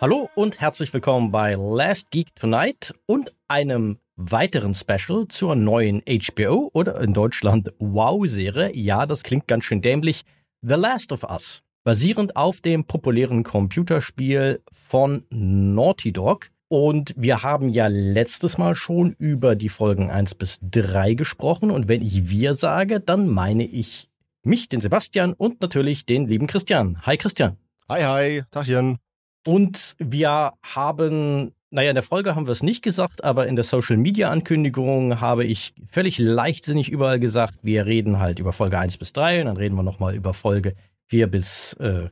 [0.00, 6.70] Hallo und herzlich willkommen bei Last Geek Tonight und einem weiteren Special zur neuen HBO
[6.72, 8.74] oder in Deutschland Wow-Serie.
[8.74, 10.22] Ja, das klingt ganz schön dämlich.
[10.62, 11.60] The Last of Us.
[11.84, 16.48] Basierend auf dem populären Computerspiel von Naughty Dog.
[16.68, 21.70] Und wir haben ja letztes Mal schon über die Folgen 1 bis 3 gesprochen.
[21.70, 24.08] Und wenn ich wir sage, dann meine ich
[24.44, 27.02] mich, den Sebastian und natürlich den lieben Christian.
[27.02, 27.58] Hi Christian.
[27.90, 28.96] Hi, hi, Tachchen.
[29.46, 33.64] Und wir haben, naja, in der Folge haben wir es nicht gesagt, aber in der
[33.64, 38.98] Social Media Ankündigung habe ich völlig leichtsinnig überall gesagt, wir reden halt über Folge 1
[38.98, 40.74] bis 3 und dann reden wir nochmal über Folge
[41.08, 42.08] 4 bis äh,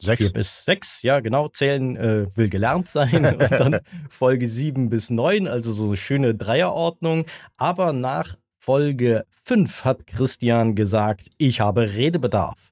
[0.00, 0.22] 6.
[0.22, 1.48] 4 bis 6, ja, genau.
[1.48, 3.24] Zählen äh, will gelernt sein.
[3.34, 7.24] und dann Folge 7 bis 9, also so eine schöne Dreierordnung.
[7.56, 12.67] Aber nach Folge 5 hat Christian gesagt, ich habe Redebedarf.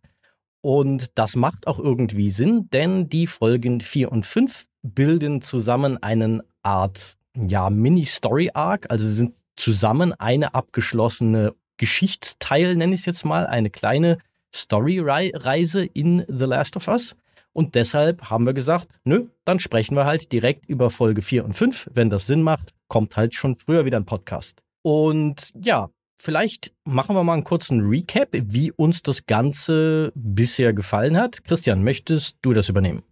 [0.67, 6.42] Und das macht auch irgendwie Sinn, denn die Folgen 4 und 5 bilden zusammen einen
[6.64, 8.91] Art ja, Mini-Story-Arc.
[8.91, 14.19] Also sind zusammen eine abgeschlossene Geschichtsteil, nenne ich es jetzt mal, eine kleine
[14.53, 17.14] Story-Reise in The Last of Us.
[17.53, 21.55] Und deshalb haben wir gesagt, nö, dann sprechen wir halt direkt über Folge 4 und
[21.55, 21.91] 5.
[21.94, 24.64] Wenn das Sinn macht, kommt halt schon früher wieder ein Podcast.
[24.83, 31.17] Und ja, Vielleicht machen wir mal einen kurzen Recap, wie uns das Ganze bisher gefallen
[31.17, 31.45] hat.
[31.45, 33.03] Christian, möchtest du das übernehmen?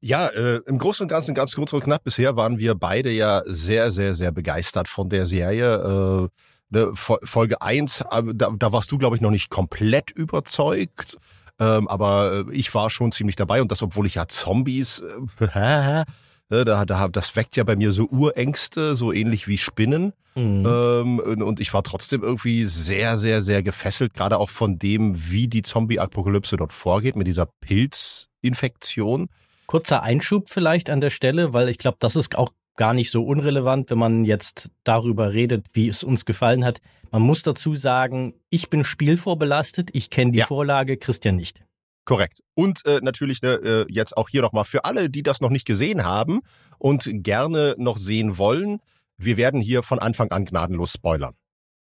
[0.00, 2.04] Ja, äh, im Großen und Ganzen ganz kurz und knapp.
[2.04, 6.28] Bisher waren wir beide ja sehr, sehr, sehr begeistert von der Serie.
[6.70, 11.16] Äh, ne, Folge 1, äh, da, da warst du, glaube ich, noch nicht komplett überzeugt.
[11.58, 15.02] Ähm, aber äh, ich war schon ziemlich dabei und das, obwohl ich ja Zombies
[15.40, 15.46] äh,
[16.48, 20.12] da, da, das weckt ja bei mir so Urängste, so ähnlich wie Spinnen.
[20.34, 20.66] Mhm.
[20.66, 25.48] Ähm, und ich war trotzdem irgendwie sehr, sehr, sehr gefesselt, gerade auch von dem, wie
[25.48, 29.28] die Zombie-Apokalypse dort vorgeht, mit dieser Pilzinfektion.
[29.66, 33.24] Kurzer Einschub vielleicht an der Stelle, weil ich glaube, das ist auch gar nicht so
[33.24, 36.80] unrelevant, wenn man jetzt darüber redet, wie es uns gefallen hat.
[37.10, 40.46] Man muss dazu sagen, ich bin spielvorbelastet, ich kenne die ja.
[40.46, 41.62] Vorlage, Christian nicht.
[42.06, 42.40] Korrekt.
[42.54, 45.66] Und äh, natürlich ne, äh, jetzt auch hier nochmal für alle, die das noch nicht
[45.66, 46.40] gesehen haben
[46.78, 48.78] und gerne noch sehen wollen,
[49.18, 51.34] wir werden hier von Anfang an gnadenlos spoilern.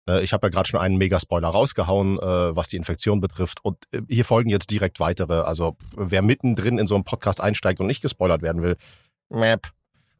[0.08, 3.60] Äh, ich habe ja gerade schon einen Mega-Spoiler rausgehauen, äh, was die Infektion betrifft.
[3.64, 5.42] Und äh, hier folgen jetzt direkt weitere.
[5.42, 8.78] Also wer mittendrin in so einen Podcast einsteigt und nicht gespoilert werden will,
[9.30, 9.68] map,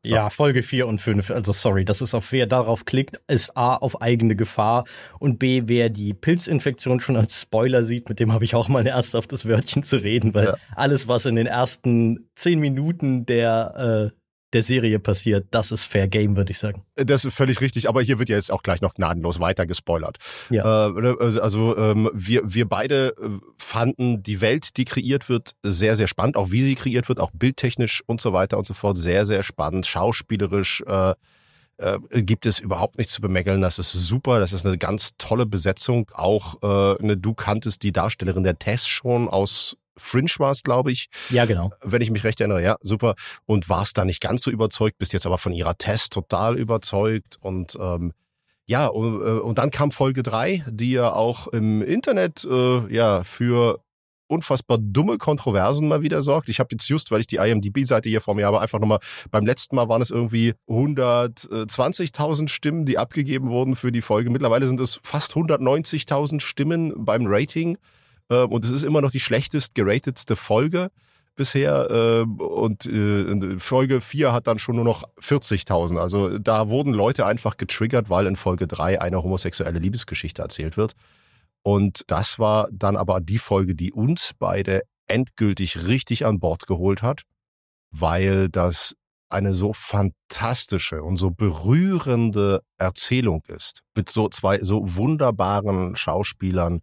[0.06, 0.14] so.
[0.14, 1.32] Ja, Folge 4 und 5.
[1.32, 4.84] Also sorry, das ist auf wer darauf klickt, ist A auf eigene Gefahr
[5.20, 8.80] und B, wer die Pilzinfektion schon als Spoiler sieht, mit dem habe ich auch mal
[8.80, 10.56] ein ernsthaftes Wörtchen zu reden, weil ja.
[10.76, 16.08] alles, was in den ersten 10 Minuten der äh, der Serie passiert, das ist Fair
[16.08, 16.84] Game, würde ich sagen.
[16.96, 20.18] Das ist völlig richtig, aber hier wird ja jetzt auch gleich noch gnadenlos weiter gespoilert.
[20.50, 20.90] Ja.
[20.90, 23.30] Äh, also ähm, wir, wir beide äh,
[23.74, 27.32] fanden die Welt, die kreiert wird, sehr, sehr spannend, auch wie sie kreiert wird, auch
[27.34, 30.84] bildtechnisch und so weiter und so fort, sehr, sehr spannend, schauspielerisch.
[30.86, 31.16] Äh,
[31.78, 33.62] äh, gibt es überhaupt nichts zu bemängeln.
[33.62, 34.40] Das ist super.
[34.40, 36.06] Das ist eine ganz tolle Besetzung.
[36.14, 40.92] Auch äh, eine, du kanntest die Darstellerin der Tess schon aus Fringe war es, glaube
[40.92, 41.10] ich.
[41.32, 41.72] Ja, genau.
[41.82, 43.16] Wenn ich mich recht erinnere, ja, super.
[43.46, 47.38] Und warst da nicht ganz so überzeugt, bist jetzt aber von ihrer Test total überzeugt.
[47.42, 48.14] Und ähm,
[48.66, 53.24] ja, und, äh, und dann kam Folge drei, die ja auch im Internet äh, ja
[53.24, 53.84] für
[54.28, 56.50] unfassbar dumme Kontroversen mal wieder sorgt.
[56.50, 59.00] Ich habe jetzt just, weil ich die IMDb-Seite hier vor mir habe, einfach nochmal,
[59.32, 64.30] beim letzten Mal waren es irgendwie 120.000 Stimmen, die abgegeben wurden für die Folge.
[64.30, 67.78] Mittlerweile sind es fast 190.000 Stimmen beim Rating.
[68.30, 70.90] Ähm, und es ist immer noch die schlechtest geratetste Folge
[71.36, 71.88] bisher.
[71.90, 75.98] Ähm, und äh, Folge 4 hat dann schon nur noch 40.000.
[75.98, 80.94] Also da wurden Leute einfach getriggert, weil in Folge 3 eine homosexuelle Liebesgeschichte erzählt wird.
[81.64, 87.02] Und das war dann aber die Folge, die uns beide endgültig richtig an Bord geholt
[87.02, 87.22] hat,
[87.92, 88.96] weil das
[89.30, 93.82] eine so fantastische und so berührende Erzählung ist.
[93.96, 96.82] Mit so zwei so wunderbaren Schauspielern,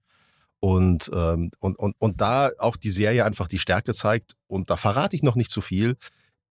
[0.61, 4.77] und, ähm, und, und, und da auch die Serie einfach die Stärke zeigt, und da
[4.77, 5.97] verrate ich noch nicht zu viel,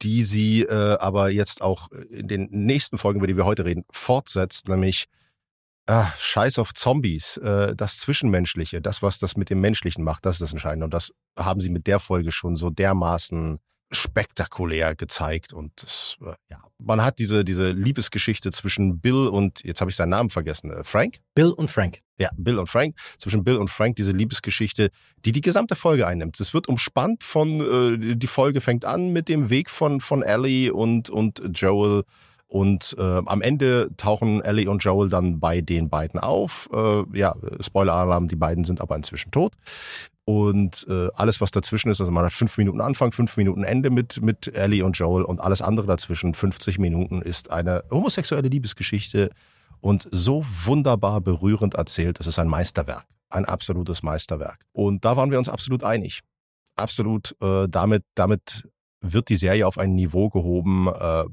[0.02, 3.84] die sie äh, aber jetzt auch in den nächsten Folgen, über die wir heute reden,
[3.92, 5.06] fortsetzt, nämlich
[5.88, 10.36] ah, Scheiß auf Zombies, äh, das Zwischenmenschliche, das, was das mit dem Menschlichen macht, das
[10.36, 10.86] ist das Entscheidende.
[10.86, 13.60] Und das haben sie mit der Folge schon so dermaßen
[13.92, 19.82] spektakulär gezeigt und das, äh, ja, man hat diese diese Liebesgeschichte zwischen Bill und jetzt
[19.82, 21.20] habe ich seinen Namen vergessen, äh, Frank.
[21.36, 22.02] Bill und Frank.
[22.20, 22.96] Ja, Bill und Frank.
[23.18, 24.90] Zwischen Bill und Frank diese Liebesgeschichte,
[25.24, 26.40] die die gesamte Folge einnimmt.
[26.40, 27.62] Es wird umspannt von
[28.02, 32.04] äh, die Folge fängt an mit dem Weg von von Ellie und und Joel
[32.48, 36.70] und äh, am Ende tauchen Ellie und Joel dann bei den beiden auf.
[36.74, 39.54] Äh, ja, Spoiler-Alarm, die beiden sind aber inzwischen tot.
[40.28, 43.90] Und äh, alles, was dazwischen ist, also man hat fünf Minuten Anfang, fünf Minuten Ende
[43.90, 49.30] mit, mit Ellie und Joel und alles andere dazwischen, 50 Minuten, ist eine homosexuelle Liebesgeschichte
[49.80, 52.20] und so wunderbar berührend erzählt.
[52.20, 54.66] Es ist ein Meisterwerk, ein absolutes Meisterwerk.
[54.74, 56.20] Und da waren wir uns absolut einig.
[56.76, 58.68] Absolut, äh, damit, damit
[59.00, 60.90] wird die Serie auf ein Niveau gehoben.
[60.90, 61.24] Äh,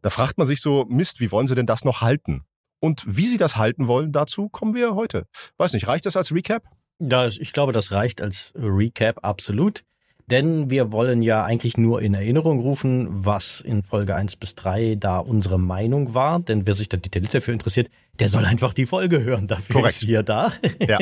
[0.00, 2.44] da fragt man sich so, Mist, wie wollen sie denn das noch halten?
[2.80, 5.26] Und wie sie das halten wollen, dazu kommen wir heute.
[5.58, 6.62] Weiß nicht, reicht das als Recap?
[7.04, 9.82] Das, ich glaube, das reicht als Recap absolut.
[10.28, 14.94] Denn wir wollen ja eigentlich nur in Erinnerung rufen, was in Folge 1 bis 3
[14.94, 16.38] da unsere Meinung war.
[16.38, 17.90] Denn wer sich da detailliert dafür interessiert,
[18.20, 19.48] der soll einfach die Folge hören.
[19.48, 19.96] Dafür Korrekt.
[19.96, 20.52] ist hier da.
[20.80, 20.98] Ja.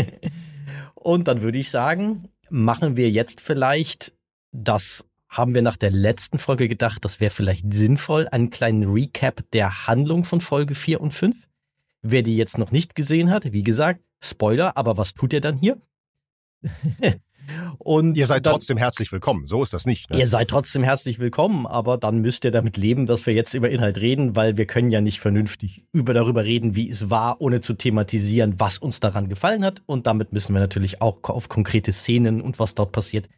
[0.95, 4.15] Und dann würde ich sagen, machen wir jetzt vielleicht,
[4.53, 9.45] das haben wir nach der letzten Folge gedacht, das wäre vielleicht sinnvoll, einen kleinen Recap
[9.53, 11.37] der Handlung von Folge 4 und 5.
[12.03, 15.59] Wer die jetzt noch nicht gesehen hat, wie gesagt, Spoiler, aber was tut er dann
[15.59, 15.81] hier?
[17.79, 19.47] Und ihr seid dann, trotzdem herzlich willkommen.
[19.47, 20.11] So ist das nicht.
[20.11, 20.19] Ne?
[20.19, 23.71] Ihr seid trotzdem herzlich willkommen, aber dann müsst ihr damit leben, dass wir jetzt über
[23.71, 27.61] Inhalt reden, weil wir können ja nicht vernünftig über darüber reden, wie es war, ohne
[27.61, 29.83] zu thematisieren, was uns daran gefallen hat.
[29.87, 33.29] Und damit müssen wir natürlich auch auf konkrete Szenen und was dort passiert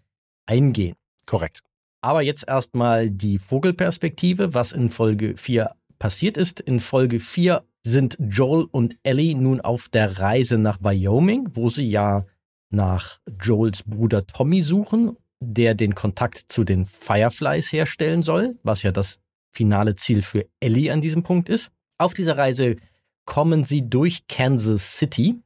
[0.46, 0.94] eingehen.
[1.26, 1.60] Korrekt.
[2.00, 6.60] Aber jetzt erstmal die Vogelperspektive, was in Folge 4 passiert ist.
[6.60, 11.88] In Folge 4 sind Joel und Ellie nun auf der Reise nach Wyoming, wo sie
[11.88, 12.26] ja
[12.72, 18.92] nach Joels Bruder Tommy suchen, der den Kontakt zu den Fireflies herstellen soll, was ja
[18.92, 19.18] das
[19.52, 21.70] finale Ziel für Ellie an diesem Punkt ist.
[21.98, 22.76] Auf dieser Reise
[23.24, 25.40] kommen sie durch Kansas City,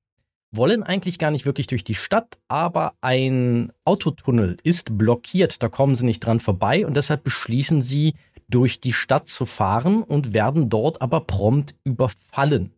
[0.53, 5.97] wollen eigentlich gar nicht wirklich durch die Stadt, aber ein Autotunnel ist blockiert, da kommen
[5.97, 8.15] sie nicht dran vorbei und deshalb beschließen sie,
[8.49, 12.73] durch die Stadt zu fahren und werden dort aber prompt überfallen.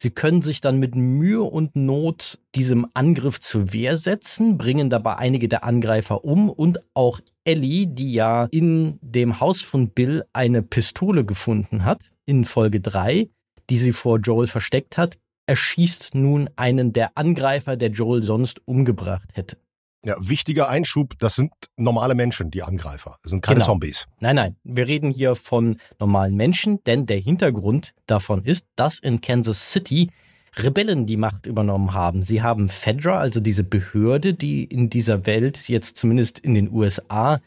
[0.00, 5.16] Sie können sich dann mit Mühe und Not diesem Angriff zur Wehr setzen, bringen dabei
[5.16, 10.62] einige der Angreifer um und auch Ellie, die ja in dem Haus von Bill eine
[10.62, 13.28] Pistole gefunden hat, in Folge 3,
[13.70, 19.28] die sie vor Joel versteckt hat, erschießt nun einen der Angreifer, der Joel sonst umgebracht
[19.32, 19.56] hätte.
[20.04, 23.16] Ja, wichtiger Einschub, das sind normale Menschen, die Angreifer.
[23.22, 23.66] Das sind keine genau.
[23.66, 24.06] Zombies.
[24.20, 29.20] Nein, nein, wir reden hier von normalen Menschen, denn der Hintergrund davon ist, dass in
[29.20, 30.10] Kansas City
[30.56, 32.22] Rebellen die Macht übernommen haben.
[32.22, 37.40] Sie haben Fedra, also diese Behörde, die in dieser Welt, jetzt zumindest in den USA,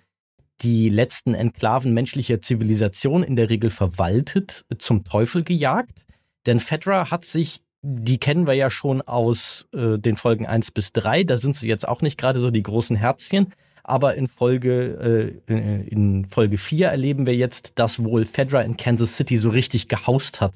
[0.62, 6.06] die letzten Enklaven menschlicher Zivilisation in der Regel verwaltet, zum Teufel gejagt.
[6.46, 10.94] Denn Fedra hat sich die kennen wir ja schon aus äh, den Folgen 1 bis
[10.94, 11.24] 3.
[11.24, 13.54] Da sind sie jetzt auch nicht gerade so die großen Herzchen.
[13.84, 19.18] Aber in Folge, äh, in Folge 4 erleben wir jetzt, dass wohl Fedra in Kansas
[19.18, 20.54] City so richtig gehaust hat.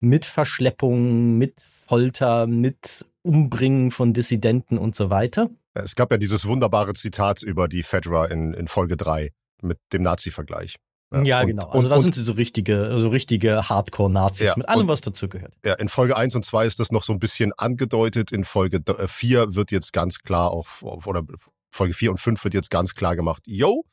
[0.00, 5.50] Mit Verschleppungen, mit Folter, mit Umbringen von Dissidenten und so weiter.
[5.74, 9.30] Es gab ja dieses wunderbare Zitat über die Fedra in, in Folge 3
[9.62, 10.76] mit dem Nazi-Vergleich.
[11.24, 11.66] Ja, und, genau.
[11.66, 15.00] Also und, da sind sie so richtige, so richtige Hardcore-Nazis ja, mit allem, und, was
[15.00, 15.52] dazu gehört.
[15.64, 18.32] Ja, in Folge 1 und 2 ist das noch so ein bisschen angedeutet.
[18.32, 21.22] In Folge 4 äh, wird jetzt ganz klar auch, oder
[21.70, 23.84] Folge 4 und 5 wird jetzt ganz klar gemacht, yo,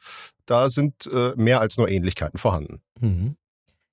[0.46, 2.82] da sind äh, mehr als nur Ähnlichkeiten vorhanden.
[3.00, 3.36] Mhm.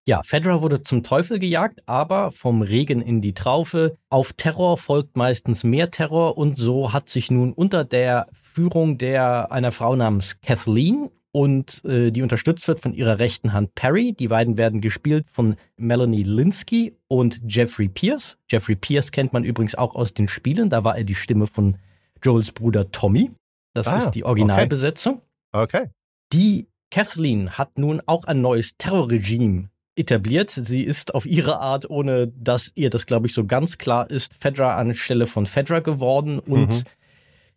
[0.09, 3.97] Ja, Fedra wurde zum Teufel gejagt, aber vom Regen in die Traufe.
[4.09, 9.51] Auf Terror folgt meistens mehr Terror und so hat sich nun unter der Führung der
[9.51, 14.15] einer Frau namens Kathleen und äh, die unterstützt wird von ihrer rechten Hand Perry.
[14.15, 18.39] Die beiden werden gespielt von Melanie Linsky und Jeffrey Pierce.
[18.51, 20.71] Jeffrey Pierce kennt man übrigens auch aus den Spielen.
[20.71, 21.77] Da war er die Stimme von
[22.25, 23.33] Joels Bruder Tommy.
[23.75, 25.21] Das ah, ist die Originalbesetzung.
[25.53, 25.83] Okay.
[25.83, 25.91] okay.
[26.33, 30.49] Die Kathleen hat nun auch ein neues Terrorregime etabliert.
[30.49, 34.33] Sie ist auf ihre Art, ohne dass ihr das, glaube ich, so ganz klar ist,
[34.41, 36.83] Fedra anstelle von Fedra geworden und mhm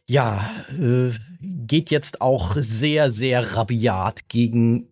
[0.09, 4.87] ja, äh, geht jetzt auch sehr, sehr rabiat gegen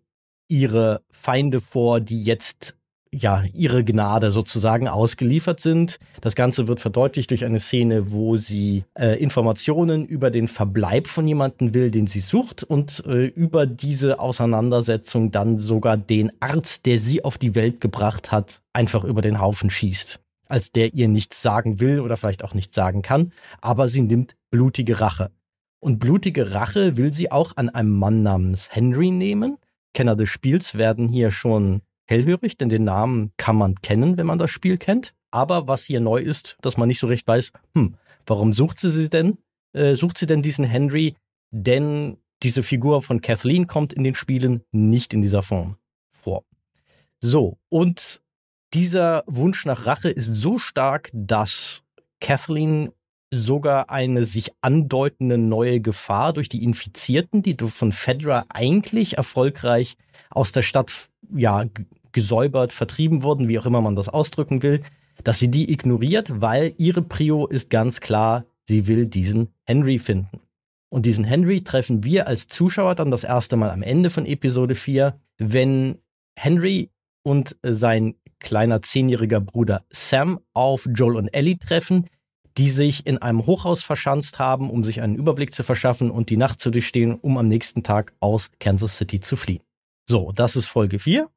[0.47, 2.75] ihre Feinde vor, die jetzt
[3.11, 5.97] ja ihre Gnade sozusagen ausgeliefert sind.
[6.21, 11.27] Das Ganze wird verdeutlicht durch eine Szene, wo sie äh, Informationen über den Verbleib von
[11.27, 16.99] jemandem will, den sie sucht und äh, über diese Auseinandersetzung dann sogar den Arzt, der
[16.99, 20.19] sie auf die Welt gebracht hat, einfach über den Haufen schießt
[20.49, 24.36] als der ihr nichts sagen will oder vielleicht auch nichts sagen kann, aber sie nimmt
[24.49, 25.31] blutige Rache.
[25.79, 29.57] Und blutige Rache will sie auch an einem Mann namens Henry nehmen.
[29.93, 34.39] Kenner des Spiels werden hier schon hellhörig, denn den Namen kann man kennen, wenn man
[34.39, 35.13] das Spiel kennt.
[35.31, 39.09] Aber was hier neu ist, dass man nicht so recht weiß, hm, warum sucht sie,
[39.09, 39.37] denn?
[39.73, 41.15] Äh, sucht sie denn diesen Henry?
[41.51, 45.77] Denn diese Figur von Kathleen kommt in den Spielen nicht in dieser Form
[46.11, 46.43] vor.
[47.19, 48.21] So, und
[48.73, 51.83] dieser Wunsch nach Rache ist so stark, dass
[52.19, 52.91] Kathleen
[53.31, 59.97] sogar eine sich andeutende neue Gefahr durch die Infizierten, die von Fedra eigentlich erfolgreich
[60.29, 61.65] aus der Stadt ja,
[62.11, 64.81] gesäubert, vertrieben wurden, wie auch immer man das ausdrücken will,
[65.23, 70.39] dass sie die ignoriert, weil ihre Prio ist ganz klar, sie will diesen Henry finden.
[70.89, 74.75] Und diesen Henry treffen wir als Zuschauer dann das erste Mal am Ende von Episode
[74.75, 75.97] 4, wenn
[76.37, 76.91] Henry
[77.23, 82.07] und sein kleiner zehnjähriger Bruder Sam auf Joel und Ellie treffen,
[82.57, 86.37] die sich in einem Hochhaus verschanzt haben, um sich einen Überblick zu verschaffen und die
[86.37, 89.61] Nacht zu durchstehen, um am nächsten Tag aus Kansas City zu fliehen.
[90.09, 91.29] So, das ist Folge 4.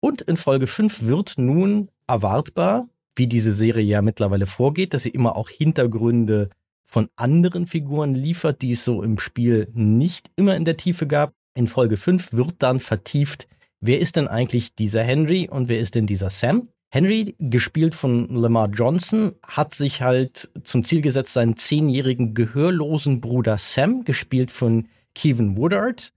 [0.00, 5.10] Und in Folge 5 wird nun erwartbar, wie diese Serie ja mittlerweile vorgeht, dass sie
[5.10, 6.50] immer auch Hintergründe
[6.84, 11.34] von anderen Figuren liefert, die es so im Spiel nicht immer in der Tiefe gab.
[11.54, 13.46] In Folge 5 wird dann vertieft,
[13.80, 16.68] wer ist denn eigentlich dieser Henry und wer ist denn dieser Sam?
[16.90, 23.58] Henry, gespielt von Lamar Johnson, hat sich halt zum Ziel gesetzt, seinen zehnjährigen gehörlosen Bruder
[23.58, 26.14] Sam, gespielt von Kevin Woodard,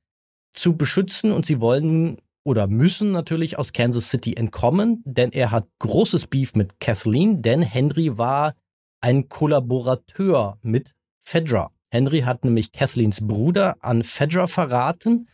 [0.53, 5.67] zu beschützen und sie wollen oder müssen natürlich aus Kansas City entkommen, denn er hat
[5.79, 8.55] großes Beef mit Kathleen, denn Henry war
[9.01, 11.71] ein Kollaborateur mit Fedra.
[11.89, 15.27] Henry hat nämlich Kathleens Bruder an Fedra verraten.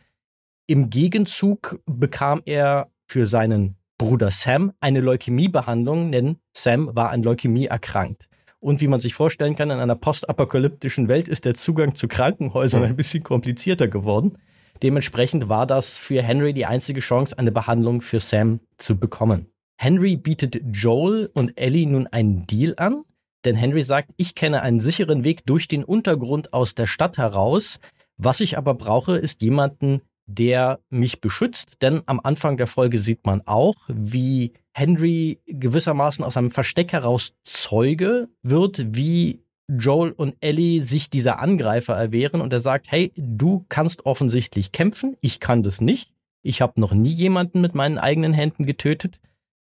[0.66, 7.66] Im Gegenzug bekam er für seinen Bruder Sam eine Leukämiebehandlung, denn Sam war an Leukämie
[7.66, 8.28] erkrankt.
[8.60, 12.84] Und wie man sich vorstellen kann, in einer postapokalyptischen Welt ist der Zugang zu Krankenhäusern
[12.84, 14.38] ein bisschen komplizierter geworden.
[14.84, 19.48] Dementsprechend war das für Henry die einzige Chance, eine Behandlung für Sam zu bekommen.
[19.80, 23.04] Henry bietet Joel und Ellie nun einen Deal an,
[23.46, 27.80] denn Henry sagt, ich kenne einen sicheren Weg durch den Untergrund aus der Stadt heraus.
[28.18, 33.26] Was ich aber brauche, ist jemanden, der mich beschützt, denn am Anfang der Folge sieht
[33.26, 40.84] man auch, wie Henry gewissermaßen aus einem Versteck heraus Zeuge wird, wie Joel und Ellie
[40.84, 45.82] sich dieser Angreifer erwehren und er sagt, hey, du kannst offensichtlich kämpfen, ich kann das
[45.82, 46.12] nicht.
[46.42, 49.20] Ich habe noch nie jemanden mit meinen eigenen Händen getötet.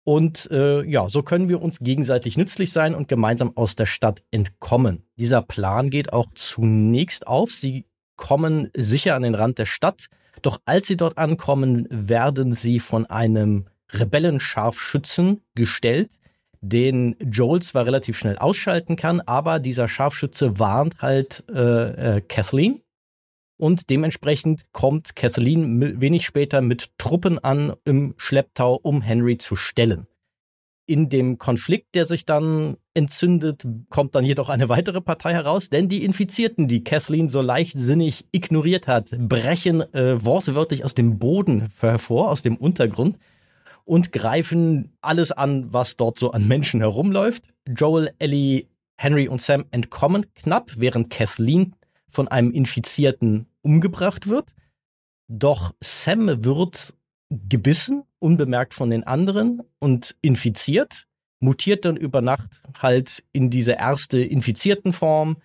[0.03, 4.24] Und äh, ja, so können wir uns gegenseitig nützlich sein und gemeinsam aus der Stadt
[4.32, 5.03] entkommen.
[5.15, 7.51] Dieser Plan geht auch zunächst auf.
[7.51, 10.08] Sie kommen sicher an den Rand der Stadt.
[10.41, 16.12] Doch als sie dort ankommen, werden sie von einem Rebellenscharfschützen gestellt,
[16.62, 22.81] den Joel zwar relativ schnell ausschalten kann, aber dieser Scharfschütze warnt halt äh, äh, Kathleen.
[23.57, 30.07] Und dementsprechend kommt Kathleen wenig später mit Truppen an im Schlepptau, um Henry zu stellen.
[30.88, 35.88] In dem Konflikt, der sich dann entzündet, kommt dann jedoch eine weitere Partei heraus, denn
[35.88, 42.29] die Infizierten, die Kathleen so leichtsinnig ignoriert hat, brechen äh, wortwörtlich aus dem Boden hervor,
[42.29, 43.17] aus dem Untergrund
[43.85, 47.43] und greifen alles an, was dort so an Menschen herumläuft.
[47.67, 51.75] Joel, Ellie, Henry und Sam entkommen knapp, während Kathleen
[52.09, 54.50] von einem Infizierten umgebracht wird.
[55.27, 56.93] Doch Sam wird
[57.31, 61.07] gebissen, unbemerkt von den anderen und infiziert,
[61.39, 65.38] mutiert dann über Nacht halt in diese erste infizierten Form,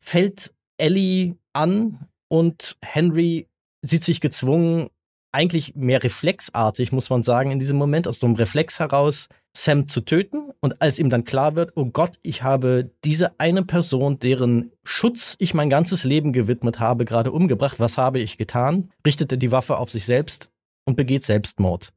[0.00, 3.48] fällt Ellie an und Henry
[3.82, 4.88] sieht sich gezwungen,
[5.32, 9.88] eigentlich mehr reflexartig, muss man sagen, in diesem Moment, aus so einem Reflex heraus, Sam
[9.88, 10.50] zu töten.
[10.60, 15.36] Und als ihm dann klar wird, oh Gott, ich habe diese eine Person, deren Schutz
[15.38, 18.90] ich mein ganzes Leben gewidmet habe, gerade umgebracht, was habe ich getan?
[19.06, 20.51] Richtet er die Waffe auf sich selbst
[20.84, 21.92] und begeht Selbstmord.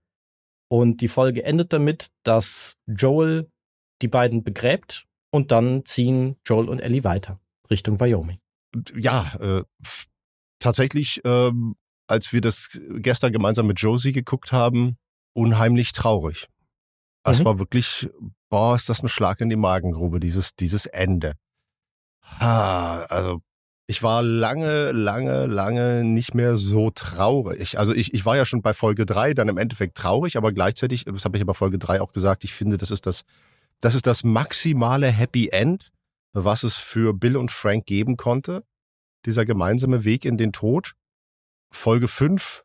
[0.67, 3.49] Und die Folge endet damit, dass Joel
[4.01, 7.39] die beiden begräbt und dann ziehen Joel und Ellie weiter
[7.69, 8.39] Richtung Wyoming.
[8.95, 9.63] Ja, äh,
[10.59, 11.75] tatsächlich ähm,
[12.07, 14.97] als wir das gestern gemeinsam mit Josie geguckt haben,
[15.33, 16.47] unheimlich traurig.
[17.23, 17.45] Das mhm.
[17.45, 18.09] war wirklich,
[18.49, 21.33] boah, ist das ein Schlag in die Magengrube, dieses, dieses Ende.
[22.39, 23.41] Ha, also
[23.87, 27.77] ich war lange, lange, lange nicht mehr so traurig.
[27.77, 31.05] Also ich, ich war ja schon bei Folge drei dann im Endeffekt traurig, aber gleichzeitig,
[31.05, 33.23] das habe ich aber Folge drei auch gesagt, ich finde, das ist das,
[33.81, 35.91] das ist das maximale Happy End,
[36.33, 38.63] was es für Bill und Frank geben konnte.
[39.25, 40.93] Dieser gemeinsame Weg in den Tod.
[41.71, 42.63] Folge 5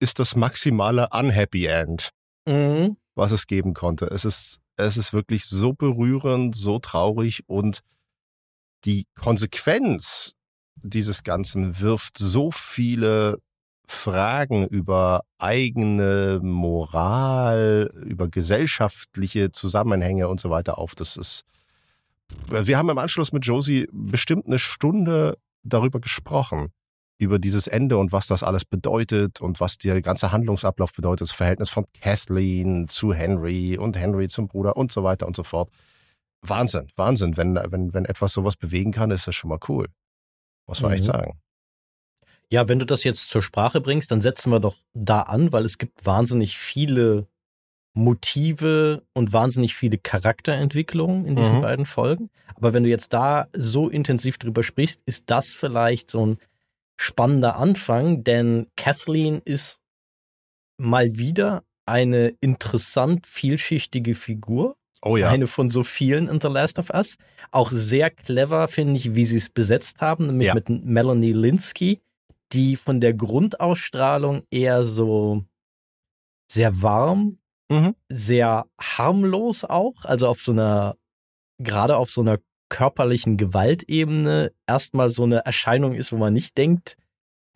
[0.00, 2.10] ist das maximale Unhappy End,
[2.46, 2.96] mhm.
[3.14, 4.06] was es geben konnte.
[4.06, 7.80] Es ist, es ist wirklich so berührend, so traurig und
[8.84, 10.34] die Konsequenz
[10.84, 13.38] dieses Ganzen wirft so viele
[13.86, 20.94] Fragen über eigene Moral, über gesellschaftliche Zusammenhänge und so weiter auf.
[20.94, 21.44] Das ist,
[22.48, 26.72] wir haben im Anschluss mit Josie bestimmt eine Stunde darüber gesprochen
[27.18, 31.32] über dieses Ende und was das alles bedeutet und was der ganze Handlungsablauf bedeutet, das
[31.32, 35.70] Verhältnis von Kathleen zu Henry und Henry zum Bruder und so weiter und so fort.
[36.40, 37.36] Wahnsinn, Wahnsinn.
[37.36, 39.86] Wenn, wenn, wenn etwas sowas bewegen kann, ist das schon mal cool.
[40.66, 40.96] Muss man mhm.
[40.96, 41.38] echt sagen.
[42.48, 45.64] Ja, wenn du das jetzt zur Sprache bringst, dann setzen wir doch da an, weil
[45.64, 47.26] es gibt wahnsinnig viele
[47.94, 51.62] Motive und wahnsinnig viele Charakterentwicklungen in diesen mhm.
[51.62, 52.30] beiden Folgen.
[52.54, 56.38] Aber wenn du jetzt da so intensiv drüber sprichst, ist das vielleicht so ein
[56.96, 59.80] spannender Anfang, denn Kathleen ist
[60.78, 64.76] mal wieder eine interessant vielschichtige Figur.
[65.04, 65.28] Oh ja.
[65.28, 67.16] Eine von so vielen in The Last of Us.
[67.50, 70.54] Auch sehr clever, finde ich, wie sie es besetzt haben, nämlich ja.
[70.54, 72.00] mit Melanie Linsky,
[72.52, 75.44] die von der Grundausstrahlung eher so
[76.50, 77.96] sehr warm, mhm.
[78.08, 80.96] sehr harmlos auch, also auf so einer,
[81.58, 86.96] gerade auf so einer körperlichen Gewaltebene erstmal so eine Erscheinung ist, wo man nicht denkt,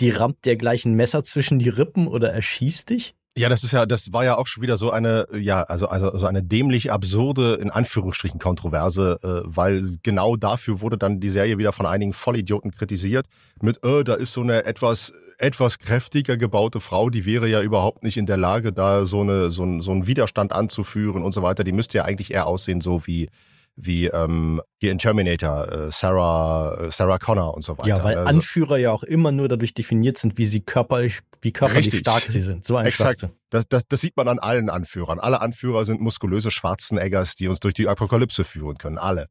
[0.01, 3.16] die rammt dir gleich ein Messer zwischen die Rippen oder erschießt dich.
[3.39, 6.11] Ja, das ist ja, das war ja auch schon wieder so eine, ja, also, also,
[6.11, 11.59] also eine dämlich absurde, in Anführungsstrichen, Kontroverse, äh, weil genau dafür wurde dann die Serie
[11.59, 13.27] wieder von einigen Vollidioten kritisiert.
[13.61, 18.05] Mit, äh, da ist so eine etwas, etwas kräftiger gebaute Frau, die wäre ja überhaupt
[18.05, 21.43] nicht in der Lage, da so eine, so, ein, so einen Widerstand anzuführen und so
[21.43, 21.63] weiter.
[21.63, 23.29] Die müsste ja eigentlich eher aussehen, so wie,
[23.77, 27.89] wie ähm, hier in Terminator, äh, Sarah, äh, Sarah Connor und so weiter.
[27.89, 31.53] Ja, weil also, Anführer ja auch immer nur dadurch definiert sind, wie sie körperlich, wie
[31.53, 32.01] körperlich richtig.
[32.01, 32.65] stark sie sind.
[32.65, 33.29] So ein Exakt.
[33.51, 35.21] Das, das, das sieht man an allen Anführern.
[35.21, 38.99] Alle Anführer sind muskulöse Schwarzeneggers, die uns durch die Apokalypse führen können.
[38.99, 39.29] Alle.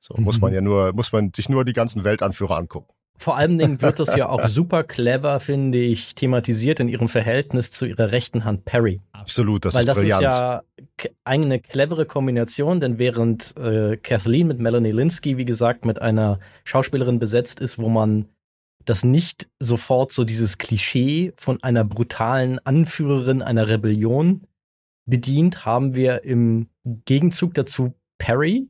[0.00, 0.24] So mhm.
[0.24, 2.92] muss man ja nur, muss man sich nur die ganzen Weltanführer angucken.
[3.16, 7.70] Vor allen Dingen wird das ja auch super clever, finde ich, thematisiert in ihrem Verhältnis
[7.70, 9.00] zu ihrer rechten Hand Perry.
[9.12, 10.22] Absolut, das Weil ist das brillant.
[10.22, 10.62] ist ja
[11.24, 17.18] eine clevere Kombination, denn während äh, Kathleen mit Melanie Linsky, wie gesagt, mit einer Schauspielerin
[17.18, 18.26] besetzt ist, wo man
[18.84, 24.42] das nicht sofort so dieses Klischee von einer brutalen Anführerin einer Rebellion
[25.06, 28.68] bedient, haben wir im Gegenzug dazu Perry,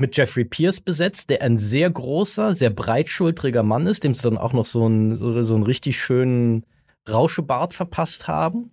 [0.00, 4.38] mit Jeffrey Pierce besetzt, der ein sehr großer, sehr breitschultriger Mann ist, dem sie dann
[4.38, 6.64] auch noch so einen, so, einen richtig schönen
[7.08, 8.70] Rauschebart verpasst haben,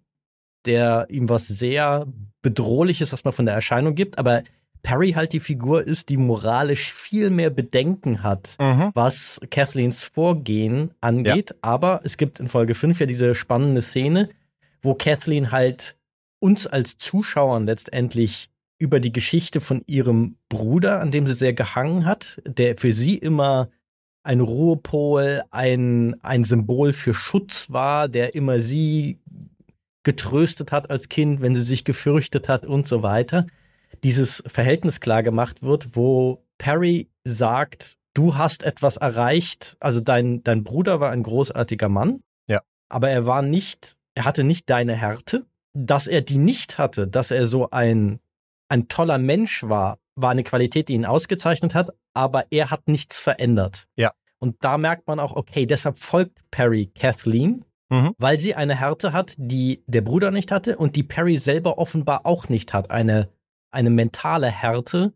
[0.66, 2.08] der ihm was sehr
[2.42, 4.44] Bedrohliches erstmal von der Erscheinung gibt, aber
[4.84, 8.92] Perry halt die Figur ist, die moralisch viel mehr Bedenken hat, mhm.
[8.94, 11.52] was Kathleens Vorgehen angeht.
[11.52, 11.58] Ja.
[11.62, 14.30] Aber es gibt in Folge 5 ja diese spannende Szene,
[14.82, 15.96] wo Kathleen halt
[16.40, 18.50] uns als Zuschauern letztendlich
[18.84, 23.18] über die Geschichte von ihrem Bruder, an dem sie sehr gehangen hat, der für sie
[23.18, 23.70] immer
[24.24, 29.22] ein Ruhepol, ein, ein Symbol für Schutz war, der immer sie
[30.04, 33.48] getröstet hat als Kind, wenn sie sich gefürchtet hat und so weiter.
[34.04, 40.66] Dieses Verhältnis klar gemacht wird, wo Perry sagt, du hast etwas erreicht, also dein, dein
[40.66, 42.20] Bruder war ein großartiger Mann,
[42.50, 42.60] ja.
[42.90, 47.32] aber er war nicht, er hatte nicht deine Härte, dass er die nicht hatte, dass
[47.32, 48.20] er so ein
[48.74, 53.22] ein toller Mensch war, war eine Qualität, die ihn ausgezeichnet hat, aber er hat nichts
[53.22, 53.86] verändert.
[53.96, 54.12] Ja.
[54.40, 58.16] Und da merkt man auch, okay, deshalb folgt Perry Kathleen, mhm.
[58.18, 62.26] weil sie eine Härte hat, die der Bruder nicht hatte und die Perry selber offenbar
[62.26, 62.90] auch nicht hat.
[62.90, 63.30] Eine,
[63.72, 65.14] eine mentale Härte,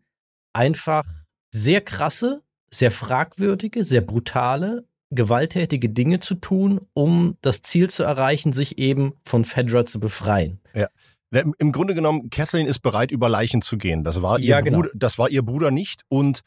[0.53, 1.03] einfach
[1.51, 8.53] sehr krasse, sehr fragwürdige, sehr brutale, gewalttätige Dinge zu tun, um das Ziel zu erreichen,
[8.53, 10.59] sich eben von Fedra zu befreien.
[10.75, 10.89] Ja.
[11.31, 14.03] Im Grunde genommen, Kathleen ist bereit, über Leichen zu gehen.
[14.03, 14.77] Das war ihr, ja, genau.
[14.77, 16.03] Bruder, das war ihr Bruder nicht.
[16.07, 16.41] Und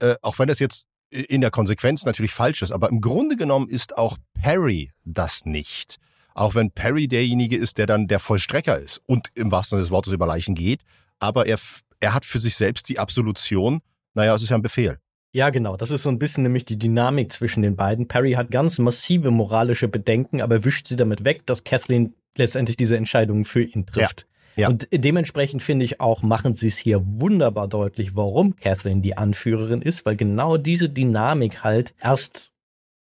[0.00, 3.68] äh, auch wenn das jetzt in der Konsequenz natürlich falsch ist, aber im Grunde genommen
[3.68, 5.96] ist auch Perry das nicht.
[6.34, 9.90] Auch wenn Perry derjenige ist, der dann der Vollstrecker ist und im wahrsten Sinne des
[9.90, 10.80] Wortes über Leichen geht.
[11.18, 11.58] Aber er,
[12.00, 13.80] er hat für sich selbst die Absolution,
[14.14, 14.98] naja, es ist ja ein Befehl.
[15.34, 15.76] Ja, genau.
[15.76, 18.06] Das ist so ein bisschen nämlich die Dynamik zwischen den beiden.
[18.06, 22.96] Perry hat ganz massive moralische Bedenken, aber wischt sie damit weg, dass Kathleen letztendlich diese
[22.96, 24.22] Entscheidungen für ihn trifft.
[24.22, 24.26] Ja.
[24.54, 24.68] Ja.
[24.68, 29.80] Und dementsprechend finde ich auch, machen sie es hier wunderbar deutlich, warum Kathleen die Anführerin
[29.80, 32.52] ist, weil genau diese Dynamik halt erst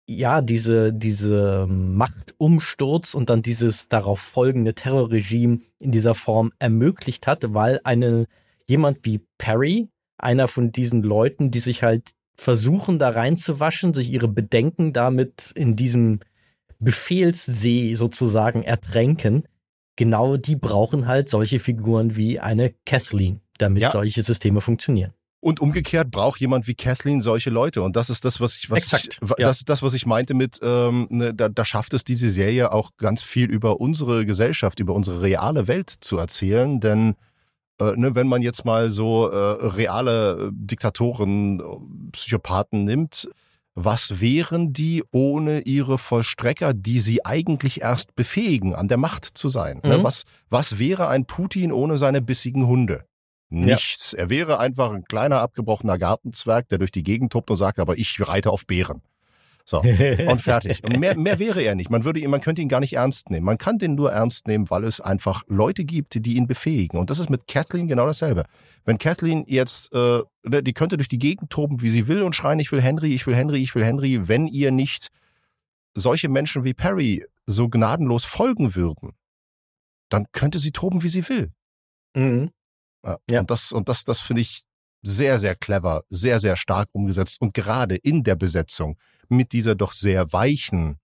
[0.07, 7.55] ja, diese, diese Machtumsturz und dann dieses darauf folgende Terrorregime in dieser Form ermöglicht hat,
[7.55, 8.27] weil eine,
[8.67, 14.27] jemand wie Perry, einer von diesen Leuten, die sich halt versuchen, da reinzuwaschen, sich ihre
[14.27, 16.21] Bedenken damit in diesem
[16.81, 19.45] Befehlssee sozusagen ertränken,
[19.97, 23.91] genau die brauchen halt solche Figuren wie eine Kathleen, damit ja.
[23.91, 25.13] solche Systeme funktionieren.
[25.43, 27.81] Und umgekehrt braucht jemand wie Kathleen solche Leute.
[27.83, 29.47] Und das ist das, was ich, was Exakt, ich, ja.
[29.47, 32.73] das ist das, was ich meinte mit, ähm, ne, da, da schafft es diese Serie
[32.73, 36.79] auch ganz viel über unsere Gesellschaft, über unsere reale Welt zu erzählen.
[36.81, 37.15] Denn
[37.81, 41.63] äh, ne, wenn man jetzt mal so äh, reale Diktatoren,
[42.13, 43.31] Psychopathen nimmt,
[43.85, 49.49] was wären die ohne ihre Vollstrecker, die sie eigentlich erst befähigen, an der Macht zu
[49.49, 49.81] sein?
[49.83, 49.99] Ne?
[49.99, 50.05] Mhm.
[50.05, 53.05] Was, was wäre ein Putin ohne seine bissigen Hunde?
[53.49, 54.13] Nichts.
[54.13, 54.21] Ja.
[54.21, 57.99] Er wäre einfach ein kleiner abgebrochener Gartenzwerg, der durch die Gegend tobt und sagt, aber
[57.99, 59.03] ich reite auf Bären.
[59.71, 59.79] So,
[60.27, 60.83] und fertig.
[60.83, 61.91] Und mehr, mehr wäre er nicht.
[61.91, 63.47] Man, würde ihn, man könnte ihn gar nicht ernst nehmen.
[63.47, 66.99] Man kann den nur ernst nehmen, weil es einfach Leute gibt, die ihn befähigen.
[66.99, 68.47] Und das ist mit Kathleen genau dasselbe.
[68.85, 72.35] Wenn Kathleen jetzt, äh, ne, die könnte durch die Gegend toben, wie sie will und
[72.35, 75.11] schreien, ich will Henry, ich will Henry, ich will Henry, wenn ihr nicht
[75.95, 79.13] solche Menschen wie Perry so gnadenlos folgen würden,
[80.09, 81.53] dann könnte sie toben, wie sie will.
[82.17, 82.51] Mhm.
[83.05, 83.19] Ja.
[83.31, 83.41] ja.
[83.41, 84.65] Und das, und das, das finde ich
[85.03, 88.99] sehr, sehr clever, sehr, sehr stark umgesetzt und gerade in der Besetzung
[89.31, 90.99] mit dieser doch sehr weichen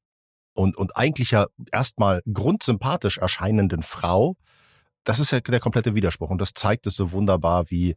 [0.54, 4.36] und, und eigentlich ja erstmal grundsympathisch erscheinenden Frau,
[5.04, 7.94] das ist ja der komplette Widerspruch und das zeigt es so wunderbar, wie,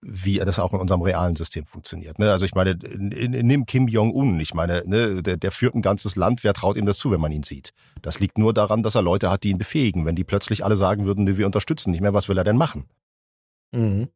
[0.00, 2.18] wie das auch in unserem realen System funktioniert.
[2.18, 2.32] Ne?
[2.32, 6.42] Also ich meine, nimm Kim Jong-un, ich meine, ne, der, der führt ein ganzes Land,
[6.42, 7.70] wer traut ihm das zu, wenn man ihn sieht?
[8.02, 10.06] Das liegt nur daran, dass er Leute hat, die ihn befähigen.
[10.06, 12.86] Wenn die plötzlich alle sagen würden, wir unterstützen nicht mehr, was will er denn machen?
[13.72, 14.08] Mhm.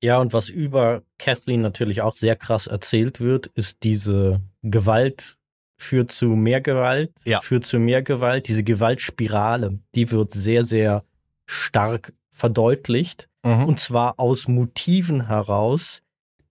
[0.00, 0.18] Ja.
[0.18, 5.38] Und was über Kathleen natürlich auch sehr krass erzählt wird, ist diese Gewalt
[5.80, 7.40] führt zu mehr Gewalt, ja.
[7.40, 8.48] führt zu mehr Gewalt.
[8.48, 11.04] Diese Gewaltspirale, die wird sehr, sehr
[11.46, 13.28] stark verdeutlicht.
[13.44, 13.64] Mhm.
[13.64, 16.02] Und zwar aus Motiven heraus,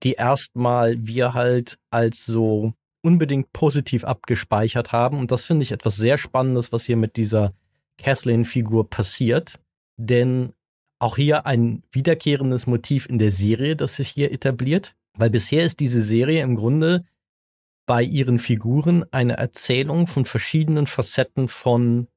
[0.02, 5.18] die erstmal wir halt als so unbedingt positiv abgespeichert haben.
[5.18, 7.52] Und das finde ich etwas sehr Spannendes, was hier mit dieser
[7.98, 9.60] Kathleen-Figur passiert.
[9.96, 10.52] Denn
[10.98, 15.80] auch hier ein wiederkehrendes Motiv in der Serie, das sich hier etabliert, weil bisher ist
[15.80, 17.04] diese Serie im Grunde
[17.86, 22.08] bei ihren Figuren eine Erzählung von verschiedenen Facetten von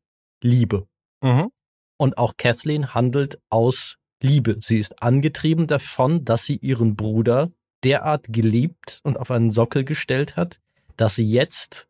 [0.41, 0.88] Liebe.
[1.22, 1.52] Mhm.
[1.98, 4.58] Und auch Kathleen handelt aus Liebe.
[4.60, 7.52] Sie ist angetrieben davon, dass sie ihren Bruder
[7.84, 10.60] derart geliebt und auf einen Sockel gestellt hat,
[10.98, 11.88] dass sie jetzt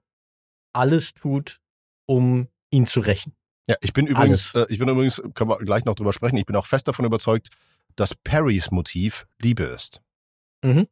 [0.74, 1.60] alles tut,
[2.06, 3.34] um ihn zu rächen.
[3.68, 6.46] Ja, ich bin übrigens, äh, ich bin übrigens, können wir gleich noch drüber sprechen, ich
[6.46, 7.50] bin auch fest davon überzeugt,
[7.96, 10.02] dass Perrys Motiv Liebe ist.
[10.64, 10.88] Mhm.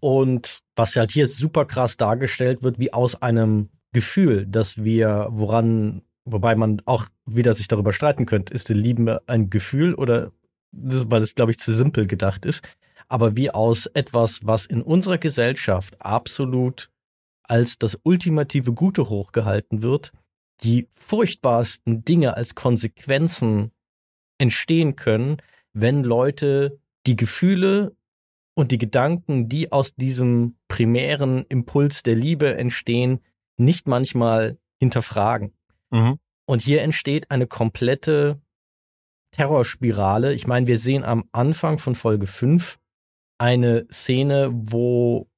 [0.00, 6.02] Und was halt hier super krass dargestellt wird, wie aus einem Gefühl, dass wir, woran,
[6.24, 10.30] wobei man auch wieder sich darüber streiten könnte, ist die Liebe ein Gefühl oder,
[10.70, 12.62] weil es, glaube ich, zu simpel gedacht ist,
[13.08, 16.90] aber wie aus etwas, was in unserer Gesellschaft absolut
[17.42, 20.12] als das ultimative Gute hochgehalten wird,
[20.62, 23.72] die furchtbarsten Dinge als Konsequenzen
[24.38, 25.38] entstehen können,
[25.72, 27.96] wenn Leute die Gefühle
[28.54, 33.20] und die Gedanken, die aus diesem primären Impuls der Liebe entstehen,
[33.56, 35.52] nicht manchmal hinterfragen.
[35.90, 36.18] Mhm.
[36.46, 38.40] Und hier entsteht eine komplette
[39.32, 40.34] Terrorspirale.
[40.34, 42.78] Ich meine, wir sehen am Anfang von Folge 5
[43.38, 45.28] eine Szene, wo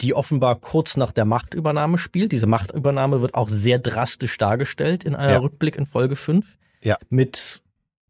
[0.00, 2.32] die offenbar kurz nach der Machtübernahme spielt.
[2.32, 5.38] Diese Machtübernahme wird auch sehr drastisch dargestellt in einer ja.
[5.38, 6.58] Rückblick in Folge 5.
[6.82, 6.96] Ja.
[7.08, 7.62] Mit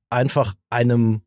[0.09, 1.23] einfach einem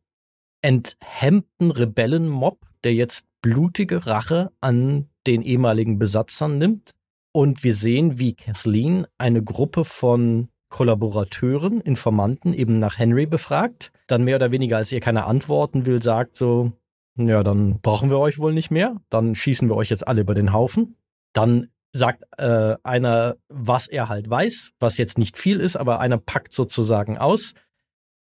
[0.62, 6.92] enthemmten Rebellenmob, der jetzt blutige Rache an den ehemaligen Besatzern nimmt.
[7.32, 14.24] Und wir sehen, wie Kathleen eine Gruppe von Kollaborateuren, Informanten eben nach Henry befragt, dann
[14.24, 16.72] mehr oder weniger, als ihr keine antworten will, sagt so,
[17.16, 20.34] ja, dann brauchen wir euch wohl nicht mehr, dann schießen wir euch jetzt alle über
[20.34, 20.96] den Haufen.
[21.32, 26.18] Dann sagt äh, einer, was er halt weiß, was jetzt nicht viel ist, aber einer
[26.18, 27.54] packt sozusagen aus,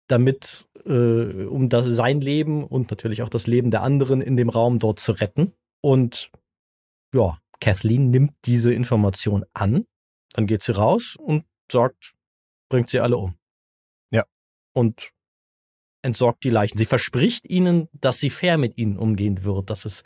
[0.07, 4.49] damit äh, um das, sein Leben und natürlich auch das Leben der anderen in dem
[4.49, 5.53] Raum dort zu retten.
[5.81, 6.31] Und
[7.13, 9.85] ja, Kathleen nimmt diese Information an,
[10.33, 12.13] dann geht sie raus und sagt,
[12.69, 13.35] bringt sie alle um.
[14.11, 14.25] Ja.
[14.73, 15.11] Und
[16.05, 16.77] entsorgt die Leichen.
[16.77, 20.03] Sie verspricht ihnen, dass sie fair mit ihnen umgehen wird, dass es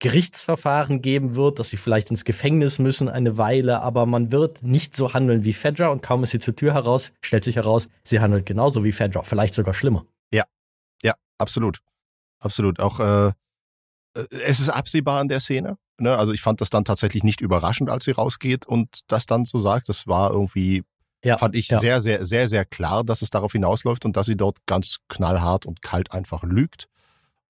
[0.00, 4.94] Gerichtsverfahren geben wird, dass sie vielleicht ins Gefängnis müssen eine Weile, aber man wird nicht
[4.94, 8.20] so handeln wie Fedra und kaum ist sie zur Tür heraus, stellt sich heraus, sie
[8.20, 10.06] handelt genauso wie Fedra, vielleicht sogar schlimmer.
[10.32, 10.44] Ja,
[11.02, 11.80] ja, absolut.
[12.40, 12.78] Absolut.
[12.78, 13.32] Auch äh,
[14.30, 15.78] es ist absehbar in der Szene.
[15.98, 16.16] Ne?
[16.16, 19.58] Also ich fand das dann tatsächlich nicht überraschend, als sie rausgeht und das dann so
[19.58, 19.88] sagt.
[19.88, 20.84] Das war irgendwie,
[21.24, 21.78] ja, fand ich ja.
[21.78, 25.66] sehr, sehr, sehr, sehr klar, dass es darauf hinausläuft und dass sie dort ganz knallhart
[25.66, 26.88] und kalt einfach lügt,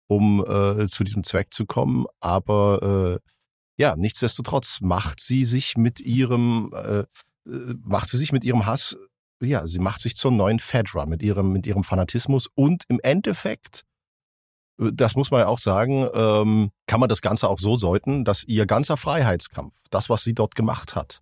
[0.07, 2.07] um äh, zu diesem Zweck zu kommen.
[2.21, 3.31] Aber äh,
[3.77, 7.07] ja, nichtsdestotrotz macht sie sich mit ihrem, äh, äh
[7.85, 8.97] macht sie sich mit ihrem Hass
[9.41, 13.85] ja, sie macht sich zur neuen Fedra mit ihrem, mit ihrem Fanatismus und im Endeffekt,
[14.81, 18.25] äh, das muss man ja auch sagen, ähm, kann man das Ganze auch so deuten,
[18.25, 21.21] dass ihr ganzer Freiheitskampf, das, was sie dort gemacht hat,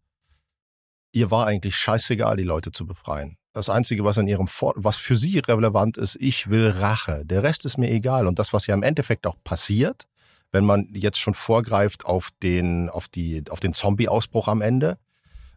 [1.16, 3.38] ihr war eigentlich scheißegal, die Leute zu befreien.
[3.54, 7.22] Das Einzige, was in ihrem For was für sie relevant ist, ich will Rache.
[7.24, 8.26] Der Rest ist mir egal.
[8.26, 10.04] Und das, was ja im Endeffekt auch passiert,
[10.52, 14.98] wenn man jetzt schon vorgreift auf den, auf die, auf den Zombie-Ausbruch am Ende,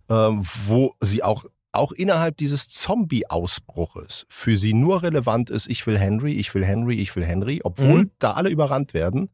[0.09, 5.99] ähm, wo sie auch auch innerhalb dieses Zombie-Ausbruches für sie nur relevant ist, ich will
[5.99, 8.11] Henry, ich will Henry, ich will Henry, obwohl mhm.
[8.17, 9.29] da alle überrannt werden.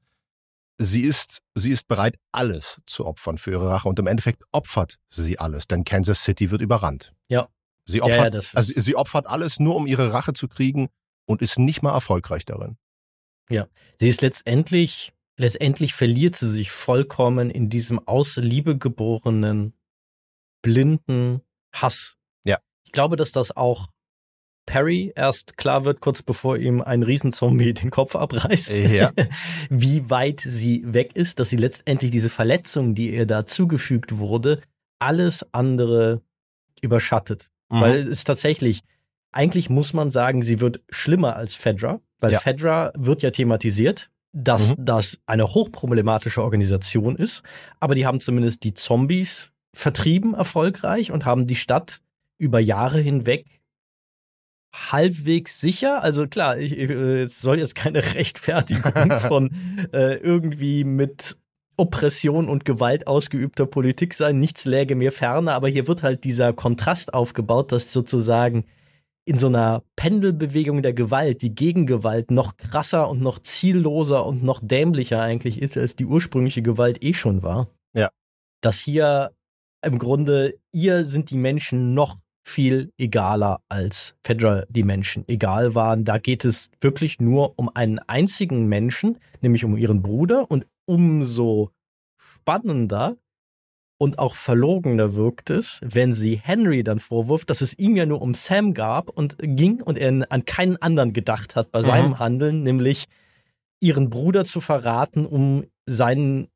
[0.77, 4.95] Sie ist, sie ist bereit, alles zu opfern für ihre Rache und im Endeffekt opfert
[5.09, 7.13] sie alles, denn Kansas City wird überrannt.
[7.29, 7.47] Ja.
[7.85, 10.89] Sie opfert, ja, ja, also sie opfert alles nur, um ihre Rache zu kriegen
[11.25, 12.77] und ist nicht mal erfolgreich darin.
[13.49, 13.67] Ja,
[13.99, 19.73] sie ist letztendlich, letztendlich verliert sie sich vollkommen in diesem aus Liebe geborenen,
[20.63, 22.17] blinden Hass
[22.95, 23.89] glaube, dass das auch
[24.65, 29.11] Perry erst klar wird, kurz bevor ihm ein Riesenzombie den Kopf abreißt, ja.
[29.69, 34.61] wie weit sie weg ist, dass sie letztendlich diese Verletzung, die ihr da zugefügt wurde,
[34.99, 36.21] alles andere
[36.81, 37.49] überschattet.
[37.69, 37.81] Mhm.
[37.81, 38.81] Weil es tatsächlich,
[39.31, 42.39] eigentlich muss man sagen, sie wird schlimmer als Fedra, weil ja.
[42.39, 44.85] Fedra wird ja thematisiert, dass mhm.
[44.85, 47.43] das eine hochproblematische Organisation ist,
[47.79, 52.01] aber die haben zumindest die Zombies vertrieben erfolgreich und haben die Stadt
[52.37, 53.61] über Jahre hinweg
[54.91, 56.03] halbwegs sicher.
[56.03, 59.51] Also klar, ich, ich äh, soll jetzt keine Rechtfertigung von
[59.93, 61.37] äh, irgendwie mit
[61.77, 64.39] Oppression und Gewalt ausgeübter Politik sein.
[64.39, 68.65] Nichts läge mir ferner, aber hier wird halt dieser Kontrast aufgebaut, dass sozusagen
[69.25, 74.61] in so einer Pendelbewegung der Gewalt die Gegengewalt noch krasser und noch zielloser und noch
[74.63, 77.67] dämlicher eigentlich ist, als die ursprüngliche Gewalt eh schon war.
[77.93, 78.09] Ja.
[78.61, 79.31] Dass hier
[79.83, 86.05] im Grunde ihr sind die Menschen noch viel egaler als Fedra die Menschen egal waren.
[86.05, 91.71] Da geht es wirklich nur um einen einzigen Menschen, nämlich um ihren Bruder und umso
[92.17, 93.17] spannender
[93.97, 98.21] und auch verlogener wirkt es, wenn sie Henry dann vorwirft, dass es ihm ja nur
[98.21, 101.85] um Sam gab und ging und er an keinen anderen gedacht hat bei mhm.
[101.85, 103.07] seinem Handeln, nämlich
[103.79, 106.49] ihren Bruder zu verraten, um seinen,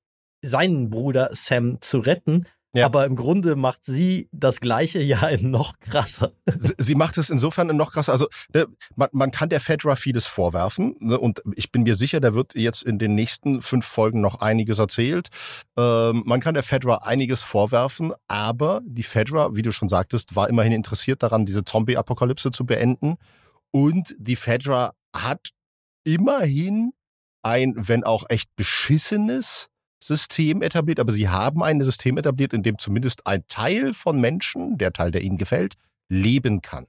[0.43, 2.45] seinen Bruder Sam zu retten.
[2.73, 2.85] Ja.
[2.85, 6.33] Aber im Grunde macht sie das gleiche ja in noch krasser.
[6.55, 8.11] Sie, sie macht es insofern in noch krasser.
[8.11, 12.19] Also ne, man, man kann der Fedra vieles vorwerfen ne, und ich bin mir sicher,
[12.19, 15.29] da wird jetzt in den nächsten fünf Folgen noch einiges erzählt.
[15.77, 20.47] Ähm, man kann der Fedra einiges vorwerfen, aber die Fedra, wie du schon sagtest, war
[20.47, 23.15] immerhin interessiert daran, diese Zombie-Apokalypse zu beenden.
[23.71, 25.49] Und die Fedra hat
[26.03, 26.91] immerhin
[27.41, 29.69] ein, wenn auch echt beschissenes,
[29.99, 34.77] System etabliert, aber sie haben ein System etabliert, in dem zumindest ein Teil von Menschen,
[34.77, 35.75] der Teil, der ihnen gefällt,
[36.07, 36.87] leben kann.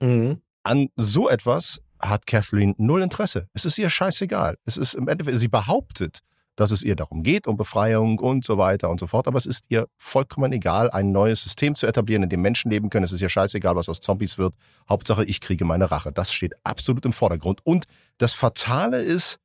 [0.00, 0.40] Mhm.
[0.62, 3.48] An so etwas hat Kathleen null Interesse.
[3.54, 4.58] Es ist ihr scheißegal.
[4.64, 6.20] Es ist im Endeffekt, sie behauptet,
[6.56, 9.26] dass es ihr darum geht, um Befreiung und so weiter und so fort.
[9.26, 12.90] Aber es ist ihr vollkommen egal, ein neues System zu etablieren, in dem Menschen leben
[12.90, 13.04] können.
[13.04, 14.54] Es ist ihr scheißegal, was aus Zombies wird.
[14.88, 16.12] Hauptsache, ich kriege meine Rache.
[16.12, 17.60] Das steht absolut im Vordergrund.
[17.64, 17.86] Und
[18.18, 19.38] das Fatale ist,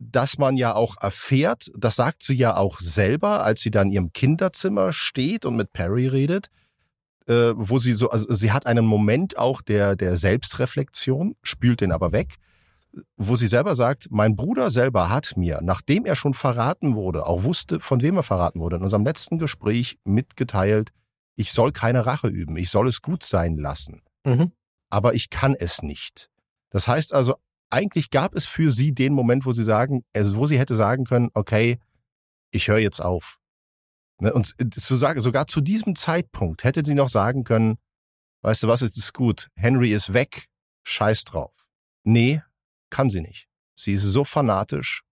[0.00, 3.92] dass man ja auch erfährt, das sagt sie ja auch selber, als sie dann in
[3.92, 6.48] ihrem Kinderzimmer steht und mit Perry redet,
[7.26, 11.92] äh, wo sie so, also sie hat einen Moment auch der, der Selbstreflexion, spült den
[11.92, 12.36] aber weg,
[13.16, 17.44] wo sie selber sagt, mein Bruder selber hat mir, nachdem er schon verraten wurde, auch
[17.44, 20.90] wusste, von wem er verraten wurde, in unserem letzten Gespräch mitgeteilt,
[21.36, 24.00] ich soll keine Rache üben, ich soll es gut sein lassen.
[24.24, 24.52] Mhm.
[24.88, 26.30] Aber ich kann es nicht.
[26.70, 27.36] Das heißt also,
[27.70, 31.04] eigentlich gab es für sie den Moment, wo sie sagen, also wo sie hätte sagen
[31.04, 31.78] können, okay,
[32.50, 33.38] ich höre jetzt auf.
[34.20, 37.78] Ne, und zu sagen, sogar zu diesem Zeitpunkt hätte sie noch sagen können,
[38.42, 40.46] weißt du was, es ist gut, Henry ist weg,
[40.84, 41.54] scheiß drauf.
[42.04, 42.42] Nee,
[42.90, 43.48] kann sie nicht.
[43.76, 45.04] Sie ist so fanatisch,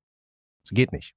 [0.65, 1.15] es geht nicht.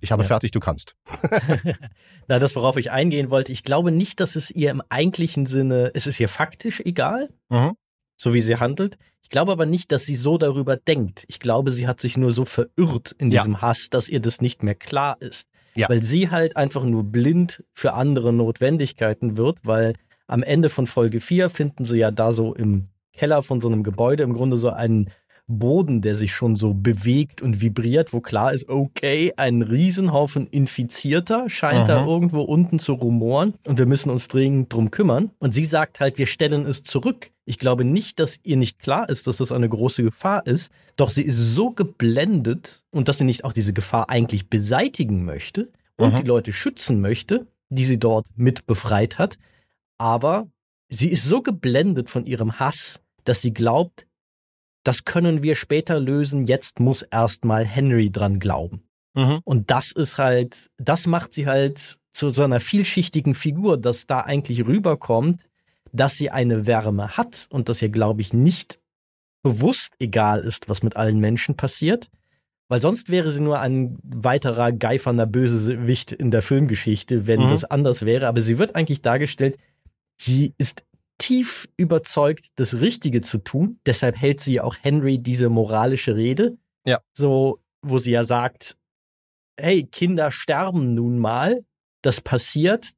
[0.00, 0.28] Ich habe ja.
[0.28, 0.96] fertig, du kannst.
[2.28, 5.92] Na, das, worauf ich eingehen wollte, ich glaube nicht, dass es ihr im eigentlichen Sinne,
[5.94, 7.76] es ist ihr faktisch egal, mhm.
[8.16, 8.98] so wie sie handelt.
[9.26, 11.24] Ich glaube aber nicht, dass sie so darüber denkt.
[11.26, 13.60] Ich glaube, sie hat sich nur so verirrt in diesem ja.
[13.60, 15.48] Hass, dass ihr das nicht mehr klar ist.
[15.74, 15.88] Ja.
[15.88, 19.94] Weil sie halt einfach nur blind für andere Notwendigkeiten wird, weil
[20.28, 23.82] am Ende von Folge 4 finden sie ja da so im Keller von so einem
[23.82, 25.10] Gebäude im Grunde so einen
[25.48, 31.48] Boden, der sich schon so bewegt und vibriert, wo klar ist, okay, ein Riesenhaufen Infizierter
[31.48, 31.86] scheint Aha.
[31.86, 35.30] da irgendwo unten zu rumoren und wir müssen uns dringend drum kümmern.
[35.38, 37.30] Und sie sagt halt, wir stellen es zurück.
[37.44, 41.10] Ich glaube nicht, dass ihr nicht klar ist, dass das eine große Gefahr ist, doch
[41.10, 46.12] sie ist so geblendet und dass sie nicht auch diese Gefahr eigentlich beseitigen möchte und
[46.12, 46.20] Aha.
[46.20, 49.38] die Leute schützen möchte, die sie dort mit befreit hat.
[49.96, 50.48] Aber
[50.88, 54.05] sie ist so geblendet von ihrem Hass, dass sie glaubt,
[54.86, 58.82] das können wir später lösen, jetzt muss erstmal Henry dran glauben.
[59.14, 59.40] Mhm.
[59.44, 64.20] Und das ist halt, das macht sie halt zu so einer vielschichtigen Figur, dass da
[64.20, 65.42] eigentlich rüberkommt,
[65.92, 68.78] dass sie eine Wärme hat und dass ihr, glaube ich, nicht
[69.42, 72.10] bewusst egal ist, was mit allen Menschen passiert.
[72.68, 77.50] Weil sonst wäre sie nur ein weiterer geifernder Bösewicht in der Filmgeschichte, wenn mhm.
[77.50, 78.26] das anders wäre.
[78.26, 79.56] Aber sie wird eigentlich dargestellt,
[80.16, 80.82] Sie ist
[81.18, 83.80] tief überzeugt, das Richtige zu tun.
[83.86, 86.58] Deshalb hält sie auch Henry diese moralische Rede.
[86.86, 87.00] Ja.
[87.12, 88.76] So, wo sie ja sagt,
[89.58, 91.64] hey, Kinder sterben nun mal,
[92.02, 92.92] das passiert,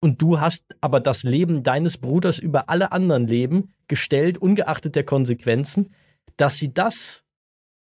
[0.00, 5.04] und du hast aber das Leben deines Bruders über alle anderen Leben gestellt, ungeachtet der
[5.04, 5.92] Konsequenzen,
[6.36, 7.24] dass sie das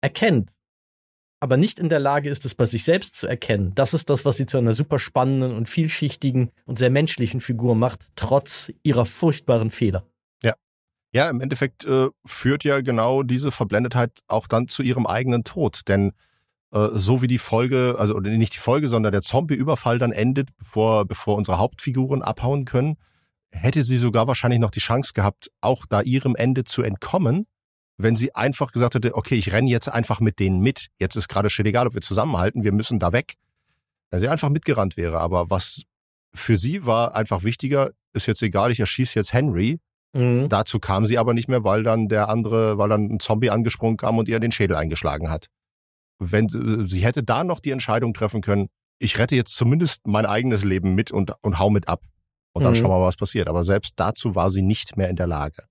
[0.00, 0.50] erkennt,
[1.42, 3.72] aber nicht in der Lage ist, es bei sich selbst zu erkennen.
[3.74, 7.74] Das ist das, was sie zu einer super spannenden und vielschichtigen und sehr menschlichen Figur
[7.74, 10.04] macht, trotz ihrer furchtbaren Fehler.
[10.44, 10.54] Ja.
[11.12, 15.80] Ja, im Endeffekt äh, führt ja genau diese Verblendetheit auch dann zu ihrem eigenen Tod,
[15.88, 16.12] denn
[16.70, 21.06] äh, so wie die Folge, also nicht die Folge, sondern der Zombie-Überfall dann endet, bevor,
[21.06, 22.98] bevor unsere Hauptfiguren abhauen können,
[23.50, 27.48] hätte sie sogar wahrscheinlich noch die Chance gehabt, auch da ihrem Ende zu entkommen,
[28.02, 30.88] wenn sie einfach gesagt hätte, okay, ich renne jetzt einfach mit denen mit.
[30.98, 33.34] Jetzt ist gerade schon egal, ob wir zusammenhalten, wir müssen da weg.
[34.10, 35.20] Wenn sie einfach mitgerannt wäre.
[35.20, 35.82] Aber was
[36.34, 39.78] für sie war einfach wichtiger, ist jetzt egal, ich erschieße jetzt Henry.
[40.12, 40.48] Mhm.
[40.48, 43.96] Dazu kam sie aber nicht mehr, weil dann der andere, weil dann ein Zombie angesprungen
[43.96, 45.48] kam und ihr den Schädel eingeschlagen hat
[46.30, 50.26] wenn sie, sie hätte da noch die Entscheidung treffen können, ich rette jetzt zumindest mein
[50.26, 52.02] eigenes Leben mit und, und hau mit ab.
[52.52, 52.76] Und dann mhm.
[52.76, 53.48] schauen wir mal, was passiert.
[53.48, 55.64] Aber selbst dazu war sie nicht mehr in der Lage.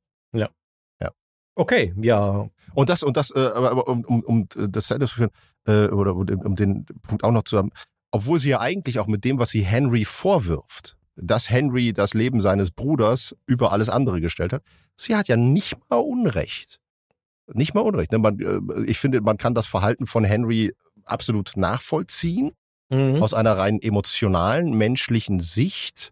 [1.55, 2.49] Okay, ja.
[2.73, 5.31] Und das, und das, äh, aber um, um, um das zu führen,
[5.67, 7.71] äh, oder um den Punkt auch noch zu haben,
[8.11, 12.41] obwohl sie ja eigentlich auch mit dem, was sie Henry vorwirft, dass Henry das Leben
[12.41, 14.63] seines Bruders über alles andere gestellt hat,
[14.95, 16.81] sie hat ja nicht mal Unrecht
[17.53, 18.11] nicht mal unrecht.
[18.11, 18.19] Ne?
[18.19, 20.73] Man, äh, ich finde, man kann das Verhalten von Henry
[21.05, 22.51] absolut nachvollziehen,
[22.89, 23.21] mhm.
[23.21, 26.11] aus einer rein emotionalen, menschlichen Sicht,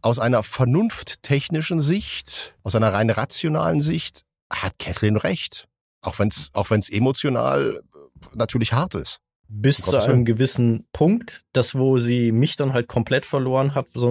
[0.00, 5.68] aus einer vernunfttechnischen Sicht, aus einer rein rationalen Sicht, hat Kathleen recht.
[6.02, 9.20] Auch wenn es auch wenn's emotional äh, natürlich hart ist.
[9.48, 14.08] Bis zu einem gewissen Punkt, das, wo sie mich dann halt komplett verloren hat, so,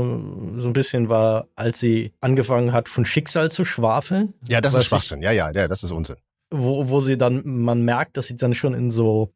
[0.58, 4.36] so ein bisschen war, als sie angefangen hat, von Schicksal zu schwafeln.
[4.48, 5.24] Ja, das ist Schwachsinn.
[5.24, 6.18] Ja, ja, ja, das ist Unsinn
[6.52, 9.34] wo, wo sie dann, man merkt, dass sie dann schon in so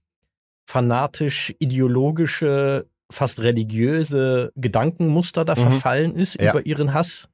[0.68, 5.62] fanatisch ideologische, fast religiöse Gedankenmuster da mhm.
[5.62, 6.52] verfallen ist ja.
[6.52, 7.30] über ihren Hass.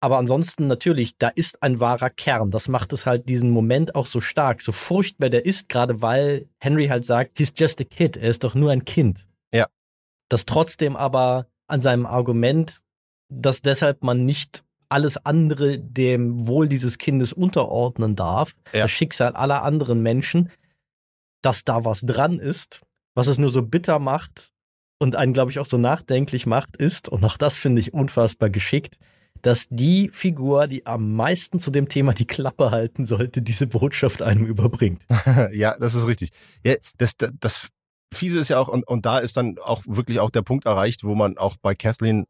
[0.00, 2.50] Aber ansonsten natürlich, da ist ein wahrer Kern.
[2.50, 6.48] Das macht es halt diesen Moment auch so stark, so furchtbar der ist, gerade weil
[6.58, 9.26] Henry halt sagt, he's just a kid, er ist doch nur ein Kind.
[9.52, 9.66] Ja.
[10.28, 12.80] Das trotzdem aber an seinem Argument,
[13.28, 18.82] dass deshalb man nicht alles andere dem Wohl dieses Kindes unterordnen darf, ja.
[18.82, 20.50] das Schicksal aller anderen Menschen,
[21.42, 22.82] dass da was dran ist,
[23.14, 24.52] was es nur so bitter macht
[24.98, 28.48] und einen, glaube ich, auch so nachdenklich macht, ist, und auch das finde ich unfassbar
[28.48, 28.98] geschickt,
[29.42, 34.22] dass die Figur, die am meisten zu dem Thema die Klappe halten sollte, diese Botschaft
[34.22, 35.02] einem überbringt.
[35.52, 36.30] ja, das ist richtig.
[36.64, 37.68] Ja, das, das, das
[38.14, 41.04] Fiese ist ja auch, und, und da ist dann auch wirklich auch der Punkt erreicht,
[41.04, 42.26] wo man auch bei Kathleen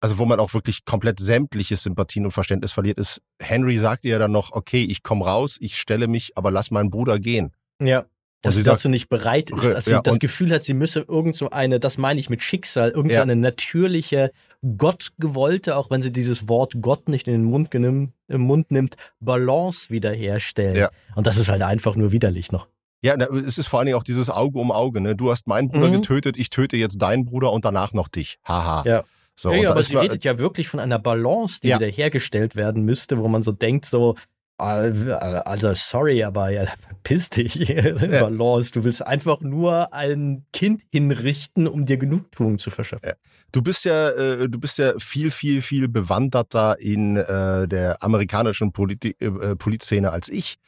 [0.00, 4.18] also wo man auch wirklich komplett sämtliche Sympathien und Verständnis verliert, ist, Henry sagt ihr
[4.18, 7.52] dann noch, okay, ich komme raus, ich stelle mich, aber lass meinen Bruder gehen.
[7.82, 8.06] Ja.
[8.42, 11.00] Dass sie dazu sagt, nicht bereit ist, dass sie ja, das Gefühl hat, sie müsse
[11.00, 13.22] irgend so eine, das meine ich mit Schicksal, irgend so ja.
[13.22, 14.30] eine natürliche,
[14.76, 18.96] gottgewollte, auch wenn sie dieses Wort Gott nicht in den Mund, genim, im Mund nimmt,
[19.20, 20.76] Balance wiederherstellen.
[20.76, 20.90] Ja.
[21.14, 22.66] Und das ist halt einfach nur widerlich noch.
[23.00, 25.00] Ja, es ist vor allen Dingen auch dieses Auge um Auge.
[25.00, 25.14] Ne?
[25.14, 25.92] Du hast meinen Bruder mhm.
[25.92, 28.38] getötet, ich töte jetzt deinen Bruder und danach noch dich.
[28.44, 28.82] Haha.
[28.84, 29.04] Ja.
[29.36, 31.76] So, ja, ja aber sie redet ja wirklich von einer Balance, die ja.
[31.78, 34.16] wiederhergestellt werden müsste, wo man so denkt, so,
[34.58, 36.64] also sorry, aber ja,
[37.02, 37.92] piss dich, ja.
[37.94, 38.72] Balance.
[38.72, 43.06] Du willst einfach nur ein Kind hinrichten, um dir Genugtuung zu verschaffen.
[43.06, 43.14] Ja.
[43.52, 48.72] Du bist ja, äh, du bist ja viel, viel, viel bewanderter in äh, der amerikanischen
[48.72, 50.58] Polit äh, Polizszene als ich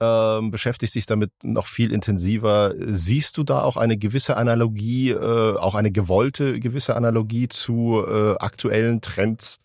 [0.00, 2.72] ähm, beschäftigst dich damit noch viel intensiver.
[2.76, 8.36] Siehst du da auch eine gewisse Analogie, äh, auch eine gewollte gewisse Analogie zu äh,
[8.38, 9.58] aktuellen Trends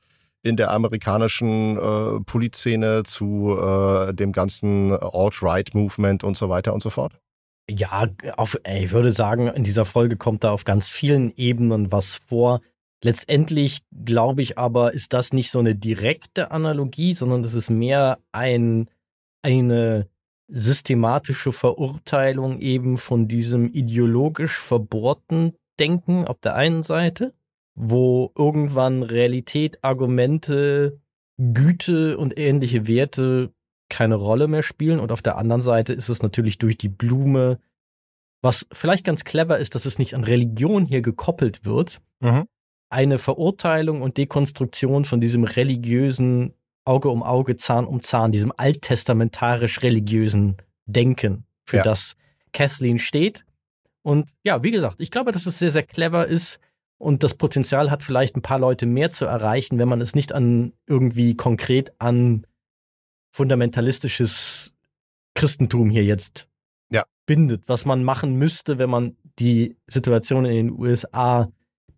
[0.45, 6.91] in der amerikanischen äh, Polizszene, zu äh, dem ganzen Alt-Right-Movement und so weiter und so
[6.91, 7.13] fort?
[7.69, 8.07] Ja,
[8.37, 12.61] auf, ich würde sagen, in dieser Folge kommt da auf ganz vielen Ebenen was vor.
[13.03, 18.19] Letztendlich glaube ich aber, ist das nicht so eine direkte Analogie, sondern das ist mehr
[18.31, 18.87] ein,
[19.41, 20.07] eine
[20.47, 27.33] systematische Verurteilung eben von diesem ideologisch verbohrten Denken auf der einen Seite,
[27.75, 30.99] wo irgendwann Realität, Argumente,
[31.37, 33.53] Güte und ähnliche Werte
[33.89, 34.99] keine Rolle mehr spielen.
[34.99, 37.59] Und auf der anderen Seite ist es natürlich durch die Blume,
[38.41, 42.45] was vielleicht ganz clever ist, dass es nicht an Religion hier gekoppelt wird, mhm.
[42.89, 46.53] eine Verurteilung und Dekonstruktion von diesem religiösen
[46.85, 51.83] Auge um Auge, Zahn um Zahn, diesem alttestamentarisch-religiösen Denken, für ja.
[51.83, 52.15] das
[52.53, 53.43] Kathleen steht.
[54.03, 56.59] Und ja, wie gesagt, ich glaube, dass es sehr, sehr clever ist,
[56.97, 60.31] und das Potenzial hat, vielleicht ein paar Leute mehr zu erreichen, wenn man es nicht
[60.31, 62.47] an irgendwie konkret an
[63.31, 64.73] fundamentalistisches
[65.33, 66.47] Christentum hier jetzt
[66.89, 67.03] ja.
[67.25, 71.51] bindet, was man machen müsste, wenn man die Situation in den USA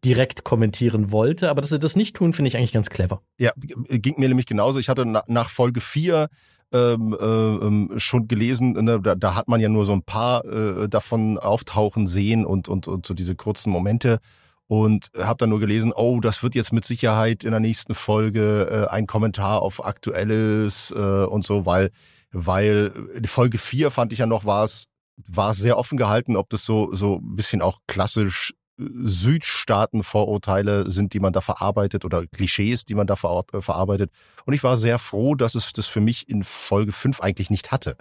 [0.04, 1.50] direkt kommentieren wollte.
[1.50, 3.22] Aber dass sie das nicht tun, finde ich eigentlich ganz clever.
[3.38, 4.80] Ja, ging mir nämlich genauso.
[4.80, 6.28] Ich hatte nach Folge 4
[6.74, 10.44] ähm, äh, ähm, schon gelesen, ne, da, da, hat man ja nur so ein paar
[10.46, 14.20] äh, davon auftauchen sehen und, und, und so diese kurzen Momente
[14.68, 18.88] und habe dann nur gelesen, oh, das wird jetzt mit Sicherheit in der nächsten Folge
[18.90, 21.92] äh, ein Kommentar auf Aktuelles äh, und so, weil,
[22.32, 22.92] weil
[23.26, 24.88] Folge 4 fand ich ja noch, war es
[25.26, 31.14] war sehr offen gehalten, ob das so, so ein bisschen auch klassisch äh, Südstaaten-Vorurteile sind,
[31.14, 34.12] die man da verarbeitet oder Klischees, die man da ver äh, verarbeitet.
[34.46, 37.72] Und ich war sehr froh, dass es das für mich in Folge 5 eigentlich nicht
[37.72, 37.98] hatte,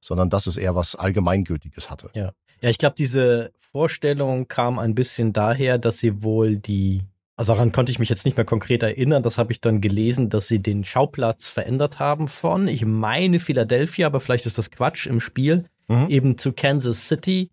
[0.00, 2.10] sondern dass es eher was Allgemeingültiges hatte.
[2.14, 2.32] Ja.
[2.62, 7.02] Ja, ich glaube, diese Vorstellung kam ein bisschen daher, dass sie wohl die,
[7.36, 10.28] also daran konnte ich mich jetzt nicht mehr konkret erinnern, das habe ich dann gelesen,
[10.28, 15.06] dass sie den Schauplatz verändert haben von, ich meine Philadelphia, aber vielleicht ist das Quatsch
[15.06, 16.08] im Spiel, mhm.
[16.08, 17.50] eben zu Kansas City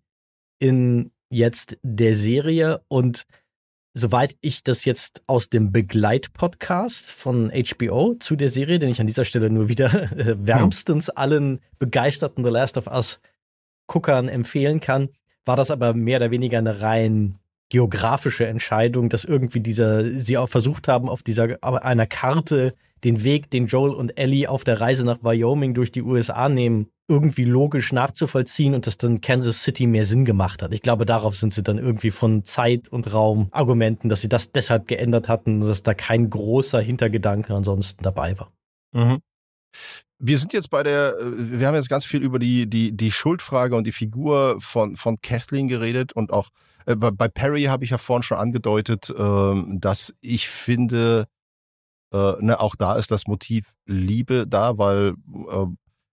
[0.58, 3.26] in jetzt der Serie und
[3.94, 9.06] soweit ich das jetzt aus dem Begleitpodcast von HBO zu der Serie, den ich an
[9.06, 13.20] dieser Stelle nur wieder äh, wärmstens allen begeisterten The Last of Us
[13.88, 15.08] Guckern empfehlen kann,
[15.44, 17.38] war das aber mehr oder weniger eine rein
[17.70, 22.74] geografische Entscheidung, dass irgendwie dieser, sie auch versucht haben, auf dieser, einer Karte
[23.04, 26.88] den Weg, den Joel und Ellie auf der Reise nach Wyoming durch die USA nehmen,
[27.08, 30.72] irgendwie logisch nachzuvollziehen und dass dann Kansas City mehr Sinn gemacht hat.
[30.72, 34.50] Ich glaube, darauf sind sie dann irgendwie von Zeit und Raum Argumenten, dass sie das
[34.52, 38.52] deshalb geändert hatten, dass da kein großer Hintergedanke ansonsten dabei war.
[38.92, 39.20] Mhm
[40.18, 41.24] wir sind jetzt bei der, äh,
[41.60, 45.20] wir haben jetzt ganz viel über die, die, die Schuldfrage und die Figur von, von
[45.20, 46.50] Kathleen geredet und auch
[46.86, 51.26] äh, bei Perry habe ich ja vorhin schon angedeutet, äh, dass ich finde,
[52.12, 55.14] äh, ne, auch da ist das Motiv Liebe da, weil
[55.50, 55.66] äh,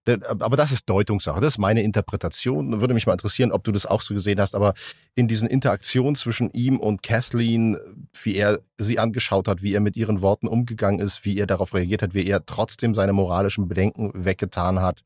[0.07, 2.79] aber das ist Deutungssache, das ist meine Interpretation.
[2.81, 4.55] Würde mich mal interessieren, ob du das auch so gesehen hast.
[4.55, 4.73] Aber
[5.15, 7.77] in diesen Interaktionen zwischen ihm und Kathleen,
[8.23, 11.73] wie er sie angeschaut hat, wie er mit ihren Worten umgegangen ist, wie er darauf
[11.73, 15.01] reagiert hat, wie er trotzdem seine moralischen Bedenken weggetan hat.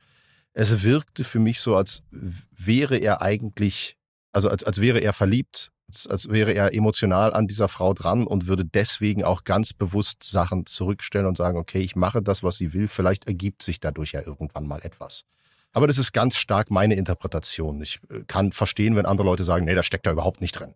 [0.54, 3.98] Es wirkte für mich so, als wäre er eigentlich,
[4.34, 5.72] also als, als wäre er verliebt
[6.10, 10.66] als wäre er emotional an dieser Frau dran und würde deswegen auch ganz bewusst Sachen
[10.66, 14.22] zurückstellen und sagen, okay, ich mache das, was sie will, vielleicht ergibt sich dadurch ja
[14.22, 15.24] irgendwann mal etwas.
[15.72, 17.82] Aber das ist ganz stark meine Interpretation.
[17.82, 20.74] Ich äh, kann verstehen, wenn andere Leute sagen, nee, das steckt da überhaupt nicht drin.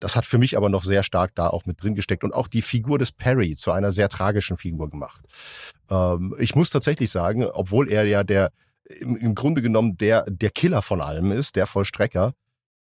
[0.00, 2.48] Das hat für mich aber noch sehr stark da auch mit drin gesteckt und auch
[2.48, 5.22] die Figur des Perry zu einer sehr tragischen Figur gemacht.
[5.90, 8.50] Ähm, ich muss tatsächlich sagen, obwohl er ja der
[8.98, 12.32] im, im Grunde genommen der, der Killer von allem ist, der Vollstrecker,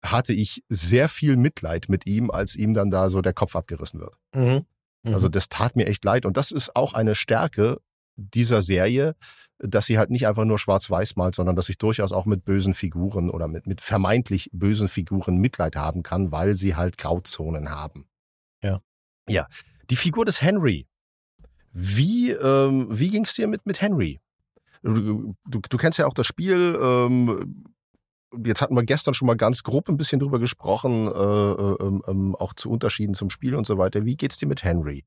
[0.04, 4.00] hatte ich sehr viel Mitleid mit ihm, als ihm dann da so der Kopf abgerissen
[4.00, 4.16] wird.
[4.34, 4.66] Mhm.
[5.04, 5.14] Mhm.
[5.14, 6.26] Also das tat mir echt leid.
[6.26, 7.80] Und das ist auch eine Stärke
[8.16, 9.16] dieser Serie,
[9.60, 12.74] dass sie halt nicht einfach nur schwarz-weiß malt, sondern dass ich durchaus auch mit bösen
[12.74, 18.08] Figuren oder mit, mit vermeintlich bösen Figuren Mitleid haben kann, weil sie halt Grauzonen haben.
[18.62, 18.82] Ja.
[19.28, 19.48] Ja.
[19.90, 20.88] Die Figur des Henry.
[21.72, 24.20] Wie, ähm, wie ging es dir mit, mit Henry?
[24.84, 26.78] Du, du, du, kennst ja auch das Spiel.
[26.82, 27.66] Ähm,
[28.44, 32.04] Jetzt hatten wir gestern schon mal ganz grob ein bisschen drüber gesprochen, äh, äh, ähm,
[32.08, 34.06] ähm, auch zu Unterschieden zum Spiel und so weiter.
[34.06, 35.06] Wie geht's dir mit Henry?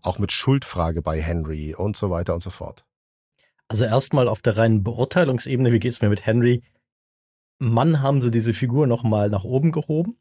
[0.00, 2.84] Auch mit Schuldfrage bei Henry und so weiter und so fort.
[3.68, 6.62] Also erstmal auf der reinen Beurteilungsebene, wie geht's mir mit Henry?
[7.58, 10.18] Mann, haben sie diese Figur nochmal nach oben gehoben.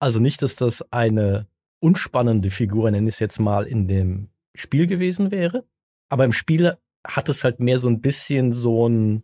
[0.00, 1.48] Also nicht, dass das eine
[1.80, 5.64] unspannende Figur, nenne ich es jetzt mal, in dem Spiel gewesen wäre.
[6.08, 6.76] Aber im Spiel
[7.06, 9.22] hat es halt mehr so ein bisschen so ein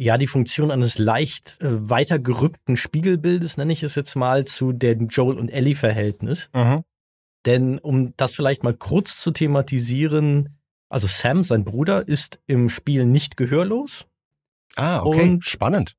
[0.00, 4.72] ja, die Funktion eines leicht äh, weiter gerückten Spiegelbildes, nenne ich es jetzt mal, zu
[4.72, 6.48] dem Joel und Ellie Verhältnis.
[6.54, 6.84] Mhm.
[7.44, 13.04] Denn um das vielleicht mal kurz zu thematisieren, also Sam, sein Bruder, ist im Spiel
[13.04, 14.06] nicht gehörlos.
[14.76, 15.96] Ah, okay, und spannend.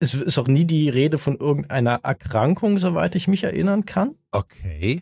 [0.00, 4.16] Es ist auch nie die Rede von irgendeiner Erkrankung, soweit ich mich erinnern kann.
[4.32, 5.00] Okay.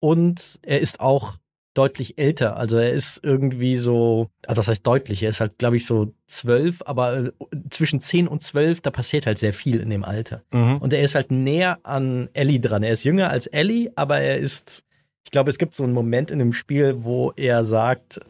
[0.00, 1.36] Und er ist auch
[1.74, 2.56] deutlich älter.
[2.56, 6.12] Also er ist irgendwie so, also das heißt deutlich, er ist halt, glaube ich, so
[6.26, 7.32] zwölf, aber äh,
[7.70, 10.42] zwischen zehn und zwölf, da passiert halt sehr viel in dem Alter.
[10.52, 10.78] Mhm.
[10.78, 12.82] Und er ist halt näher an Ellie dran.
[12.82, 14.84] Er ist jünger als Ellie, aber er ist,
[15.24, 18.20] ich glaube, es gibt so einen Moment in dem Spiel, wo er sagt,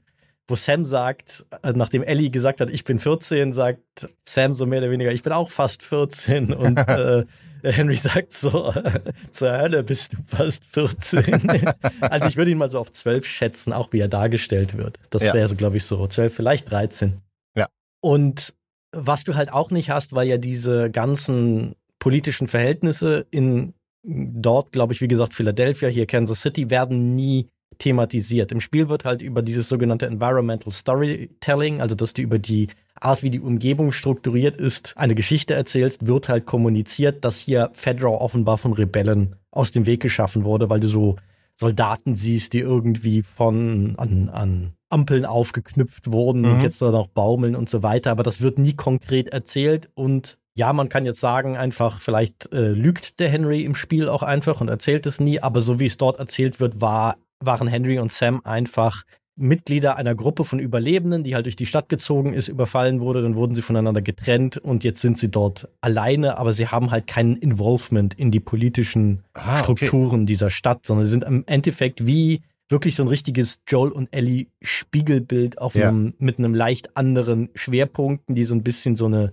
[0.46, 4.80] wo Sam sagt, äh, nachdem Ellie gesagt hat, ich bin 14, sagt Sam so mehr
[4.80, 7.24] oder weniger, ich bin auch fast 14 und äh,
[7.62, 8.72] Henry sagt so,
[9.30, 11.48] zur Hölle bist du fast 14.
[12.00, 14.98] also ich würde ihn mal so auf 12 schätzen, auch wie er dargestellt wird.
[15.10, 15.34] Das ja.
[15.34, 17.20] wäre so, glaube ich, so 12, vielleicht 13.
[17.56, 17.68] Ja.
[18.00, 18.54] Und
[18.92, 24.92] was du halt auch nicht hast, weil ja diese ganzen politischen Verhältnisse in dort, glaube
[24.92, 27.48] ich, wie gesagt, Philadelphia, hier Kansas City, werden nie
[27.78, 28.52] thematisiert.
[28.52, 32.68] Im Spiel wird halt über dieses sogenannte Environmental Storytelling, also dass du über die
[33.00, 38.08] Art, wie die Umgebung strukturiert ist, eine Geschichte erzählst, wird halt kommuniziert, dass hier Fedra
[38.08, 41.16] offenbar von Rebellen aus dem Weg geschaffen wurde, weil du so
[41.56, 46.52] Soldaten siehst, die irgendwie von an, an Ampeln aufgeknüpft wurden mhm.
[46.52, 48.10] und jetzt da noch baumeln und so weiter.
[48.10, 52.70] Aber das wird nie konkret erzählt und ja, man kann jetzt sagen, einfach, vielleicht äh,
[52.70, 55.96] lügt der Henry im Spiel auch einfach und erzählt es nie, aber so wie es
[55.96, 59.04] dort erzählt wird, war, waren Henry und Sam einfach
[59.36, 63.34] Mitglieder einer Gruppe von Überlebenden, die halt durch die Stadt gezogen ist, überfallen wurde, dann
[63.34, 67.36] wurden sie voneinander getrennt und jetzt sind sie dort alleine, aber sie haben halt kein
[67.36, 70.26] Involvement in die politischen ah, Strukturen okay.
[70.26, 74.48] dieser Stadt, sondern sie sind im Endeffekt wie wirklich so ein richtiges Joel und Ellie
[74.60, 75.88] Spiegelbild auf ja.
[75.88, 79.32] einem, mit einem leicht anderen Schwerpunkten, die so ein bisschen so eine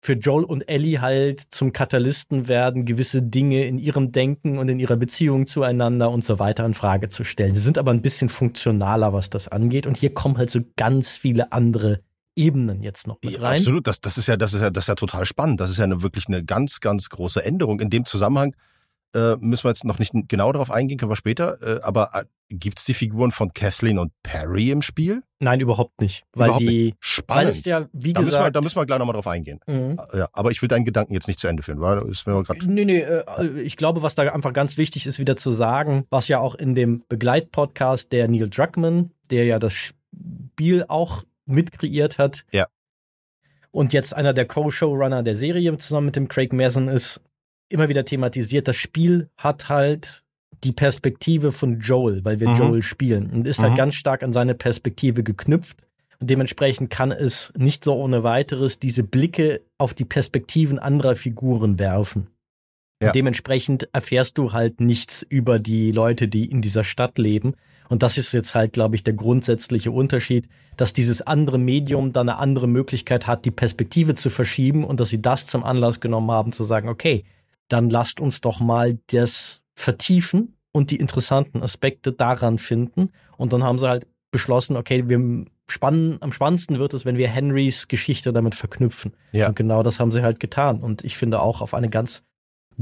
[0.00, 4.78] für Joel und Ellie halt zum Katalysten werden, gewisse Dinge in ihrem Denken und in
[4.78, 7.54] ihrer Beziehung zueinander und so weiter in Frage zu stellen.
[7.54, 9.86] Sie sind aber ein bisschen funktionaler, was das angeht.
[9.86, 12.00] Und hier kommen halt so ganz viele andere
[12.36, 13.42] Ebenen jetzt noch mit rein.
[13.42, 15.60] Ja, absolut, das, das ist ja, das ist ja, das ist ja total spannend.
[15.60, 17.80] Das ist ja eine, wirklich eine ganz, ganz große Änderung.
[17.80, 18.54] In dem Zusammenhang
[19.14, 21.58] äh, müssen wir jetzt noch nicht genau darauf eingehen, können wir später.
[21.60, 25.22] Äh, aber äh, gibt es die Figuren von Kathleen und Perry im Spiel?
[25.40, 26.24] Nein, überhaupt nicht.
[26.32, 26.84] Weil überhaupt die.
[26.86, 26.96] Nicht.
[27.00, 27.44] Spannend.
[27.44, 29.60] Weil es ja, wie da, gesagt, müssen wir, da müssen wir gleich nochmal drauf eingehen.
[29.66, 30.00] Mhm.
[30.12, 32.66] Ja, aber ich will deinen Gedanken jetzt nicht zu Ende führen, weil ist mir gerade.
[32.66, 36.26] Nee, nee, äh, ich glaube, was da einfach ganz wichtig ist, wieder zu sagen, was
[36.28, 42.44] ja auch in dem Begleitpodcast der Neil Druckmann, der ja das Spiel auch mitkreiert hat.
[42.52, 42.66] Ja.
[43.70, 47.20] Und jetzt einer der Co-Showrunner der Serie zusammen mit dem Craig Mason ist,
[47.68, 50.24] immer wieder thematisiert, das Spiel hat halt
[50.64, 52.56] die Perspektive von Joel, weil wir mhm.
[52.56, 53.70] Joel spielen und ist halt mhm.
[53.72, 55.78] halt ganz stark an seine Perspektive geknüpft.
[56.20, 61.78] Und dementsprechend kann es nicht so ohne weiteres diese Blicke auf die Perspektiven anderer Figuren
[61.78, 62.28] werfen.
[63.00, 63.12] Ja.
[63.12, 67.54] dementsprechend erfährst du halt nichts über die Leute, die in dieser Stadt leben.
[67.88, 72.28] Und das ist jetzt halt, glaube ich, der grundsätzliche Unterschied, dass dieses andere Medium dann
[72.28, 76.30] eine andere Möglichkeit hat, die Perspektive zu verschieben und dass sie das zum Anlass genommen
[76.32, 77.24] haben, zu sagen, okay,
[77.68, 83.10] dann lasst uns doch mal das vertiefen und die interessanten Aspekte daran finden.
[83.36, 87.28] Und dann haben sie halt beschlossen, okay, wir spannen, am spannendsten wird es, wenn wir
[87.28, 89.14] Henrys Geschichte damit verknüpfen.
[89.30, 89.48] Ja.
[89.48, 90.80] Und genau das haben sie halt getan.
[90.80, 92.24] Und ich finde auch auf eine ganz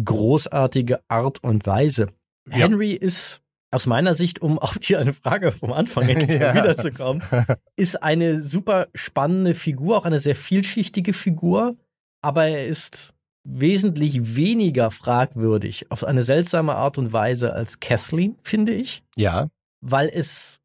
[0.03, 2.09] großartige Art und Weise.
[2.49, 2.57] Ja.
[2.57, 6.55] Henry ist aus meiner Sicht, um auf die eine Frage vom Anfang ja.
[6.55, 7.23] wiederzukommen,
[7.77, 11.77] ist eine super spannende Figur, auch eine sehr vielschichtige Figur,
[12.23, 13.16] aber er ist
[13.47, 19.05] wesentlich weniger fragwürdig auf eine seltsame Art und Weise als Kathleen, finde ich.
[19.17, 19.49] Ja.
[19.81, 20.61] Weil es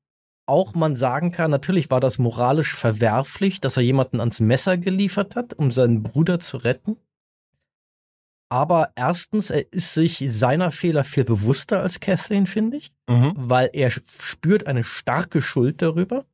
[0.48, 5.36] auch man sagen kann, natürlich war das moralisch verwerflich, dass er jemanden ans Messer geliefert
[5.36, 6.98] hat, um seinen Bruder zu retten.
[8.50, 13.34] Aber erstens, er ist sich seiner Fehler viel bewusster als Kathleen, finde ich, mhm.
[13.38, 16.26] weil er spürt eine starke Schuld darüber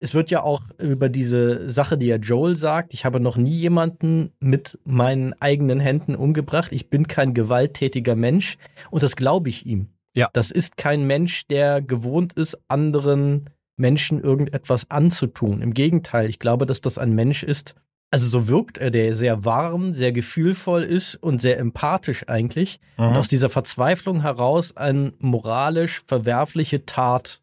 [0.00, 3.50] es wird ja auch über diese Sache, die ja Joel sagt, ich habe noch nie
[3.50, 6.72] jemanden mit meinen eigenen Händen umgebracht.
[6.72, 8.56] Ich bin kein gewalttätiger Mensch
[8.90, 9.88] und das glaube ich ihm.
[10.16, 10.28] Ja.
[10.32, 15.60] Das ist kein Mensch, der gewohnt ist, anderen Menschen irgendetwas anzutun.
[15.60, 17.74] Im Gegenteil, ich glaube, dass das ein Mensch ist,
[18.10, 22.80] also so wirkt er, der sehr warm, sehr gefühlvoll ist und sehr empathisch eigentlich.
[22.96, 23.08] Mhm.
[23.08, 27.40] Und aus dieser Verzweiflung heraus eine moralisch verwerfliche Tat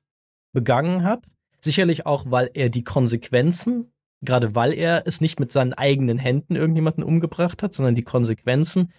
[0.53, 1.24] begangen hat
[1.68, 3.91] Sicherlich auch, weil er die Konsequenzen,
[4.22, 8.93] gerade weil er es nicht mit seinen eigenen Händen irgendjemanden umgebracht hat, sondern die Konsequenzen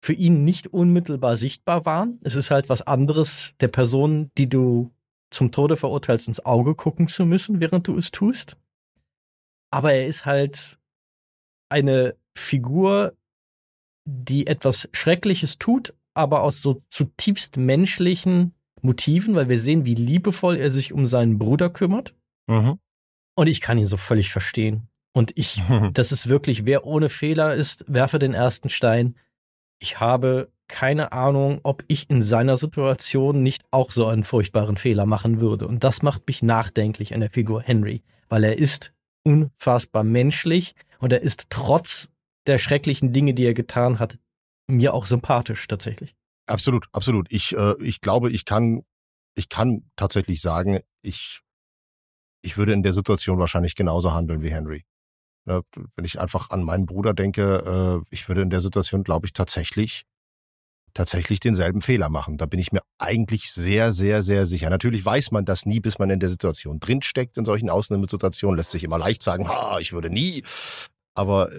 [0.00, 2.20] für ihn nicht unmittelbar sichtbar waren.
[2.22, 4.92] Es ist halt was anderes, der Person, die du
[5.30, 8.56] zum Tode verurteilst, ins Auge gucken zu müssen, während du es tust.
[9.72, 10.78] Aber er ist halt
[11.68, 13.16] eine Figur,
[14.04, 20.56] die etwas Schreckliches tut, aber aus so zutiefst menschlichen Motiven, weil wir sehen, wie liebevoll
[20.56, 22.14] er sich um seinen Bruder kümmert.
[22.46, 22.78] Mhm.
[23.34, 24.88] Und ich kann ihn so völlig verstehen.
[25.12, 25.62] Und ich,
[25.92, 29.16] das ist wirklich, wer ohne Fehler ist, werfe den ersten Stein.
[29.80, 35.06] Ich habe keine Ahnung, ob ich in seiner Situation nicht auch so einen furchtbaren Fehler
[35.06, 35.66] machen würde.
[35.66, 38.92] Und das macht mich nachdenklich an der Figur Henry, weil er ist
[39.24, 42.10] unfassbar menschlich und er ist trotz
[42.46, 44.18] der schrecklichen Dinge, die er getan hat,
[44.66, 46.14] mir auch sympathisch tatsächlich.
[46.48, 47.30] Absolut, absolut.
[47.30, 48.82] Ich, äh, ich glaube, ich kann,
[49.34, 51.40] ich kann tatsächlich sagen, ich,
[52.42, 54.84] ich würde in der Situation wahrscheinlich genauso handeln wie Henry.
[55.46, 55.62] Ne,
[55.96, 59.32] wenn ich einfach an meinen Bruder denke, äh, ich würde in der Situation, glaube ich,
[59.32, 60.04] tatsächlich,
[60.94, 62.38] tatsächlich denselben Fehler machen.
[62.38, 64.70] Da bin ich mir eigentlich sehr, sehr, sehr sicher.
[64.70, 67.36] Natürlich weiß man das nie, bis man in der Situation drinsteckt.
[67.36, 70.42] In solchen Ausnahmesituationen lässt sich immer leicht sagen, ha, ich würde nie.
[71.14, 71.50] Aber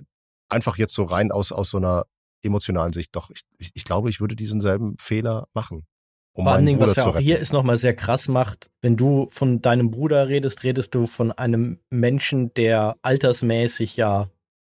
[0.49, 2.05] einfach jetzt so rein aus, aus so einer
[2.43, 3.15] emotionalen Sicht.
[3.15, 5.85] Doch, ich, ich, ich glaube, ich würde diesen selben Fehler machen.
[6.33, 9.27] Um Vor allen Dingen, was ja auch hier ist nochmal sehr krass macht, wenn du
[9.31, 14.29] von deinem Bruder redest, redest du von einem Menschen, der altersmäßig ja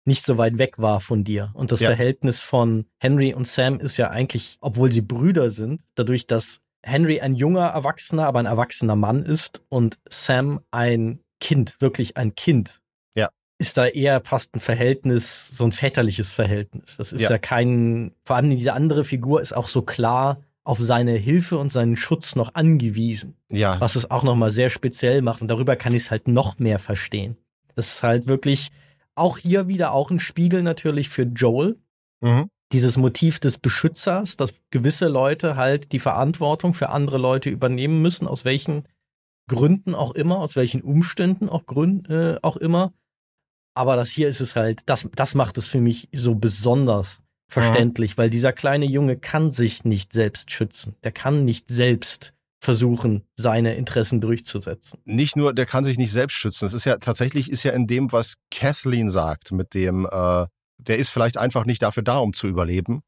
[0.06, 1.52] nicht so weit weg war von dir.
[1.54, 1.90] Und das ja.
[1.90, 7.22] Verhältnis von Henry und Sam ist ja eigentlich, obwohl sie Brüder sind, dadurch, dass Henry
[7.22, 12.82] ein junger Erwachsener, aber ein erwachsener Mann ist und Sam ein Kind, wirklich ein Kind.
[13.64, 16.98] Ist da eher fast ein Verhältnis, so ein väterliches Verhältnis.
[16.98, 20.80] Das ist ja, ja kein, vor allem diese andere Figur ist auch so klar auf
[20.80, 23.38] seine Hilfe und seinen Schutz noch angewiesen.
[23.50, 23.80] Ja.
[23.80, 26.78] Was es auch nochmal sehr speziell macht und darüber kann ich es halt noch mehr
[26.78, 27.38] verstehen.
[27.76, 28.70] Das ist halt wirklich
[29.16, 31.78] auch hier wieder auch ein Spiegel natürlich für Joel.
[32.20, 32.50] Mhm.
[32.74, 38.28] Dieses Motiv des Beschützers, dass gewisse Leute halt die Verantwortung für andere Leute übernehmen müssen,
[38.28, 38.88] aus welchen
[39.48, 42.92] Gründen auch immer, aus welchen Umständen auch, Gründen, äh, auch immer.
[43.74, 48.16] Aber das hier ist es halt, das, das macht es für mich so besonders verständlich,
[48.16, 48.18] mhm.
[48.18, 50.96] weil dieser kleine Junge kann sich nicht selbst schützen.
[51.04, 55.00] Der kann nicht selbst versuchen, seine Interessen durchzusetzen.
[55.06, 56.66] Nicht nur, der kann sich nicht selbst schützen.
[56.66, 60.46] Es ist ja tatsächlich ist ja in dem, was Kathleen sagt, mit dem, äh,
[60.78, 63.02] der ist vielleicht einfach nicht dafür da, um zu überleben.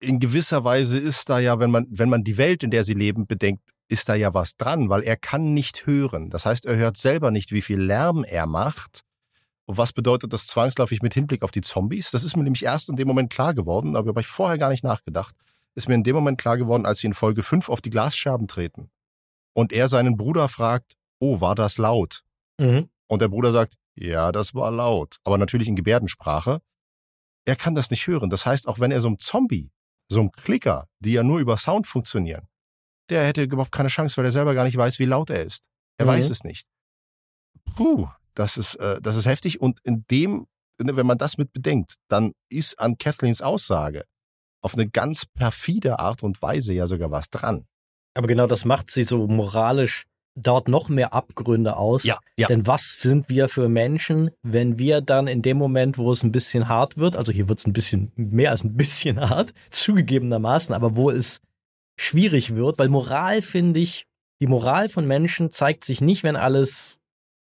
[0.00, 2.94] In gewisser Weise ist da ja, wenn man, wenn man die Welt, in der sie
[2.94, 6.28] leben, bedenkt, ist da ja was dran, weil er kann nicht hören.
[6.30, 9.02] Das heißt, er hört selber nicht, wie viel Lärm er macht.
[9.66, 12.10] Und was bedeutet das zwangsläufig mit Hinblick auf die Zombies?
[12.10, 14.70] Das ist mir nämlich erst in dem Moment klar geworden, aber habe ich vorher gar
[14.70, 15.34] nicht nachgedacht
[15.76, 18.48] ist mir in dem Moment klar geworden, als sie in Folge 5 auf die Glasscherben
[18.48, 18.90] treten.
[19.54, 22.24] Und er seinen Bruder fragt, oh, war das laut?
[22.58, 22.88] Mhm.
[23.08, 25.18] Und der Bruder sagt, ja, das war laut.
[25.22, 26.60] Aber natürlich in Gebärdensprache.
[27.44, 28.30] Er kann das nicht hören.
[28.30, 29.70] Das heißt, auch wenn er so ein Zombie,
[30.08, 32.48] so ein Klicker, die ja nur über Sound funktionieren,
[33.08, 35.62] der hätte überhaupt keine Chance, weil er selber gar nicht weiß, wie laut er ist.
[35.98, 36.10] Er mhm.
[36.10, 36.66] weiß es nicht.
[37.76, 39.60] Puh, das ist, äh, das ist heftig.
[39.60, 40.46] Und in dem,
[40.78, 44.04] wenn man das mit bedenkt, dann ist an Kathleens Aussage,
[44.62, 47.66] auf eine ganz perfide Art und Weise ja sogar was dran.
[48.14, 50.06] Aber genau das macht sie so moralisch
[50.36, 52.04] dort noch mehr Abgründe aus.
[52.04, 52.46] Ja, ja.
[52.46, 56.32] Denn was sind wir für Menschen, wenn wir dann in dem Moment, wo es ein
[56.32, 60.74] bisschen hart wird, also hier wird es ein bisschen mehr als ein bisschen hart, zugegebenermaßen,
[60.74, 61.40] aber wo es
[61.98, 64.06] schwierig wird, weil Moral finde ich,
[64.40, 67.00] die Moral von Menschen zeigt sich nicht, wenn alles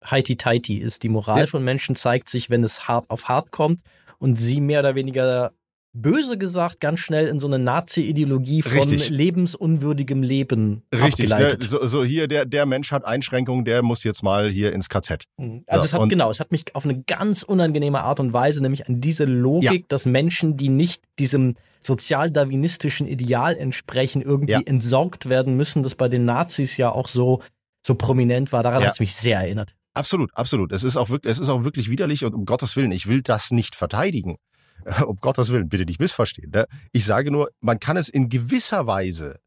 [0.10, 1.04] heiti-teiti ist.
[1.04, 1.48] Die Moral ja.
[1.48, 3.82] von Menschen zeigt sich, wenn es hart auf hart kommt
[4.20, 5.52] und sie mehr oder weniger
[5.94, 9.10] böse gesagt ganz schnell in so eine Nazi-Ideologie von Richtig.
[9.10, 11.58] lebensunwürdigem Leben Richtig, ne?
[11.60, 15.26] so, so, hier, der, der Mensch hat Einschränkungen, der muss jetzt mal hier ins KZ.
[15.38, 15.64] Mhm.
[15.68, 18.62] Also ja, es hat, genau, es hat mich auf eine ganz unangenehme Art und Weise,
[18.62, 19.86] nämlich an diese Logik, ja.
[19.90, 24.62] dass Menschen, die nicht diesem sozialdarwinistischen Ideal entsprechen, irgendwie ja.
[24.64, 27.42] entsorgt werden müssen, das bei den Nazis ja auch so,
[27.86, 28.64] so prominent war.
[28.64, 29.74] Daran hat es mich sehr erinnert.
[29.94, 30.72] Absolut, absolut.
[30.72, 33.22] Es ist auch wirklich, es ist auch wirklich widerlich und um Gottes Willen, ich will
[33.22, 34.38] das nicht verteidigen.
[35.06, 36.52] um Gottes Willen, bitte nicht missverstehen.
[36.52, 36.66] Ne?
[36.92, 39.40] Ich sage nur, man kann es in gewisser Weise,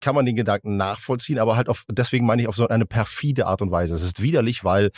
[0.00, 3.46] kann man den Gedanken nachvollziehen, aber halt auf, deswegen meine ich auf so eine perfide
[3.46, 3.94] Art und Weise.
[3.94, 4.90] Es ist widerlich, weil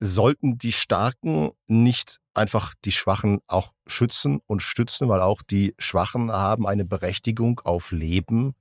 [0.00, 6.30] sollten die Starken nicht einfach die Schwachen auch schützen und stützen, weil auch die Schwachen
[6.30, 8.52] haben eine Berechtigung auf Leben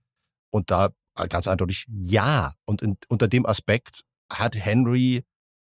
[0.51, 0.89] und da
[1.29, 2.53] ganz eindeutig ja.
[2.65, 5.23] Und in, unter dem Aspekt hat Henry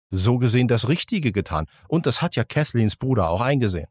[0.10, 1.66] so gesehen das Richtige getan.
[1.88, 3.88] Und das hat ja Kathleens Bruder auch eingesehen.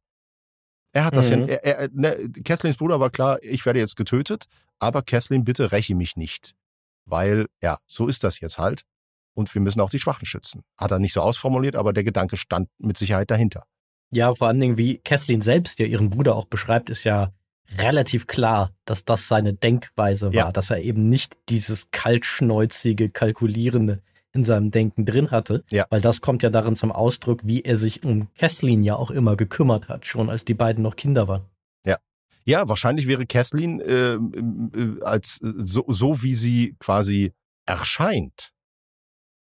[0.93, 1.49] Er hat das mhm.
[1.49, 4.45] ja, er, er, ne, Kathleens Bruder war klar, ich werde jetzt getötet,
[4.79, 6.55] aber Kathleen, bitte räche mich nicht.
[7.05, 8.83] Weil, ja, so ist das jetzt halt.
[9.35, 10.63] Und wir müssen auch die Schwachen schützen.
[10.79, 13.65] Hat er nicht so ausformuliert, aber der Gedanke stand mit Sicherheit dahinter.
[14.13, 17.33] Ja, vor allen Dingen, wie Kathleen selbst ja ihren Bruder auch beschreibt, ist ja
[17.79, 20.53] relativ klar, dass das seine Denkweise war, ja.
[20.53, 24.03] dass er eben nicht dieses kaltschnäuzige, kalkulierende
[24.35, 25.65] in seinem Denken drin hatte.
[25.71, 25.87] Ja.
[25.91, 29.37] Weil das kommt ja darin zum Ausdruck, wie er sich um Kathleen ja auch immer
[29.37, 31.45] gekümmert hat, schon als die beiden noch Kinder waren.
[31.87, 31.99] Ja.
[32.45, 37.33] Ja, wahrscheinlich wäre Kathleen äh, äh, als so, so wie sie quasi
[37.65, 38.51] erscheint,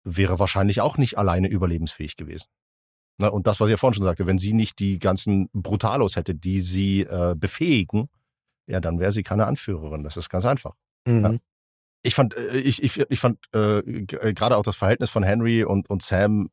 [0.04, 2.48] wäre wahrscheinlich auch nicht alleine überlebensfähig gewesen.
[3.18, 6.16] Na, und das, was ich ja vorhin schon sagte, wenn sie nicht die ganzen Brutalos
[6.16, 8.08] hätte, die sie äh, befähigen,
[8.66, 10.02] ja, dann wäre sie keine Anführerin.
[10.02, 10.74] Das ist ganz einfach.
[11.06, 11.22] Mhm.
[11.24, 11.38] Ja
[12.02, 15.64] ich fand, äh, ich, ich, ich fand äh, äh, gerade auch das Verhältnis von Henry
[15.64, 16.50] und, und Sam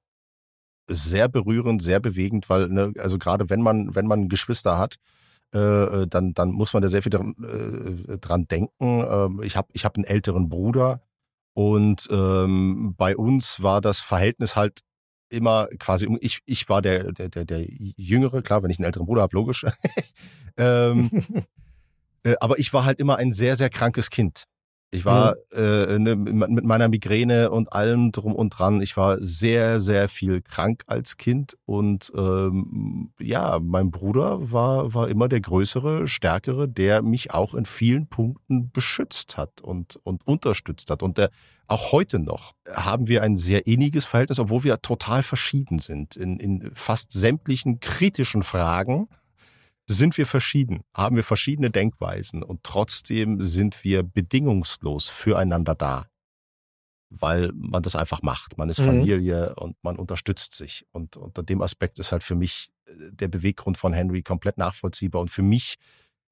[0.90, 4.96] sehr berührend, sehr bewegend, weil, ne, also gerade wenn man, wenn man Geschwister hat,
[5.54, 9.06] äh, äh dann, dann muss man da sehr viel dran, äh, dran denken.
[9.10, 11.02] Ähm, ich habe ich hab einen älteren Bruder
[11.54, 14.82] und ähm, bei uns war das Verhältnis halt
[15.30, 19.06] immer quasi, ich, ich war der, der, der, der Jüngere, klar, wenn ich einen älteren
[19.06, 19.66] Bruder habe, logisch.
[20.58, 21.10] ähm,
[22.24, 24.46] äh, aber ich war halt immer ein sehr, sehr krankes Kind.
[24.92, 25.64] Ich war mhm.
[25.64, 28.82] äh, ne, mit meiner Migräne und allem drum und dran.
[28.82, 35.08] Ich war sehr, sehr viel krank als Kind und ähm, ja, mein Bruder war war
[35.08, 40.90] immer der größere, stärkere, der mich auch in vielen Punkten beschützt hat und und unterstützt
[40.90, 41.04] hat.
[41.04, 41.30] Und der,
[41.68, 46.40] auch heute noch haben wir ein sehr inniges Verhältnis, obwohl wir total verschieden sind in,
[46.40, 49.08] in fast sämtlichen kritischen Fragen
[49.90, 56.06] sind wir verschieden, haben wir verschiedene Denkweisen und trotzdem sind wir bedingungslos füreinander da,
[57.10, 58.56] weil man das einfach macht.
[58.60, 58.86] Man ist mhm.
[58.86, 60.86] Familie und man unterstützt sich.
[60.92, 65.22] Und unter dem Aspekt ist halt für mich äh, der Beweggrund von Henry komplett nachvollziehbar
[65.22, 65.78] und für mich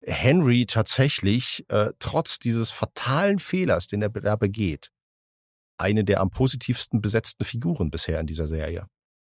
[0.02, 4.92] Henry tatsächlich äh, trotz dieses fatalen Fehlers, den er da begeht,
[5.78, 8.86] eine der am positivsten besetzten Figuren bisher in dieser Serie.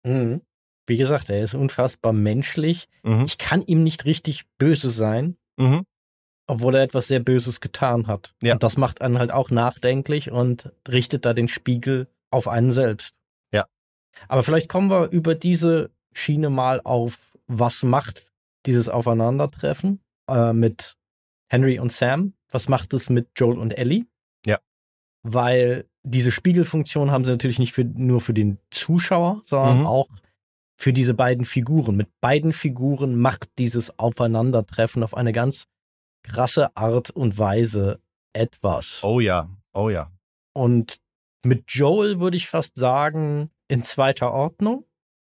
[0.03, 0.41] Mhm
[0.87, 2.89] wie gesagt, er ist unfassbar menschlich.
[3.03, 3.25] Mhm.
[3.27, 5.85] Ich kann ihm nicht richtig böse sein, mhm.
[6.47, 8.35] obwohl er etwas sehr Böses getan hat.
[8.43, 8.55] Ja.
[8.55, 13.15] Und das macht einen halt auch nachdenklich und richtet da den Spiegel auf einen selbst.
[13.53, 13.67] Ja.
[14.29, 18.33] Aber vielleicht kommen wir über diese Schiene mal auf, was macht
[18.67, 20.97] dieses Aufeinandertreffen äh, mit
[21.49, 22.35] Henry und Sam?
[22.51, 24.07] Was macht es mit Joel und Ellie?
[24.47, 24.59] Ja.
[25.23, 29.87] Weil diese Spiegelfunktion haben sie natürlich nicht für, nur für den Zuschauer, sondern mhm.
[29.87, 30.09] auch
[30.85, 31.97] für diese beiden Figuren.
[31.97, 35.67] Mit beiden Figuren macht dieses Aufeinandertreffen auf eine ganz
[36.23, 38.03] krasse Art und Weise
[38.35, 39.01] etwas.
[39.03, 40.13] Oh ja, oh ja.
[40.53, 41.01] Und
[41.43, 44.85] mit Joel würde ich fast sagen, in zweiter Ordnung,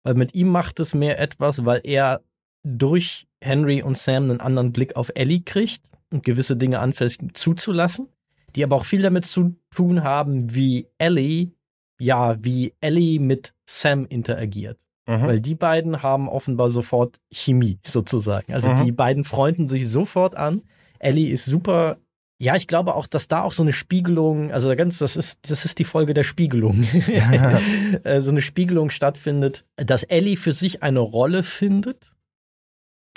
[0.04, 2.26] weil mit ihm macht es mehr etwas, weil er
[2.64, 5.82] durch Henry und Sam einen anderen Blick auf Ellie kriegt
[6.12, 8.10] und gewisse Dinge anfängt zuzulassen,
[8.54, 11.54] die aber auch viel damit zu tun haben, wie Ellie,
[12.02, 14.87] ja, wie Ellie mit Sam interagiert.
[15.08, 15.24] Mhm.
[15.24, 18.54] Weil die beiden haben offenbar sofort Chemie sozusagen.
[18.54, 18.86] Also mhm.
[18.86, 20.64] die beiden freunden sich sofort an.
[21.00, 21.98] Ellie ist super.
[22.40, 25.66] Ja, ich glaube auch, dass da auch so eine Spiegelung, also ganz, das ist, das
[25.66, 26.86] ist die Folge der Spiegelung.
[27.08, 27.60] Ja.
[28.04, 32.12] Äh, so eine Spiegelung stattfindet, dass Ellie für sich eine Rolle findet,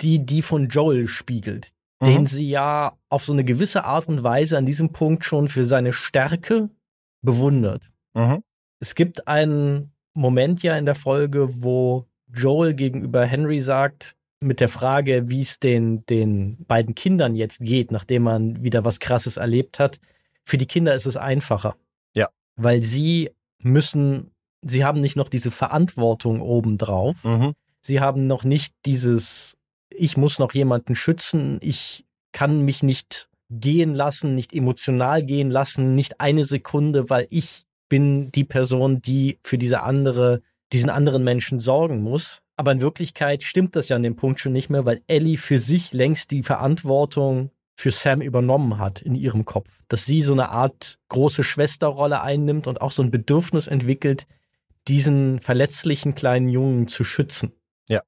[0.01, 2.05] die die von Joel spiegelt, mhm.
[2.07, 5.65] den sie ja auf so eine gewisse Art und Weise an diesem Punkt schon für
[5.65, 6.69] seine Stärke
[7.21, 7.91] bewundert.
[8.13, 8.43] Mhm.
[8.79, 14.69] Es gibt einen Moment ja in der Folge, wo Joel gegenüber Henry sagt, mit der
[14.69, 19.79] Frage, wie es den, den beiden Kindern jetzt geht, nachdem man wieder was Krasses erlebt
[19.79, 19.99] hat.
[20.43, 21.75] Für die Kinder ist es einfacher.
[22.15, 22.27] Ja.
[22.55, 24.31] Weil sie müssen,
[24.63, 27.23] sie haben nicht noch diese Verantwortung obendrauf.
[27.23, 27.53] Mhm.
[27.81, 29.57] Sie haben noch nicht dieses,
[29.91, 35.93] ich muss noch jemanden schützen, ich kann mich nicht gehen lassen, nicht emotional gehen lassen,
[35.93, 41.59] nicht eine Sekunde, weil ich bin die Person, die für diese andere, diesen anderen Menschen
[41.59, 42.41] sorgen muss.
[42.55, 45.59] Aber in Wirklichkeit stimmt das ja an dem Punkt schon nicht mehr, weil Ellie für
[45.59, 49.67] sich längst die Verantwortung für Sam übernommen hat in ihrem Kopf.
[49.89, 54.25] Dass sie so eine Art große Schwesterrolle einnimmt und auch so ein Bedürfnis entwickelt,
[54.87, 57.51] diesen verletzlichen kleinen Jungen zu schützen.
[57.89, 58.03] Ja.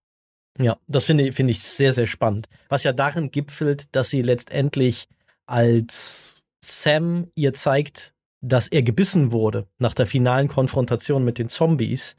[0.59, 2.47] Ja, das finde finde ich sehr, sehr spannend.
[2.69, 5.09] Was ja darin gipfelt, dass sie letztendlich
[5.45, 8.13] als Sam ihr zeigt,
[8.43, 12.15] dass er gebissen wurde nach der finalen Konfrontation mit den Zombies,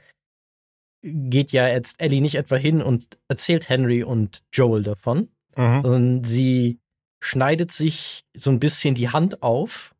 [1.03, 5.83] geht ja jetzt Ellie nicht etwa hin und erzählt Henry und Joel davon, mhm.
[5.83, 6.81] sondern sie
[7.23, 9.95] schneidet sich so ein bisschen die Hand auf,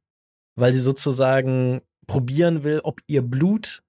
[0.57, 3.83] weil sie sozusagen probieren will, ob ihr Blut,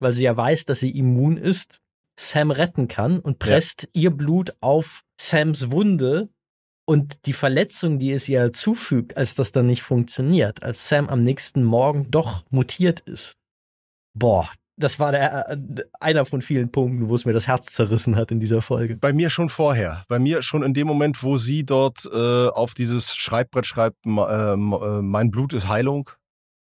[0.00, 1.80] weil sie ja weiß, dass sie immun ist,
[2.18, 4.02] Sam retten kann und presst ja.
[4.02, 6.28] ihr Blut auf Sams Wunde,
[6.88, 11.22] und die Verletzung, die es ihr zufügt, als das dann nicht funktioniert, als Sam am
[11.22, 13.34] nächsten Morgen doch mutiert ist.
[14.14, 15.58] Boah, das war der, äh,
[16.00, 18.96] einer von vielen Punkten, wo es mir das Herz zerrissen hat in dieser Folge.
[18.96, 20.04] Bei mir schon vorher.
[20.08, 24.10] Bei mir schon in dem Moment, wo sie dort äh, auf dieses Schreibbrett schreibt, äh,
[24.10, 26.10] äh, mein Blut ist Heilung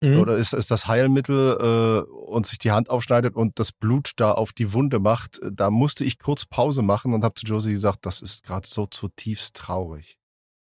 [0.02, 0.20] mhm.
[0.20, 4.32] oder ist, ist das Heilmittel äh, und sich die Hand aufschneidet und das Blut da
[4.32, 8.06] auf die Wunde macht, da musste ich kurz Pause machen und habe zu Josie gesagt,
[8.06, 10.18] das ist gerade so zutiefst traurig.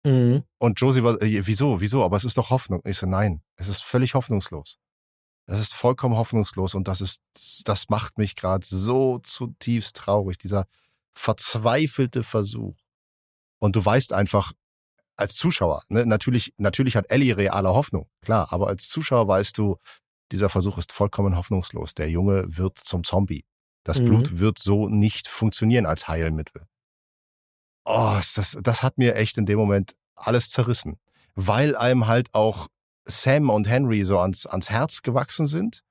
[0.04, 0.44] Mhm.
[0.58, 2.04] Und Josie war, äh, wieso, wieso?
[2.04, 2.82] Aber es ist doch Hoffnung.
[2.86, 4.78] Ich so, nein, es ist völlig hoffnungslos.
[5.48, 7.22] Es ist vollkommen hoffnungslos und das ist,
[7.66, 10.66] das macht mich gerade so zutiefst traurig, dieser
[11.14, 12.78] verzweifelte Versuch.
[13.60, 14.54] Und du weißt einfach,
[15.18, 19.78] als Zuschauer, ne, natürlich, natürlich hat Ellie reale Hoffnung, klar, aber als Zuschauer weißt du,
[20.32, 21.94] dieser Versuch ist vollkommen hoffnungslos.
[21.94, 23.46] Der Junge wird zum Zombie.
[23.84, 24.06] Das mhm.
[24.06, 26.66] Blut wird so nicht funktionieren als Heilmittel.
[27.86, 31.00] Oh, das, das hat mir echt in dem Moment alles zerrissen,
[31.36, 32.68] weil einem halt auch
[33.06, 35.82] Sam und Henry so ans, ans Herz gewachsen sind.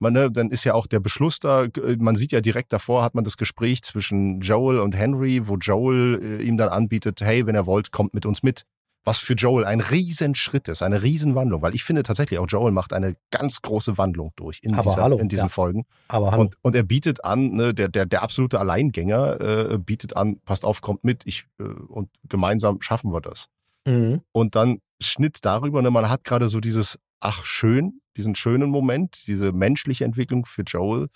[0.00, 1.66] Man, ne, dann ist ja auch der Beschluss da,
[1.98, 6.20] man sieht ja direkt davor, hat man das Gespräch zwischen Joel und Henry, wo Joel
[6.22, 8.64] äh, ihm dann anbietet, hey, wenn er wollt, kommt mit uns mit.
[9.08, 12.92] was für Joel ein Riesenschritt ist, eine Riesenwandlung, weil ich finde tatsächlich auch Joel macht
[12.92, 15.48] eine ganz große Wandlung durch in, dieser, hallo, in diesen ja.
[15.48, 15.86] Folgen.
[16.08, 16.42] Aber hallo.
[16.42, 20.64] Und, und er bietet an, ne, der, der, der absolute Alleingänger äh, bietet an, passt
[20.64, 23.46] auf, kommt mit, ich äh, und gemeinsam schaffen wir das.
[23.86, 24.20] mhm.
[24.32, 29.26] Und dann Schnitt darüber, ne, man hat gerade so dieses, ach schön, diesen schönen Moment,
[29.26, 31.08] diese menschliche Entwicklung für Joel.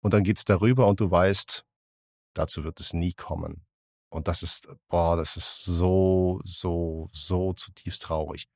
[0.00, 1.64] Und dann geht's darüber und du weißt,
[2.34, 3.64] dazu wird es nie kommen.
[4.10, 8.46] Und das ist, boah, das ist so, so, so zutiefst traurig.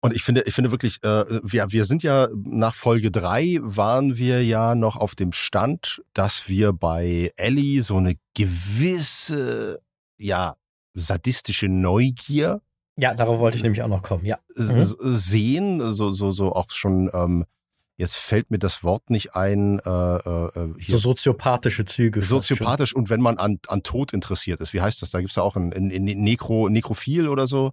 [0.00, 4.16] Und ich finde, ich finde wirklich, äh, wir, wir sind ja nach Folge drei waren
[4.16, 9.80] wir ja noch auf dem Stand, dass wir bei Ellie so eine gewisse,
[10.18, 10.54] ja,
[10.94, 12.62] sadistische Neugier
[12.96, 14.38] Ja, darauf wollte ich nämlich auch noch kommen, ja.
[14.56, 14.84] Mhm.
[14.98, 17.44] sehen, so, so, so auch schon, ähm,
[17.98, 22.22] jetzt fällt mir das Wort nicht ein, äh, äh, So hier, soziopathische Züge.
[22.22, 25.10] soziopathisch und wenn man an, an Tod interessiert ist, wie heißt das?
[25.10, 27.72] Da gibt's ja auch ein, ein, ein Nekro, Nekrophil oder so.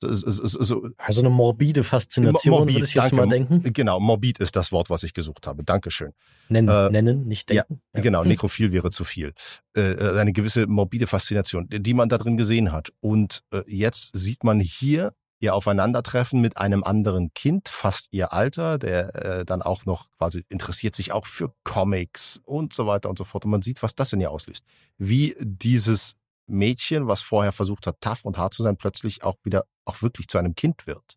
[0.00, 0.94] So, so, so, so, schon.
[0.98, 3.16] Also eine morbide Faszination, Morbid, würde ich jetzt danke.
[3.16, 3.72] mal denken.
[3.72, 5.64] Genau, morbid ist das Wort, was ich gesucht habe.
[5.64, 6.12] Dankeschön.
[6.48, 7.82] Nennen, Äh, nennen nicht ja, denken.
[7.94, 8.28] Genau, Hm.
[8.28, 9.32] nekrophil wäre zu viel.
[9.76, 12.92] Äh, äh, eine gewisse morbide Faszination, die man da drin gesehen hat.
[13.00, 18.78] Und äh, jetzt sieht man hier ihr Aufeinandertreffen mit einem anderen Kind, fast ihr Alter,
[18.78, 23.18] der äh, dann auch noch quasi interessiert sich auch für Comics und so weiter und
[23.18, 23.44] so fort.
[23.44, 24.64] Und man sieht, was das in ihr auslöst.
[24.96, 26.14] Wie dieses
[26.46, 30.28] Mädchen, was vorher versucht hat, tough und hart zu sein, plötzlich auch wieder auch wirklich
[30.28, 31.14] zu einem Kind wird.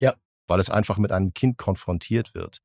[0.00, 0.14] Ja.
[0.46, 2.60] Weil es einfach mit einem Kind konfrontiert wird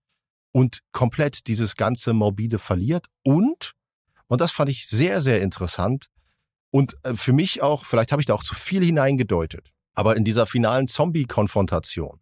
[0.51, 3.73] und komplett dieses ganze Morbide verliert und,
[4.27, 6.07] und das fand ich sehr, sehr interessant
[6.71, 10.23] und äh, für mich auch, vielleicht habe ich da auch zu viel hineingedeutet, aber in
[10.23, 12.19] dieser finalen Zombie-Konfrontation,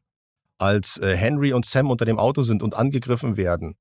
[0.58, 3.76] als äh, Henry und Sam unter dem Auto sind und angegriffen werden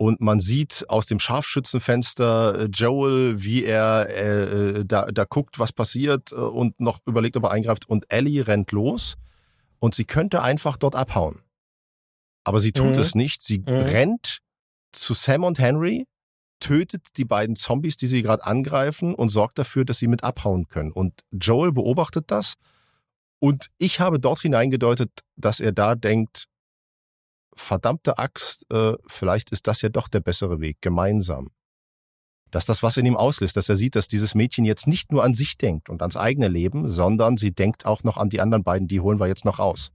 [0.00, 5.58] und man sieht aus dem Scharfschützenfenster äh, Joel, wie er äh, äh, da, da guckt,
[5.58, 9.16] was passiert äh, und noch überlegt, ob er eingreift und Ellie rennt los
[9.78, 11.42] und sie könnte einfach dort abhauen.
[12.44, 13.02] Aber sie tut Mhm.
[13.02, 13.42] es nicht.
[13.42, 13.66] Sie Mhm.
[13.66, 14.38] rennt
[14.92, 16.06] zu Sam und Henry,
[16.60, 20.66] tötet die beiden Zombies, die sie gerade angreifen und sorgt dafür, dass sie mit abhauen
[20.68, 20.92] können.
[20.92, 22.54] Und Joel beobachtet das
[23.38, 26.46] und ich habe dort hineingedeutet, dass er da denkt,
[27.54, 31.50] verdammte Axt, äh, vielleicht ist das ja doch der bessere Weg, gemeinsam.
[32.50, 35.22] Dass das was in ihm auslöst, dass er sieht, dass dieses Mädchen jetzt nicht nur
[35.22, 38.64] an sich denkt und ans eigene Leben, sondern sie denkt auch noch an die anderen
[38.64, 39.92] beiden, die holen wir jetzt noch raus.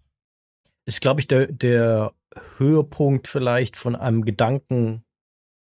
[0.86, 2.14] Ist, glaube ich, der, der
[2.58, 5.04] Höhepunkt vielleicht von einem Gedankengang,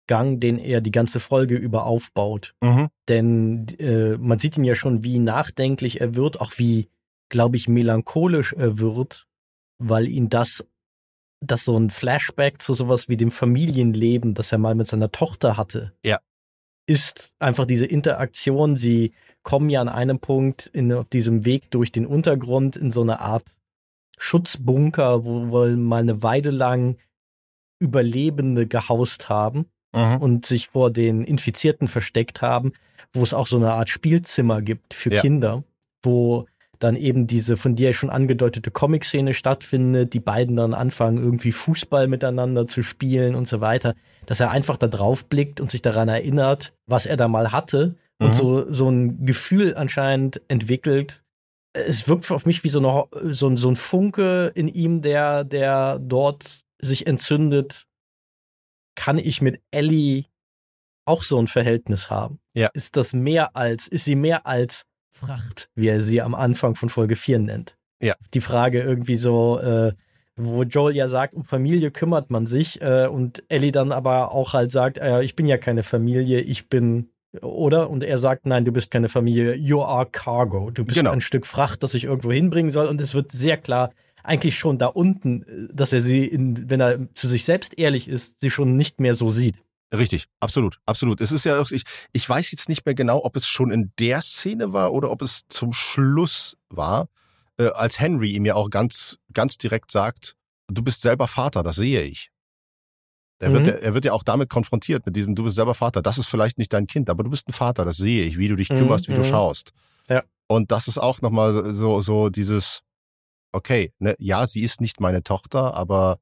[0.09, 2.55] den er die ganze Folge über aufbaut.
[2.61, 2.89] Mhm.
[3.07, 6.89] Denn äh, man sieht ihn ja schon, wie nachdenklich er wird, auch wie,
[7.29, 9.27] glaube ich, melancholisch er wird,
[9.77, 10.65] weil ihn das,
[11.47, 15.57] das so ein Flashback zu sowas wie dem Familienleben, das er mal mit seiner Tochter
[15.57, 16.19] hatte, Ja.
[16.87, 18.75] ist einfach diese Interaktion.
[18.75, 19.13] Sie
[19.43, 23.19] kommen ja an einem Punkt in, auf diesem Weg durch den Untergrund in so eine
[23.21, 23.43] Art
[24.17, 26.97] Schutzbunker, wo wohl mal eine Weile lang
[27.79, 29.65] Überlebende gehaust haben
[29.95, 30.17] Mhm.
[30.21, 32.73] und sich vor den Infizierten versteckt haben,
[33.11, 35.21] wo es auch so eine Art Spielzimmer gibt für Ja.
[35.21, 35.63] Kinder,
[36.01, 36.47] wo
[36.79, 42.07] dann eben diese von dir schon angedeutete Comic-Szene stattfindet, die beiden dann anfangen, irgendwie Fußball
[42.07, 43.95] miteinander zu spielen und so weiter,
[44.25, 47.95] dass er einfach da drauf blickt und sich daran erinnert, was er da mal hatte
[48.19, 48.33] und Mhm.
[48.33, 51.23] so, so ein Gefühl anscheinend entwickelt.
[51.73, 55.43] Es wirkt auf mich wie so, eine, so, ein- so ein Funke in ihm, der,
[55.43, 57.85] der dort sich entzündet,
[58.95, 60.25] kann ich mit Ellie
[61.05, 62.39] auch so ein Verhältnis haben?
[62.55, 62.69] Ja.
[62.73, 64.85] Ist das mehr als, ist sie mehr als
[65.25, 67.75] Fracht, wie er sie am Anfang von Folge 4 nennt?
[68.01, 68.15] Ja.
[68.33, 69.93] Die Frage irgendwie so, äh,
[70.35, 74.53] wo Joel ja sagt, um Familie kümmert man sich äh, und Ellie dann aber auch
[74.53, 77.09] halt sagt, äh, ich bin ja keine Familie, ich bin,
[77.41, 77.89] oder?
[77.89, 80.71] Und er sagt, nein, du bist keine Familie, you are cargo.
[80.71, 81.11] Du bist Genau.
[81.11, 83.91] ein Stück Fracht, das ich irgendwo hinbringen soll und es wird sehr klar,
[84.23, 88.07] eigentlich schon da unten, äh, dass er sie, in, wenn er zu sich selbst ehrlich
[88.07, 89.55] ist, sie schon nicht mehr so sieht.
[89.93, 91.21] Richtig, absolut, absolut.
[91.21, 91.83] Es ist ja, auch- ich,
[92.13, 95.21] ich weiß jetzt nicht mehr genau, ob es schon in der Szene war oder ob
[95.21, 97.09] es zum Schluss war,
[97.57, 100.35] äh, als Henry ihm ja auch ganz, ganz direkt sagt,
[100.67, 102.31] du bist selber Vater, das sehe ich.
[103.39, 103.53] Er, Mhm.
[103.53, 106.17] wird, ja- er wird ja auch damit konfrontiert, mit diesem, du bist selber Vater, das
[106.17, 108.55] ist vielleicht nicht dein Kind, aber du bist ein Vater, das sehe ich, wie du
[108.55, 109.25] dich Mhm, kümmerst, wie du mhm.
[109.25, 109.73] schaust.
[110.09, 110.23] Ja.
[110.47, 112.81] Und das ist auch nochmal so, so dieses,
[113.51, 116.19] okay, ne, ja, sie ist nicht meine Tochter, aber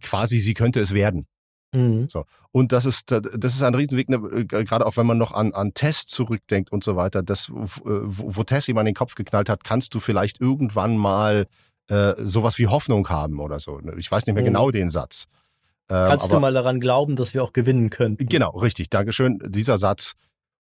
[0.00, 1.26] quasi sie könnte es werden.
[1.72, 2.08] Mhm.
[2.50, 5.52] Und das ist, das ist ein Riesenweg, ne, äh, gerade auch wenn man noch an,
[5.54, 9.48] an Tess zurückdenkt und so weiter, das, wo, wo Tess ihm an den Kopf geknallt
[9.48, 11.46] hat, kannst du vielleicht irgendwann mal
[11.88, 13.78] äh, sowas wie Hoffnung haben oder so.
[13.80, 13.94] ne?
[13.96, 14.48] Ich weiß nicht mehr Mhm.
[14.48, 15.26] genau den Satz.
[15.90, 18.16] Ähm, Kannst aber, du mal daran glauben, dass wir auch gewinnen können?
[18.18, 20.12] Genau, richtig, Dankeschön, dieser Satz.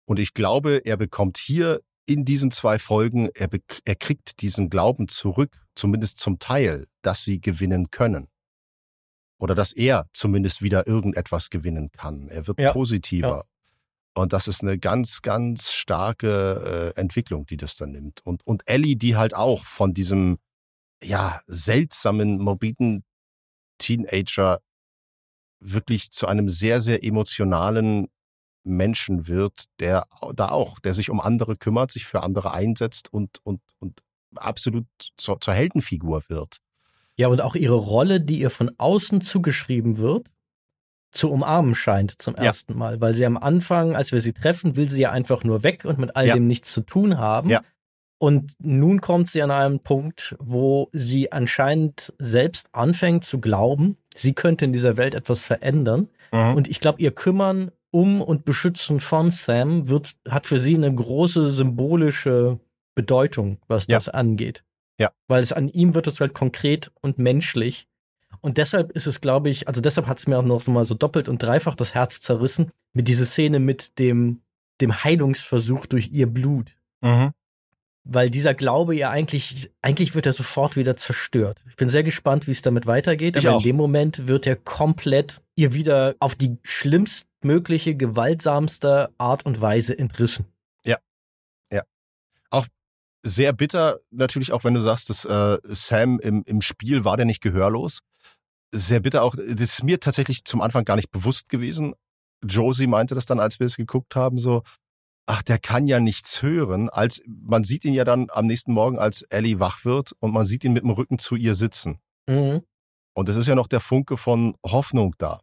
[0.06, 3.50] Und ich glaube, er bekommt hier in diesen zwei Folgen, er,
[3.86, 8.28] er kriegt diesen Glauben zurück, zumindest zum Teil, dass sie gewinnen können.
[9.42, 12.28] Oder dass er zumindest wieder irgendetwas gewinnen kann.
[12.28, 12.72] Er wird ja.
[12.72, 13.28] positiver.
[13.28, 13.44] Ja.
[14.14, 18.24] Und das ist eine ganz, ganz starke äh, Entwicklung, die das dann nimmt.
[18.24, 20.38] Und, und Ellie, die halt auch von diesem,
[21.04, 23.04] ja, seltsamen, morbiden
[23.80, 24.60] Teenager
[25.60, 28.10] wirklich zu einem sehr, sehr emotionalen
[28.64, 33.40] Menschen wird, der da auch, der sich um andere kümmert, sich für andere einsetzt und,
[33.44, 34.04] und, und
[34.36, 34.86] absolut
[35.18, 36.58] zur, zur Heldenfigur wird.
[37.18, 40.28] Ja, und auch ihre Rolle, die ihr von außen zugeschrieben wird,
[41.12, 42.78] zu umarmen scheint zum ersten ja.
[42.78, 45.84] Mal, weil sie am Anfang, als wir sie treffen, will sie ja einfach nur weg
[45.86, 46.34] und mit all ja.
[46.34, 47.50] dem nichts zu tun haben.
[47.50, 47.62] Ja.
[48.18, 54.34] Und nun kommt sie an einem Punkt, wo sie anscheinend selbst anfängt zu glauben, sie
[54.34, 56.08] könnte in dieser Welt etwas verändern.
[56.32, 56.56] Mhm.
[56.56, 60.94] Und ich glaube, ihr Kümmern um und Beschützen von Sam wird, hat für sie eine
[60.94, 62.60] große symbolische
[62.96, 64.64] Bedeutung, was das angeht.
[65.00, 65.12] Ja.
[65.28, 67.88] Weil es an ihm wird es halt konkret und menschlich.
[68.42, 70.86] Und deshalb ist es, glaube ich, also deshalb hat es mir auch noch so mal
[70.86, 74.42] so doppelt und dreifach das Herz zerrissen mit dieser Szene mit dem,
[74.80, 76.76] dem Heilungsversuch durch ihr Blut.
[77.02, 77.34] Mhm
[78.04, 81.64] weil dieser Glaube ja eigentlich, eigentlich wird er sofort wieder zerstört.
[81.70, 83.62] Ich bin sehr gespannt, wie es damit weitergeht, ich aber auch.
[83.62, 89.98] in dem Moment wird er komplett ihr wieder auf die schlimmstmögliche, gewaltsamste Art und Weise
[89.98, 90.46] entrissen.
[93.24, 97.26] Sehr bitter, natürlich auch, wenn du sagst, dass äh, Sam im, im Spiel war der
[97.26, 98.02] nicht gehörlos.
[98.74, 101.94] Sehr bitter auch, das ist mir tatsächlich zum Anfang gar nicht bewusst gewesen.
[102.44, 104.64] Josie meinte das dann, als wir es geguckt haben, so,
[105.28, 108.98] ach, der kann ja nichts hören, als man sieht ihn ja dann am nächsten Morgen,
[108.98, 112.00] als Ellie wach wird und man sieht ihn mit dem Rücken zu ihr sitzen.
[112.28, 112.64] Mhm.
[113.14, 115.42] Und es ist ja noch der Funke von Hoffnung da.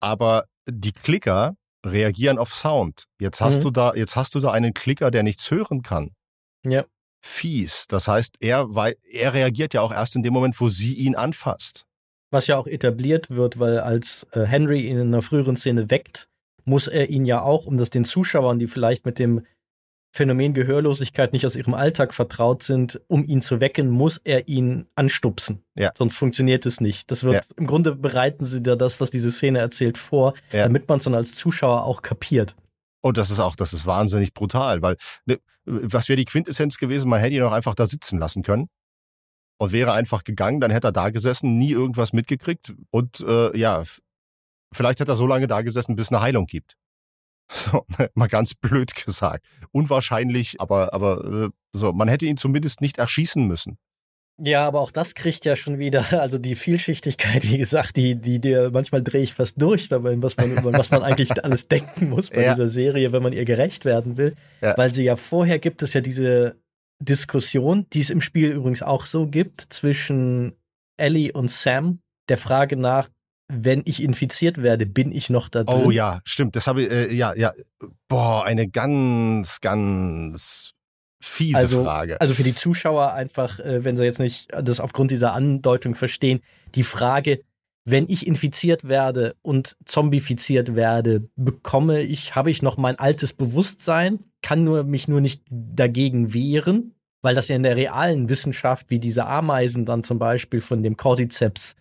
[0.00, 3.04] Aber die Klicker reagieren auf Sound.
[3.20, 3.62] Jetzt hast mhm.
[3.62, 6.14] du da, jetzt hast du da einen Klicker, der nichts hören kann.
[6.64, 6.84] Ja.
[7.20, 7.86] Fies.
[7.88, 11.14] Das heißt, er, weil, er reagiert ja auch erst in dem Moment, wo sie ihn
[11.14, 11.84] anfasst.
[12.30, 16.28] Was ja auch etabliert wird, weil als äh, Henry ihn in einer früheren Szene weckt,
[16.64, 19.42] muss er ihn ja auch, um das den Zuschauern, die vielleicht mit dem
[20.10, 24.86] Phänomen Gehörlosigkeit nicht aus ihrem Alltag vertraut sind, um ihn zu wecken, muss er ihn
[24.94, 25.62] anstupsen.
[25.74, 25.92] Ja.
[25.96, 27.10] Sonst funktioniert es nicht.
[27.10, 27.42] Das wird, ja.
[27.56, 30.64] im Grunde bereiten sie da das, was diese Szene erzählt, vor, ja.
[30.64, 32.56] damit man es dann als Zuschauer auch kapiert.
[33.00, 37.08] Und das ist auch, das ist wahnsinnig brutal, weil, ne, was wäre die Quintessenz gewesen?
[37.08, 38.68] Man hätte ihn auch einfach da sitzen lassen können
[39.58, 43.84] und wäre einfach gegangen, dann hätte er da gesessen, nie irgendwas mitgekriegt und äh, ja,
[44.72, 46.76] Vielleicht hat er so lange da gesessen, bis eine Heilung gibt.
[47.50, 49.46] So, mal ganz blöd gesagt.
[49.72, 53.78] Unwahrscheinlich, aber, aber äh, so, man hätte ihn zumindest nicht erschießen müssen.
[54.40, 58.38] Ja, aber auch das kriegt ja schon wieder, also die Vielschichtigkeit, wie gesagt, die, die,
[58.38, 62.42] die manchmal drehe ich fast durch, was man, was man eigentlich alles denken muss bei
[62.44, 62.54] ja.
[62.54, 64.36] dieser Serie, wenn man ihr gerecht werden will.
[64.60, 64.76] Ja.
[64.76, 66.56] Weil sie ja vorher gibt es ja diese
[67.00, 70.54] Diskussion, die es im Spiel übrigens auch so gibt, zwischen
[70.96, 73.08] Ellie und Sam, der Frage nach,
[73.50, 75.84] wenn ich infiziert werde, bin ich noch da drin?
[75.86, 76.54] Oh ja, stimmt.
[76.54, 77.52] Das habe ich, äh, ja, ja.
[78.08, 80.74] Boah, eine ganz, ganz
[81.20, 82.20] fiese also, Frage.
[82.20, 86.40] Also für die Zuschauer einfach, äh, wenn sie jetzt nicht das aufgrund dieser Andeutung verstehen,
[86.74, 87.40] die Frage,
[87.84, 94.20] wenn ich infiziert werde und zombifiziert werde, bekomme ich, habe ich noch mein altes Bewusstsein,
[94.42, 98.98] kann nur mich nur nicht dagegen wehren, weil das ja in der realen Wissenschaft, wie
[98.98, 101.76] diese Ameisen dann zum Beispiel von dem Cordyceps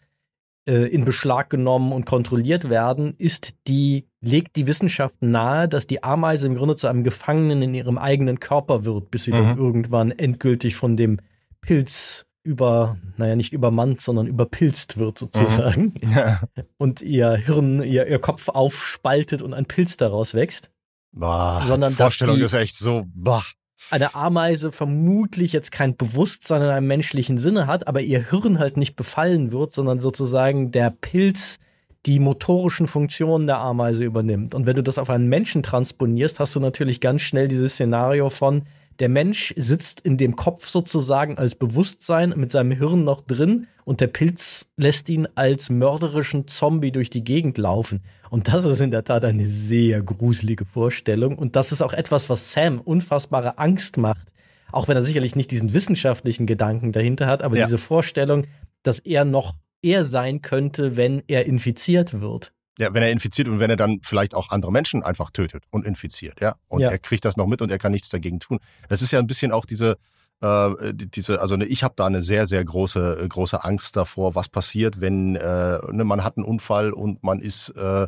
[0.72, 6.47] in Beschlag genommen und kontrolliert werden, ist die, legt die Wissenschaft nahe, dass die Ameise
[6.47, 9.36] im Grunde zu einem Gefangenen in ihrem eigenen Körper wird, bis sie mhm.
[9.36, 11.20] dann irgendwann endgültig von dem
[11.61, 15.93] Pilz über, naja, nicht übermannt, sondern überpilzt wird sozusagen.
[16.01, 16.11] Mhm.
[16.15, 16.41] Ja.
[16.78, 20.70] Und ihr Hirn, ihr, ihr Kopf aufspaltet und ein Pilz daraus wächst.
[21.11, 23.43] Boah, sondern die Vorstellung die, ist echt so, bah
[23.91, 28.78] eine Ameise vermutlich jetzt kein Bewusstsein in einem menschlichen Sinne hat, aber ihr Hirn halt
[28.78, 31.59] nicht befallen wird, sondern sozusagen der Pilz
[32.05, 34.55] die motorischen Funktionen der Ameise übernimmt.
[34.55, 38.30] Und wenn du das auf einen Menschen transponierst, hast du natürlich ganz schnell dieses Szenario
[38.30, 38.63] von,
[39.00, 44.02] der Mensch sitzt in dem Kopf sozusagen als Bewusstsein mit seinem Hirn noch drin und
[44.02, 48.02] der Pilz lässt ihn als mörderischen Zombie durch die Gegend laufen.
[48.30, 51.38] Und das ist in der Tat eine sehr gruselige Vorstellung.
[51.38, 54.28] Und das ist auch etwas, was Sam unfassbare Angst macht.
[54.72, 57.66] Auch wenn er sicherlich nicht diesen wissenschaftlichen Gedanken dahinter hat, aber ja.
[57.66, 58.45] diese Vorstellung,
[58.84, 62.52] dass er noch er sein könnte, wenn er infiziert wird.
[62.80, 65.86] Ja, wenn er infiziert und wenn er dann vielleicht auch andere Menschen einfach tötet und
[65.86, 66.55] infiziert, ja.
[66.67, 66.89] Und ja.
[66.91, 68.59] er kriegt das noch mit und er kann nichts dagegen tun.
[68.89, 69.97] Das ist ja ein bisschen auch diese,
[70.41, 74.49] äh, diese, also ne, ich habe da eine sehr, sehr große, große Angst davor, was
[74.49, 78.07] passiert, wenn äh, ne, man hat einen Unfall und man ist, äh,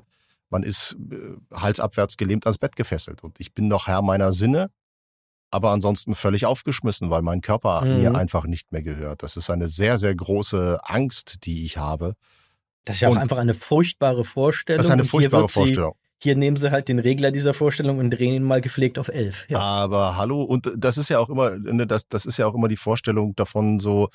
[0.52, 3.24] man ist äh, halsabwärts gelähmt ans Bett gefesselt.
[3.24, 4.70] Und ich bin noch Herr meiner Sinne.
[5.52, 7.98] aber ansonsten völlig aufgeschmissen, weil mein Körper Mhm.
[7.98, 9.24] mir einfach nicht mehr gehört.
[9.24, 12.14] Das ist eine sehr, sehr große Angst, die ich habe.
[12.90, 14.78] Das ist ja auch Und- einfach eine furchtbare Vorstellung.
[14.80, 15.94] Das ist eine furchtbare Vorstellung.
[16.22, 19.46] Hier nehmen sie halt den Regler dieser Vorstellung und drehen ihn mal gepflegt auf 11.
[19.48, 19.60] Ja.
[19.60, 22.68] Aber hallo, und das ist ja auch immer, ne, das, das ist ja auch immer
[22.68, 24.10] die Vorstellung davon, so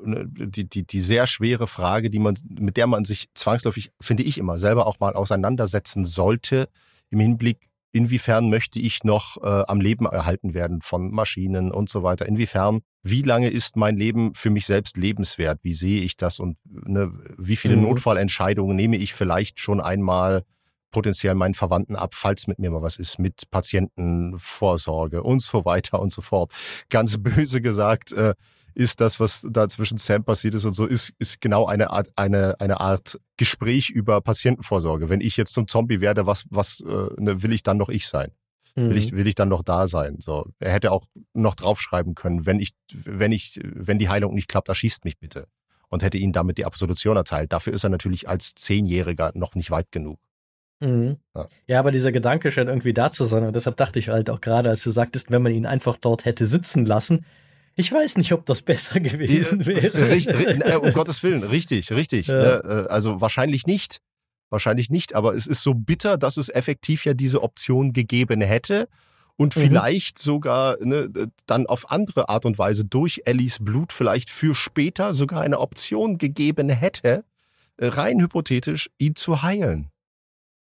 [0.00, 4.22] ne, die, die, die sehr schwere Frage, die man, mit der man sich zwangsläufig, finde
[4.22, 6.68] ich immer, selber auch mal auseinandersetzen sollte,
[7.10, 7.58] im Hinblick,
[7.92, 12.26] inwiefern möchte ich noch äh, am Leben erhalten werden von Maschinen und so weiter.
[12.26, 15.60] Inwiefern, wie lange ist mein Leben für mich selbst lebenswert?
[15.62, 17.82] Wie sehe ich das und ne, wie viele Mhm.
[17.82, 20.42] Notfallentscheidungen nehme ich vielleicht schon einmal
[20.90, 26.00] potenziell meinen Verwandten ab, falls mit mir mal was ist, mit Patientenvorsorge und so weiter
[26.00, 26.52] und so fort.
[26.90, 28.34] Ganz böse gesagt, äh,
[28.74, 32.10] ist das, was da zwischen Sam passiert ist und so, ist, ist genau eine Art,
[32.16, 35.08] eine, eine Art Gespräch über Patientenvorsorge.
[35.08, 38.06] Wenn ich jetzt zum Zombie werde, was, was äh, ne, will ich dann noch ich
[38.06, 38.32] sein?
[38.74, 38.90] Mhm.
[38.90, 40.18] Will ich, will ich dann noch da sein?
[40.20, 41.04] So, er hätte auch
[41.34, 45.46] noch draufschreiben können, wenn ich, wenn ich, wenn die Heilung nicht klappt, erschießt mich bitte.
[45.88, 47.52] Und hätte ihn damit die Absolution erteilt.
[47.52, 50.18] Dafür ist er natürlich als Zehnjähriger noch nicht weit genug.
[50.80, 51.18] Mhm.
[51.34, 51.46] Ja.
[51.66, 53.44] Ja, aber dieser Gedanke scheint irgendwie da zu sein.
[53.44, 56.24] Und deshalb dachte ich halt auch gerade, als du sagtest, wenn man ihn einfach dort
[56.24, 57.26] hätte sitzen lassen,
[57.76, 60.10] ich weiß nicht, ob das besser gewesen wäre.
[60.10, 62.26] Richtig, äh, um Gottes Willen, richtig, richtig.
[62.28, 62.34] Ja.
[62.38, 62.86] Ne?
[62.88, 63.98] Äh, Also wahrscheinlich nicht.
[64.50, 68.86] Wahrscheinlich nicht, aber es ist so bitter, dass es effektiv ja diese Option gegeben hätte
[69.36, 69.60] und Mhm.
[69.60, 71.08] vielleicht sogar ne,
[71.46, 76.18] dann auf andere Art und Weise durch Ellies Blut vielleicht für später sogar eine Option
[76.18, 77.24] gegeben hätte,
[77.78, 79.88] äh, rein hypothetisch, ihn zu heilen.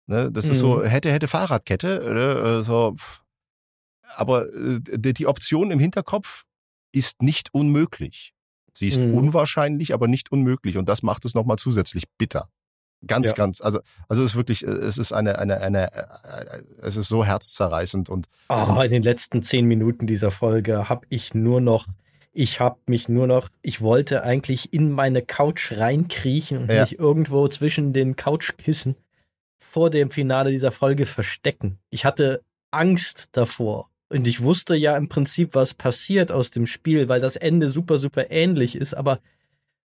[0.07, 0.31] Ne?
[0.31, 0.85] Das ist so, Mhm.
[0.85, 1.89] hätte, hätte Fahrradkette.
[2.15, 2.61] Ne?
[2.61, 2.95] äh, So,
[4.17, 4.79] aber äh,
[5.13, 6.45] die Option im Hinterkopf
[6.95, 8.33] ist nicht unmöglich.
[8.73, 9.15] Sie ist Mhm.
[9.15, 10.77] unwahrscheinlich, aber nicht unmöglich.
[10.77, 12.49] Und das macht es nochmal zusätzlich bitter.
[13.07, 13.33] Ganz, Ja.
[13.35, 17.09] ganz, also, also es ist wirklich, äh, es ist eine, eine, eine, äh, es ist
[17.09, 21.87] so herzzerreißend und Oh, in den letzten zehn Minuten dieser Folge habe ich nur noch,
[22.33, 26.83] ich habe mich nur noch, ich wollte eigentlich in meine Couch reinkriechen und Ja.
[26.83, 28.97] mich irgendwo zwischen den Couchkissen
[29.59, 31.79] vor dem Finale dieser Folge verstecken.
[31.91, 33.91] Ich hatte Angst davor.
[34.09, 37.99] Und ich wusste ja im Prinzip, was passiert aus dem Spiel, weil das Ende super,
[37.99, 38.95] super ähnlich ist.
[38.95, 39.21] Aber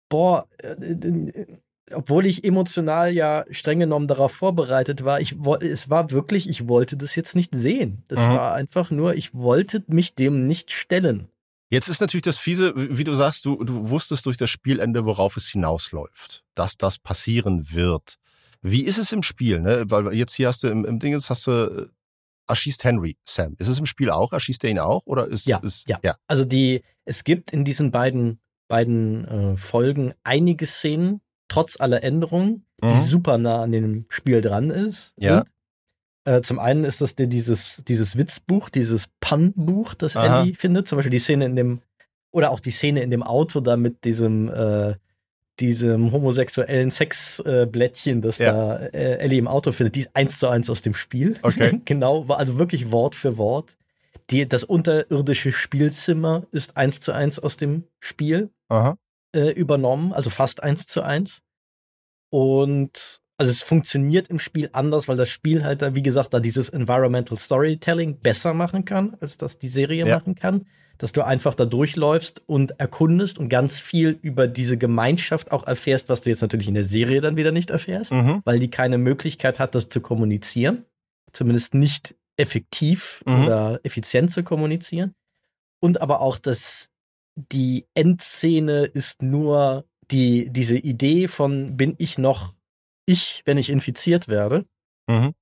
[0.09, 1.45] boah, äh, äh,
[1.91, 6.97] obwohl ich emotional ja streng genommen darauf vorbereitet war, ich es war wirklich, ich wollte
[6.97, 8.03] das jetzt nicht sehen.
[8.07, 8.31] Das Mhm.
[8.33, 11.27] war einfach nur, ich wollte mich dem nicht stellen.
[11.69, 15.35] Jetzt ist natürlich das Fiese, wie du sagst, du, du wusstest durch das Spielende, worauf
[15.35, 18.15] es hinausläuft, dass das passieren wird.
[18.61, 19.59] Wie ist es im Spiel?
[19.59, 19.83] Ne?
[19.87, 21.87] Weil jetzt hier hast du im, im Ding, jetzt hast du, äh,
[22.47, 23.55] erschießt Henry Sam.
[23.59, 24.33] Ist es im Spiel auch?
[24.33, 25.03] Erschießt er ihn auch?
[25.05, 25.99] Oder ist Ja, ist, ja.
[26.03, 26.15] ja.
[26.27, 32.65] Also die, es gibt in diesen beiden, beiden äh, Folgen einige Szenen, trotz aller Änderungen,
[32.83, 33.03] die Mhm.
[33.05, 35.13] super nah an dem Spiel dran ist.
[35.17, 35.37] Ja.
[35.37, 35.47] sind.
[36.27, 40.41] Äh, zum einen ist das die- dieses, dieses Witzbuch, dieses Pun-Buch, das Aha.
[40.41, 40.87] Ellie findet.
[40.87, 41.81] Zum Beispiel die Szene in dem,
[42.31, 44.95] oder auch die Szene in dem Auto da mit diesem, äh,
[45.59, 48.51] diesem homosexuellen Sexblättchen, das Ja.
[48.51, 51.37] da äh, Ellie im Auto findet, die ist eins zu eins aus dem Spiel.
[51.41, 51.79] Okay.
[51.85, 53.77] genau, war also wirklich Wort für Wort.
[54.31, 58.49] Die, das unterirdische Spielzimmer ist eins zu eins aus dem Spiel
[59.35, 61.41] äh, übernommen, also fast eins zu eins.
[62.29, 66.39] Und also es funktioniert im Spiel anders, weil das Spiel halt da, wie gesagt, da
[66.39, 70.17] dieses Environmental Storytelling besser machen kann, als das die Serie Ja.
[70.17, 70.65] machen kann.
[70.97, 76.07] Dass du einfach da durchläufst und erkundest und ganz viel über diese Gemeinschaft auch erfährst,
[76.09, 78.41] was du jetzt natürlich in der Serie dann wieder nicht erfährst, Mhm.
[78.45, 80.85] weil die keine Möglichkeit hat, das zu kommunizieren.
[81.33, 83.43] Zumindest nicht effektiv Mhm.
[83.43, 85.13] oder effizient zu kommunizieren.
[85.81, 86.89] Und aber auch, dass
[87.35, 92.53] die Endszene ist nur die, diese Idee von, bin ich noch
[93.05, 94.65] ich, wenn ich infiziert werde?
[95.07, 95.33] Mhm.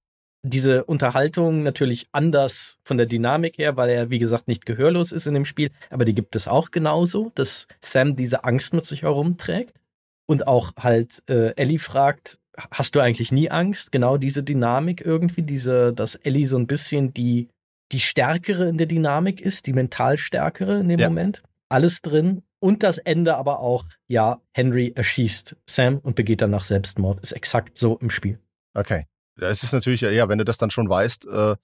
[0.45, 5.25] Diese Unterhaltung natürlich anders von der Dynamik her, weil er, wie gesagt, nicht gehörlos ist
[5.25, 9.03] in dem Spiel, aber die gibt es auch genauso, dass Sam diese Angst mit sich
[9.03, 9.79] herumträgt.
[10.25, 12.39] Und auch halt äh, Ellie fragt,
[12.71, 13.91] hast du eigentlich nie Angst?
[13.91, 17.49] Genau diese Dynamik irgendwie, diese, dass Ellie so ein bisschen die,
[17.91, 21.09] die Stärkere in der Dynamik ist, die mental Stärkere in dem Ja.
[21.09, 21.41] Moment.
[21.69, 22.43] Alles drin.
[22.59, 27.19] Und das Ende aber auch, ja, Henry erschießt Sam und begeht danach Selbstmord.
[27.21, 28.39] Ist exakt so im Spiel.
[28.73, 29.05] Okay.
[29.39, 31.55] Es ist natürlich, ja, wenn du das dann schon weißt, äh,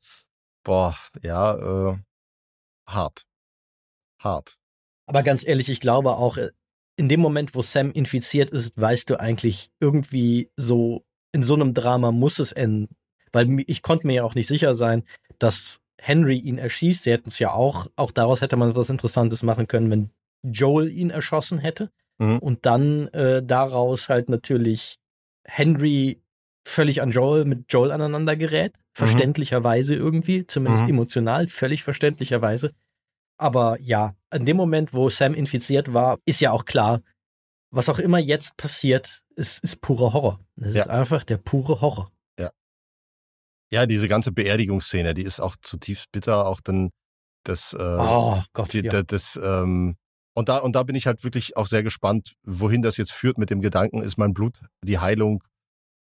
[0.63, 1.97] boah, ja, äh,
[2.87, 3.23] hart.
[4.19, 4.57] Hart.
[5.05, 6.51] Aber ganz ehrlich, ich glaube auch, äh,
[6.97, 11.73] in dem Moment, wo Sam infiziert ist, weißt du eigentlich irgendwie so, in so einem
[11.73, 12.95] Drama muss es enden.
[13.31, 15.03] Weil ich konnte mir ja auch nicht sicher sein,
[15.37, 17.03] dass Henry ihn erschießt.
[17.03, 20.09] Sie hätten es ja auch, auch daraus hätte man was Interessantes machen können, wenn
[20.43, 21.91] Joel ihn erschossen hätte.
[22.17, 22.39] Mhm.
[22.39, 24.99] Und dann äh, daraus halt natürlich
[25.45, 26.21] Henry
[26.69, 28.75] völlig an Joel, mit Joel aneinander gerät.
[28.93, 30.89] Verständlicherweise irgendwie, zumindest Mhm.
[30.89, 32.73] emotional, völlig verständlicherweise.
[33.37, 37.01] Aber ja, in dem Moment, wo Sam infiziert war, ist ja auch klar,
[37.71, 40.39] was auch immer jetzt passiert, ist, ist purer Horror.
[40.55, 40.81] Das ja.
[40.83, 42.11] ist einfach der pure Horror.
[42.39, 42.49] Ja.
[43.71, 46.47] Ja, diese ganze Beerdigungsszene, die ist auch zutiefst bitter.
[46.47, 46.89] Auch dann
[47.45, 49.03] das, äh, oh Gott, die, ja.
[49.03, 49.95] das, ähm,
[50.35, 53.37] und da, und da bin ich halt wirklich auch sehr gespannt, wohin das jetzt führt
[53.37, 55.43] mit dem Gedanken, ist mein Blut die Heilung?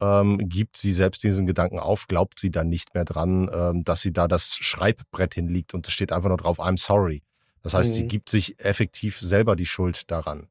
[0.00, 4.00] Ähm, gibt sie selbst diesen Gedanken auf, glaubt sie dann nicht mehr dran, ähm, dass
[4.00, 7.22] sie da das Schreibbrett hinliegt und es steht einfach nur drauf, I'm sorry.
[7.62, 7.94] Das heißt, mhm.
[7.94, 10.48] sie gibt sich effektiv selber die Schuld daran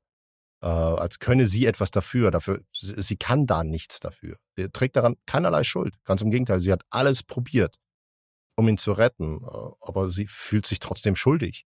[0.61, 2.31] äh, als könne sie etwas dafür.
[2.31, 4.38] Dafür, sie kann da nichts dafür.
[4.55, 5.95] Sie trägt daran keinerlei Schuld.
[6.03, 7.77] Ganz im Gegenteil, sie hat alles probiert,
[8.55, 11.65] um ihn zu retten, äh, aber sie fühlt sich trotzdem schuldig.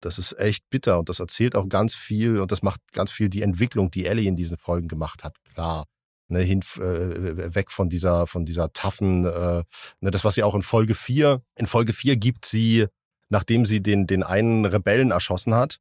[0.00, 3.30] Das ist echt bitter und das erzählt auch ganz viel und das macht ganz viel
[3.30, 5.86] die Entwicklung, die Ellie in diesen Folgen gemacht hat, klar.
[6.28, 9.62] Ne, hin, äh, weg von dieser, von dieser taffen, äh,
[10.00, 12.86] ne, das, was sie auch in Folge 4, in Folge 4 gibt sie,
[13.28, 15.78] nachdem sie den, den einen Rebellen erschossen hat,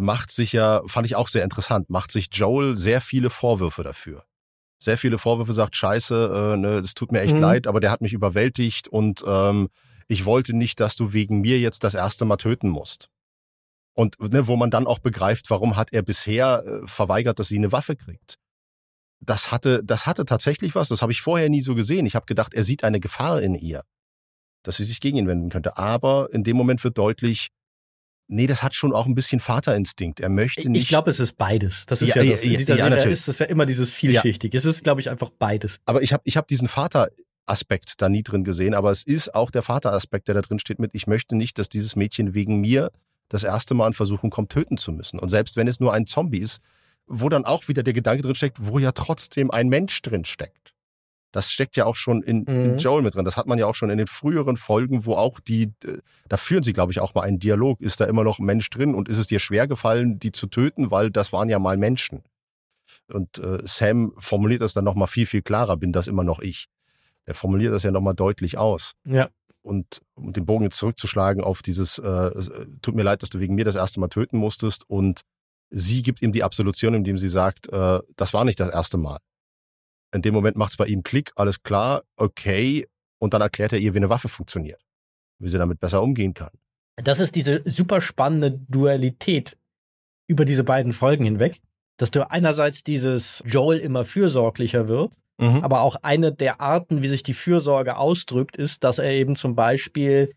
[0.00, 4.24] macht sich ja, fand ich auch sehr interessant, macht sich Joel sehr viele Vorwürfe dafür.
[4.80, 7.40] Sehr viele Vorwürfe, sagt, scheiße, äh, ne, es tut mir echt mhm.
[7.40, 9.68] leid, aber der hat mich überwältigt und ähm,
[10.08, 13.08] ich wollte nicht, dass du wegen mir jetzt das erste Mal töten musst.
[13.94, 17.56] Und ne, wo man dann auch begreift, warum hat er bisher äh, verweigert, dass sie
[17.56, 18.38] eine Waffe kriegt.
[19.26, 22.06] Das hatte, das hatte tatsächlich was, das habe ich vorher nie so gesehen.
[22.06, 23.82] Ich habe gedacht, er sieht eine Gefahr in ihr,
[24.62, 25.78] dass sie sich gegen ihn wenden könnte.
[25.78, 27.50] Aber in dem Moment wird deutlich,
[28.26, 30.18] Nee, das hat schon auch ein bisschen Vaterinstinkt.
[30.20, 30.84] Er möchte nicht.
[30.84, 31.84] Ich glaube, es ist beides.
[31.86, 32.42] Das ist ja, ja das.
[32.42, 34.54] In dieser ja, Serie ist das ja immer dieses vielschichtig.
[34.54, 34.58] Ja.
[34.58, 35.78] Es ist, glaube ich, einfach beides.
[35.84, 38.72] Aber ich habe ich hab diesen Vateraspekt da nie drin gesehen.
[38.72, 41.68] Aber es ist auch der Vateraspekt, der da drin steht mit, ich möchte nicht, dass
[41.68, 42.90] dieses Mädchen wegen mir
[43.28, 45.18] das erste Mal in Versuchung kommt, töten zu müssen.
[45.18, 46.62] Und selbst wenn es nur ein Zombie ist,
[47.06, 50.74] wo dann auch wieder der Gedanke drin steckt, wo ja trotzdem ein Mensch drin steckt.
[51.32, 52.46] Das steckt ja auch schon in, mhm.
[52.46, 53.24] in Joel mit drin.
[53.24, 55.72] Das hat man ja auch schon in den früheren Folgen, wo auch die,
[56.28, 57.80] da führen sie, glaube ich, auch mal einen Dialog.
[57.80, 60.46] Ist da immer noch ein Mensch drin und ist es dir schwer gefallen, die zu
[60.46, 62.22] töten, weil das waren ja mal Menschen.
[63.12, 66.68] Und äh, Sam formuliert das dann nochmal viel, viel klarer, bin das immer noch ich.
[67.26, 68.92] Er formuliert das ja nochmal deutlich aus.
[69.04, 69.28] Ja.
[69.62, 72.30] Und um den Bogen jetzt zurückzuschlagen auf dieses, äh,
[72.80, 74.88] tut mir leid, dass du wegen mir das erste Mal töten musstest.
[74.88, 75.22] Und
[75.74, 79.18] sie gibt ihm die Absolution, indem sie sagt, äh, das war nicht das erste Mal.
[80.14, 82.86] In dem Moment macht es bei ihm Klick, alles klar, okay.
[83.18, 84.80] Und dann erklärt er ihr, wie eine Waffe funktioniert,
[85.40, 86.52] wie sie damit besser umgehen kann.
[86.96, 89.58] Das ist diese super spannende Dualität
[90.28, 91.60] über diese beiden Folgen hinweg,
[91.96, 95.64] dass du einerseits dieses Joel immer fürsorglicher wird, mhm.
[95.64, 99.56] aber auch eine der Arten, wie sich die Fürsorge ausdrückt, ist, dass er eben zum
[99.56, 100.34] Beispiel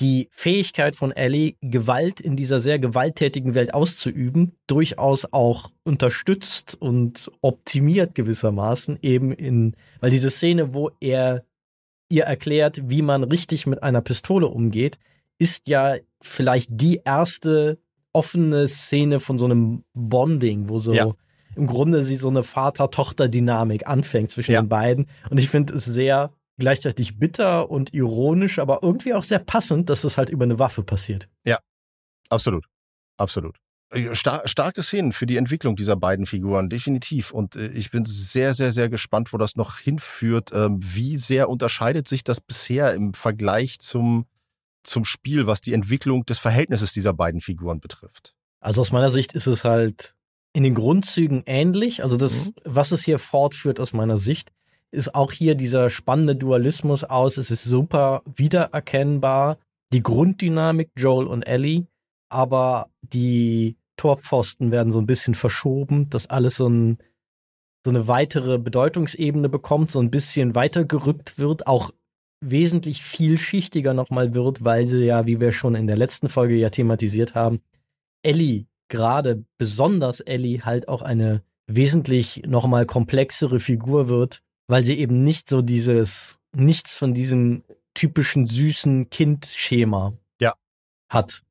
[0.00, 7.30] die Fähigkeit von Ellie, Gewalt in dieser sehr gewalttätigen Welt auszuüben, durchaus auch unterstützt und
[7.42, 11.44] optimiert gewissermaßen eben in, weil diese Szene, wo er
[12.08, 14.98] ihr erklärt, wie man richtig mit einer Pistole umgeht,
[15.38, 17.78] ist ja vielleicht die erste
[18.12, 21.14] offene Szene von so einem Bonding, wo so ja.
[21.54, 24.62] im Grunde sie so eine Vater-Tochter-Dynamik anfängt zwischen ja.
[24.62, 25.06] den beiden.
[25.30, 30.02] Und ich finde es sehr gleichzeitig bitter und ironisch, aber irgendwie auch sehr passend, dass
[30.02, 31.28] das halt über eine Waffe passiert.
[31.44, 31.58] Ja,
[32.28, 32.66] absolut.
[33.16, 33.56] Absolut.
[33.92, 37.32] Äh, star starke Szenen für die Entwicklung dieser beiden Figuren, definitiv.
[37.32, 40.50] Und äh, ich bin sehr, sehr, sehr gespannt, wo das noch hinführt.
[40.52, 44.26] Ähm, wie sehr unterscheidet sich das bisher im Vergleich zum,
[44.84, 48.34] zum Spiel, was die Entwicklung des Verhältnisses dieser beiden Figuren betrifft?
[48.60, 50.14] Also aus meiner Sicht ist es halt
[50.52, 52.02] in den Grundzügen ähnlich.
[52.02, 52.52] Also das, mhm.
[52.64, 54.52] was es hier fortführt aus meiner Sicht,
[54.92, 57.36] ist auch hier dieser spannende Dualismus aus.
[57.36, 59.58] Es ist super wiedererkennbar.
[59.92, 61.86] Die Grunddynamik Joel und Ellie,
[62.28, 66.98] aber die Torpfosten werden so ein bisschen verschoben, dass alles so, ein,
[67.84, 71.90] so eine weitere Bedeutungsebene bekommt, so ein bisschen weitergerückt wird, auch
[72.40, 76.70] wesentlich vielschichtiger nochmal wird, weil sie ja, wie wir schon in der letzten Folge ja
[76.70, 77.60] thematisiert haben,
[78.22, 85.24] Ellie, gerade besonders Ellie, halt auch eine wesentlich nochmal komplexere Figur wird, weil sie eben
[85.24, 90.54] nicht so dieses, nichts von diesem typischen süßen Kind-Schema ja.
[91.08, 91.42] hat.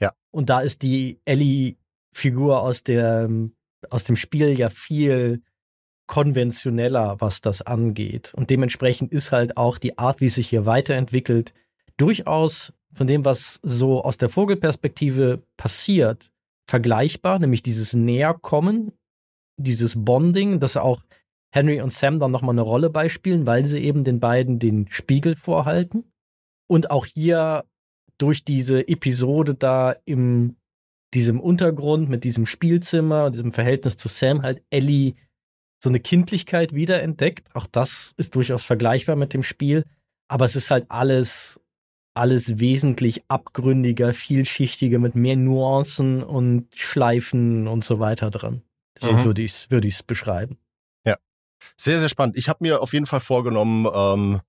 [0.00, 0.12] Ja.
[0.30, 2.84] Und da ist die Ellie-Figur aus,
[3.90, 5.42] aus dem Spiel ja viel
[6.06, 8.32] konventioneller, was das angeht.
[8.34, 11.52] Und dementsprechend ist halt auch die Art, wie sich hier weiterentwickelt,
[11.96, 16.30] durchaus von dem, was so aus der Vogelperspektive passiert,
[16.64, 18.92] vergleichbar, nämlich dieses Näherkommen,
[19.56, 21.02] dieses Bonding, das auch
[21.50, 25.34] Henry und Sam dann nochmal eine Rolle beispielen, weil sie eben den beiden den Spiegel
[25.36, 26.04] vorhalten.
[26.66, 27.64] Und auch hier
[28.18, 30.56] durch diese Episode da im
[31.14, 35.14] diesem Untergrund mit diesem Spielzimmer, diesem Verhältnis zu Sam halt Ellie
[35.82, 37.54] so eine Kindlichkeit wiederentdeckt.
[37.54, 39.84] Auch das ist durchaus vergleichbar mit dem Spiel.
[40.28, 41.60] Aber es ist halt alles
[42.18, 48.62] alles wesentlich abgründiger, vielschichtiger, mit mehr Nuancen und Schleifen und so weiter dran.
[48.98, 49.24] So mhm.
[49.24, 50.58] würde ich es würd ich's beschreiben.
[51.76, 52.36] Sehr, sehr spannend.
[52.36, 54.40] Ich habe mir auf jeden Fall vorgenommen, ähm,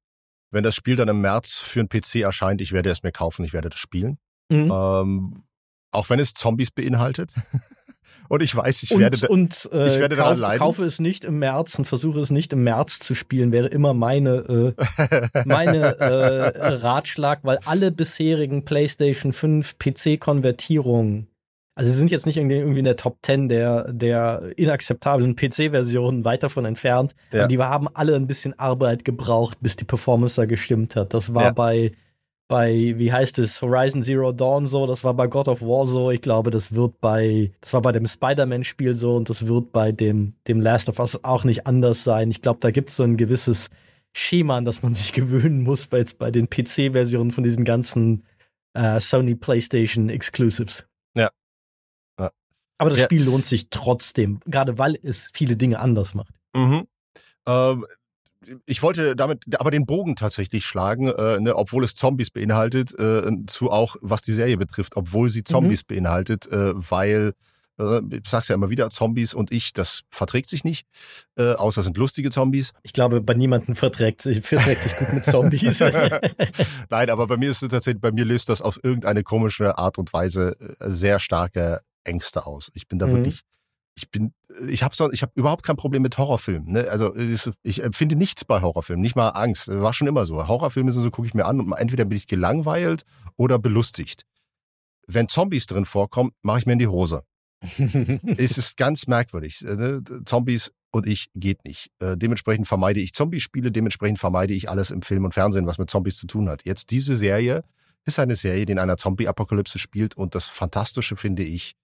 [0.52, 3.45] wenn das Spiel dann im März für einen PC erscheint, ich werde es mir kaufen,
[3.45, 4.18] ich werde das spielen.
[4.49, 4.72] Mhm.
[4.72, 5.44] Ähm,
[5.91, 7.31] auch wenn es Zombies beinhaltet.
[8.27, 10.60] Und ich weiß, ich und, werde, und, äh, ich werde kauf, daran leiden.
[10.60, 13.94] Kaufe es nicht im März und versuche es nicht im März zu spielen, wäre immer
[13.94, 21.27] meine, äh, meine äh, Ratschlag, weil alle bisherigen PlayStation 5 PC-Konvertierungen,
[21.80, 26.43] also sie sind jetzt nicht irgendwie in der Top 10 der, der inakzeptablen PC-Versionen weit
[26.43, 27.47] davon entfernt, ja.
[27.47, 31.14] die haben alle ein bisschen Arbeit gebraucht, bis die Performance da gestimmt hat.
[31.14, 31.51] Das war ja.
[31.53, 31.93] bei
[32.49, 36.11] bei, wie heißt es, Horizon Zero Dawn so, das war bei God of War so,
[36.11, 39.93] ich glaube, das wird bei, das war bei dem Spider-Man-Spiel so und das wird bei
[39.93, 42.30] dem, dem Last of Us auch nicht anders sein.
[42.30, 43.69] Ich glaube, da gibt es so ein gewisses
[44.14, 48.26] Schema, an das man sich gewöhnen muss, bei, jetzt bei den PC-Versionen von diesen ganzen
[48.73, 50.88] äh, Sony PlayStation Exclusives.
[51.15, 51.30] Ja.
[52.80, 53.06] Aber das ja.
[53.06, 56.34] Spiel lohnt sich trotzdem, gerade weil es viele Dinge anders macht.
[56.56, 56.88] Mhm.
[57.45, 57.85] Ähm,
[58.65, 63.30] ich wollte damit aber den Bogen tatsächlich schlagen, äh, ne, obwohl es Zombies beinhaltet, äh,
[63.47, 65.95] zu auch, was die Serie betrifft, obwohl sie Zombies mhm.
[65.95, 67.34] beinhaltet, äh, weil
[67.80, 70.88] äh, ich sag's ja immer wieder, Zombies und ich, das verträgt sich nicht,
[71.38, 72.72] äh, außer sind lustige Zombies.
[72.84, 75.80] Ich glaube, bei niemandem verträgt, verträgt sich gut mit Zombies.
[76.89, 79.97] Nein, aber bei mir ist es tatsächlich, bei mir löst das auf irgendeine komische Art
[79.97, 82.71] und Weise äh, sehr starke Ängste aus.
[82.73, 83.11] Ich bin da mhm.
[83.11, 83.43] wirklich
[84.01, 84.34] ich bin,
[84.67, 86.71] ich habe so, ich habe überhaupt kein Problem mit Horrorfilmen.
[86.71, 86.88] Ne?
[86.89, 89.67] Also ich empfinde nichts bei Horrorfilmen, nicht mal Angst.
[89.67, 90.47] Das war schon immer so.
[90.47, 93.03] Horrorfilme sind so, gucke ich mir an und entweder bin ich gelangweilt
[93.35, 94.26] oder belustigt.
[95.07, 97.23] Wenn Zombies drin vorkommen, mache ich mir in die Hose.
[97.61, 99.61] es ist ganz merkwürdig.
[99.61, 100.01] Ne?
[100.26, 101.91] Zombies und ich geht nicht.
[101.99, 105.89] Äh, dementsprechend vermeide ich Zombie-Spiele, dementsprechend vermeide ich alles im Film und Fernsehen, was mit
[105.89, 106.63] Zombies zu tun hat.
[106.63, 107.63] Jetzt diese Serie
[108.05, 111.76] ist eine Serie, die in einer Zombie-Apokalypse spielt und das Fantastische finde ich,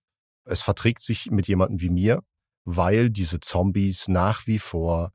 [0.45, 2.21] es verträgt sich mit jemandem wie mir,
[2.63, 5.11] weil diese Zombies nach wie vor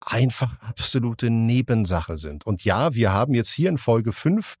[0.00, 2.46] einfach absolute Nebensache sind.
[2.46, 4.56] Und ja, wir haben jetzt hier in Folge 5,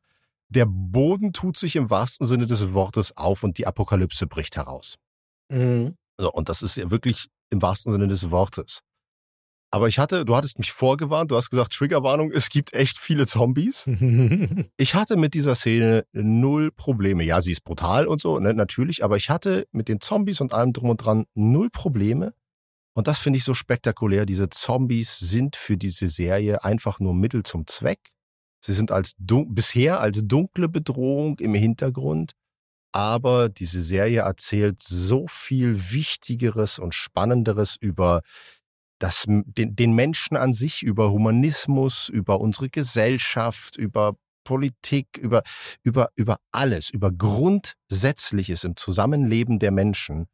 [0.48, 4.96] der Boden tut sich im wahrsten Sinne des Wortes auf und die Apokalypse bricht heraus.
[5.48, 5.96] Mhm.
[6.18, 8.80] So, und das ist ja wirklich im wahrsten Sinne des Wortes.
[9.76, 13.26] Aber ich hatte, du hattest mich vorgewarnt, du hast gesagt, Triggerwarnung, es gibt echt viele
[13.26, 13.84] Zombies.
[14.78, 17.24] ich hatte mit dieser Szene null Probleme.
[17.24, 20.54] Ja, sie ist brutal und so, ne, natürlich, aber ich hatte mit den Zombies und
[20.54, 22.32] allem drum und dran null Probleme.
[22.94, 24.24] Und das finde ich so spektakulär.
[24.24, 28.00] Diese Zombies sind für diese Serie einfach nur Mittel zum Zweck.
[28.64, 32.32] Sie sind als bisher als dunkle Bedrohung im Hintergrund.
[32.92, 38.22] Aber diese Serie erzählt so viel Wichtigeres und Spannenderes über
[38.98, 45.42] das, den, den Menschen an sich, über Humanismus, über unsere Gesellschaft, über Politik, über,
[45.82, 50.26] über, über alles, über Grundsätzliches im Zusammenleben der Menschen,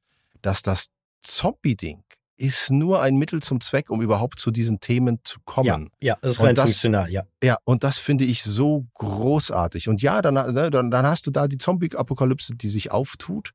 [0.43, 0.89] dass das
[1.23, 2.03] Zombie-Ding
[2.37, 5.91] ist nur ein Mittel zum Zweck, um überhaupt zu diesen Themen zu kommen.
[6.01, 7.25] Ja, ja das ist rein das, funktional, ja.
[7.43, 9.89] Ja, und das finde ich so großartig.
[9.89, 13.53] Und ja, dann, ne, dann, dann hast du da die Zombie-Apokalypse, die sich auftut,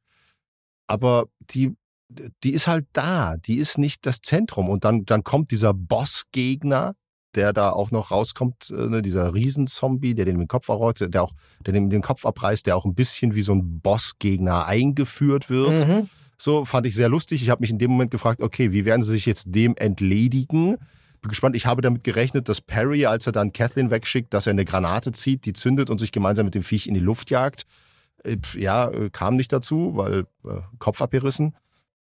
[0.88, 1.76] aber die
[2.10, 4.70] die ist halt da, die ist nicht das Zentrum.
[4.70, 6.96] Und dann, dann kommt dieser Bossgegner,
[7.36, 11.34] der da auch noch rauskommt, äh, ne, dieser Riesenzombie, der den Kopf errollt, der auch,
[11.66, 15.88] der den, den Kopf abreißt, der auch ein bisschen wie so ein Bossgegner eingeführt wird.
[15.88, 16.10] Mhm.
[16.38, 17.42] So fand ich sehr lustig.
[17.42, 20.78] Ich habe mich in dem Moment gefragt, okay, wie werden sie sich jetzt dem entledigen?
[21.22, 21.56] Bin gespannt.
[21.56, 25.12] Ich habe damit gerechnet, dass Perry, als er dann Kathleen wegschickt, dass er eine Granate
[25.12, 27.66] zieht, die zündet und sich gemeinsam mit dem Viech in die Luft jagt.
[28.24, 31.56] Äh, ja, äh, kam nicht dazu, weil äh, Kopf abgerissen.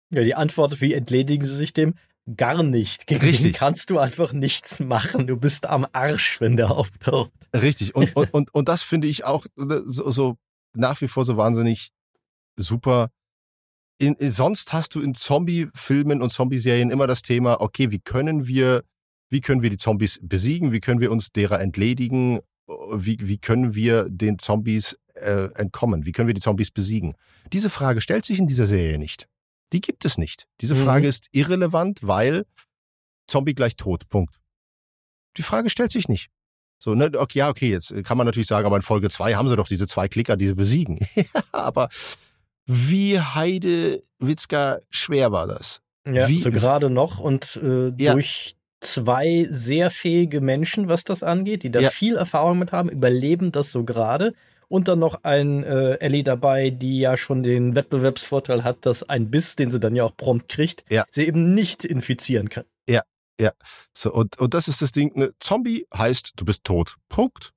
[0.10, 1.96] Ja, die Antwort, wie entledigen sie sich dem?
[2.36, 3.08] Gar nicht.
[3.08, 3.54] Gegen Richtig.
[3.54, 5.28] den kannst du einfach nichts machen.
[5.28, 7.32] Du bist am Arsch, wenn der auftaucht.
[7.54, 7.96] Richtig.
[7.96, 10.38] Und, und, und, und das finde ich auch äh, so, so,
[10.76, 11.90] nach wie vor so wahnsinnig
[12.58, 13.10] super.
[14.00, 18.48] In, in, sonst hast du in Zombie-Filmen und Zombie-Serien immer das Thema, okay, wie können
[18.48, 18.84] wir,
[19.30, 20.72] wie können wir die Zombies besiegen?
[20.72, 22.40] Wie können wir uns derer entledigen?
[22.94, 26.06] Wie, wie können wir den Zombies äh, entkommen?
[26.06, 27.16] Wie können wir die Zombies besiegen?
[27.54, 29.28] Diese Frage stellt sich in dieser Serie nicht.
[29.73, 30.48] Die gibt es nicht.
[30.61, 30.84] Diese mhm.
[30.84, 32.45] Frage ist irrelevant, weil
[33.27, 34.07] Zombie gleich tot.
[34.07, 34.39] Punkt.
[35.38, 36.30] Die Frage stellt sich nicht.
[36.80, 39.49] So, ne, okay, ja, okay, jetzt kann man natürlich sagen, aber in Folge zwei haben
[39.49, 40.99] sie doch diese zwei Klicker, die sie besiegen.
[41.52, 41.89] aber
[42.65, 45.81] wie Heide Witzka schwer war das?
[46.06, 48.14] Ja, wie, so gerade noch und äh, ja.
[48.14, 51.89] durch zwei sehr fähige Menschen, was das angeht, die da ja.
[51.89, 54.34] viel Erfahrung mit haben, überleben das so gerade
[54.68, 59.31] und dann noch ein äh, Ellie dabei, die ja schon den Wettbewerbsvorteil hat, dass ein
[59.31, 61.06] Biss, den sie dann ja auch prompt kriegt, ja.
[61.11, 62.65] sie eben nicht infizieren kann.
[62.88, 63.02] Ja,
[63.39, 63.52] ja.
[63.94, 66.95] So, und, und das ist das Ding, ne, Zombie heißt, du bist tot.
[67.10, 67.52] Punkt.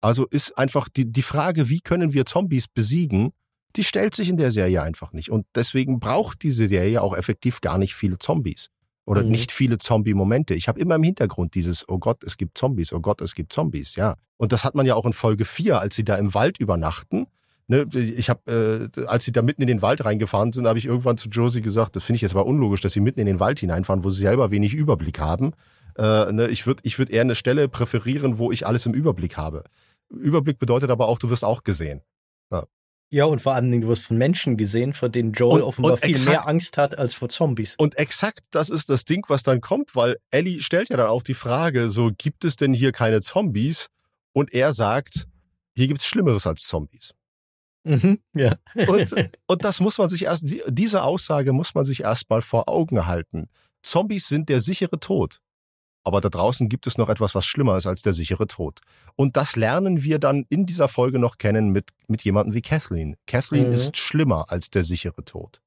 [0.00, 3.32] Also ist einfach die, die Frage, wie können wir Zombies besiegen,
[3.74, 5.30] die stellt sich in der Serie einfach nicht.
[5.30, 8.68] Und deswegen braucht diese Serie auch effektiv gar nicht viele Zombies.
[9.06, 9.30] Oder mhm.
[9.30, 10.54] nicht viele Zombie-Momente.
[10.54, 13.52] Ich habe immer im Hintergrund dieses, oh Gott, es gibt Zombies, oh Gott, es gibt
[13.52, 14.16] Zombies, ja.
[14.36, 17.26] Und das hat man ja auch in Folge 4, als sie da im Wald übernachten.
[17.68, 20.86] Ne, ich habe, äh, als sie da mitten in den Wald reingefahren sind, habe ich
[20.86, 23.40] irgendwann zu Josie gesagt, das finde ich jetzt aber unlogisch, dass sie mitten in den
[23.40, 25.52] Wald hineinfahren, wo sie selber wenig Überblick haben.
[25.96, 29.36] Äh, ne, ich würde ich würd eher eine Stelle präferieren, wo ich alles im Überblick
[29.36, 29.64] habe.
[30.10, 32.02] Überblick bedeutet aber auch, du wirst auch gesehen.
[32.52, 32.66] Ja.
[33.08, 35.92] Ja, und vor allen Dingen, du wirst von Menschen gesehen, vor denen Joel und, offenbar
[35.92, 37.74] und viel exakt, mehr Angst hat als vor Zombies.
[37.78, 41.22] Und exakt das ist das Ding, was dann kommt, weil Ellie stellt ja dann auch
[41.22, 43.88] die Frage, so gibt es denn hier keine Zombies?
[44.32, 45.28] Und er sagt,
[45.76, 47.14] hier gibt es Schlimmeres als Zombies.
[47.84, 48.56] Mhm, ja.
[48.88, 49.14] und,
[49.46, 53.48] und das muss man sich erst, diese Aussage muss man sich erstmal vor Augen halten.
[53.82, 55.40] Zombies sind der sichere Tod.
[56.06, 58.80] Aber da draußen gibt es noch etwas, was schlimmer ist als der sichere Tod.
[59.16, 63.16] Und das lernen wir dann in dieser Folge noch kennen mit, mit jemandem wie Kathleen.
[63.26, 63.72] Kathleen mhm.
[63.72, 65.60] ist schlimmer als der sichere Tod.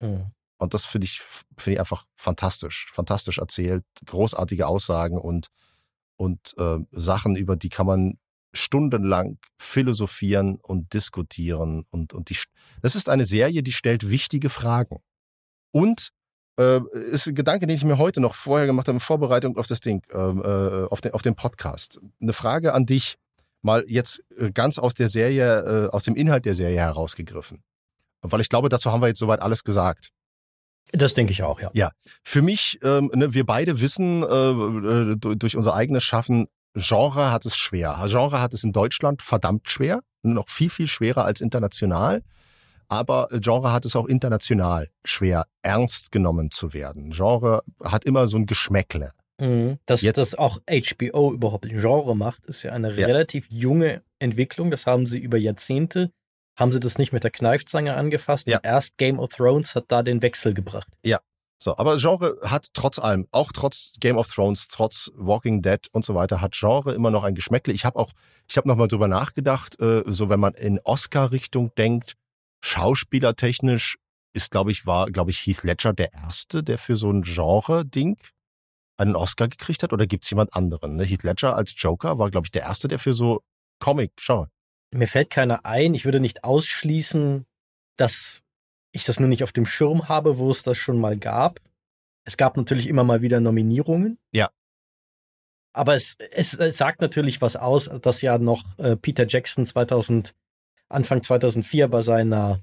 [0.00, 0.32] Mhm.
[0.58, 1.20] Und das finde ich,
[1.56, 2.90] finde ich einfach fantastisch.
[2.92, 5.50] Fantastisch erzählt, großartige Aussagen und,
[6.16, 8.18] und äh, Sachen, über die kann man
[8.54, 11.86] stundenlang philosophieren und diskutieren.
[11.90, 12.38] Und, und die,
[12.82, 14.98] das ist eine Serie, die stellt wichtige Fragen.
[15.70, 16.12] Und
[16.58, 19.66] äh, ist ein Gedanke, den ich mir heute noch vorher gemacht habe in Vorbereitung auf
[19.66, 22.00] das Ding, ähm, äh, auf, den, auf den Podcast.
[22.20, 23.16] Eine Frage an dich,
[23.62, 27.62] mal jetzt äh, ganz aus der Serie, äh, aus dem Inhalt der Serie herausgegriffen.
[28.22, 30.10] Weil ich glaube, dazu haben wir jetzt soweit alles gesagt.
[30.92, 31.70] Das denke ich auch, ja.
[31.72, 31.90] Ja.
[32.22, 37.46] Für mich, ähm, ne, wir beide wissen äh, äh durch unser eigenes Schaffen, Genre hat
[37.46, 38.04] es schwer.
[38.06, 42.22] Genre hat es in Deutschland verdammt schwer, noch viel, viel schwerer als international
[42.88, 47.12] aber Genre hat es auch international schwer, ernst genommen zu werden.
[47.12, 49.10] Genre hat immer so ein Geschmäckle.
[49.40, 49.78] Mhm.
[49.86, 53.06] Dass Jetzt, das auch HBO überhaupt ein Genre macht, ist ja eine ja.
[53.06, 54.70] relativ junge Entwicklung.
[54.70, 56.12] Das haben sie über Jahrzehnte,
[56.56, 58.48] haben sie das nicht mit der Kneifzange angefasst.
[58.48, 58.60] Ja.
[58.62, 60.88] erst Game of Thrones hat da den Wechsel gebracht.
[61.04, 61.18] Ja.
[61.58, 66.04] So, aber Genre hat trotz allem, auch trotz Game of Thrones, trotz Walking Dead und
[66.04, 67.72] so weiter, hat Genre immer noch ein Geschmäckle.
[67.72, 68.12] Ich habe auch,
[68.48, 72.16] ich habe nochmal drüber nachgedacht, äh, so wenn man in Oscar-Richtung denkt,
[72.64, 73.98] Schauspielertechnisch
[74.32, 78.16] ist, glaube ich, war, glaube ich, Heath Ledger der Erste, der für so ein Genre-Ding
[78.96, 79.92] einen Oscar gekriegt hat?
[79.92, 80.96] Oder gibt es jemand anderen?
[80.96, 81.04] Ne?
[81.04, 83.42] Heath Ledger als Joker war, glaube ich, der Erste, der für so
[83.80, 84.48] Comic-Genre.
[84.92, 85.94] Mir fällt keiner ein.
[85.94, 87.44] Ich würde nicht ausschließen,
[87.96, 88.42] dass
[88.92, 91.60] ich das nur nicht auf dem Schirm habe, wo es das schon mal gab.
[92.24, 94.18] Es gab natürlich immer mal wieder Nominierungen.
[94.32, 94.48] Ja.
[95.74, 100.34] Aber es, es, es sagt natürlich was aus, dass ja noch äh, Peter Jackson 2000
[100.94, 102.60] Anfang 2004 bei seiner,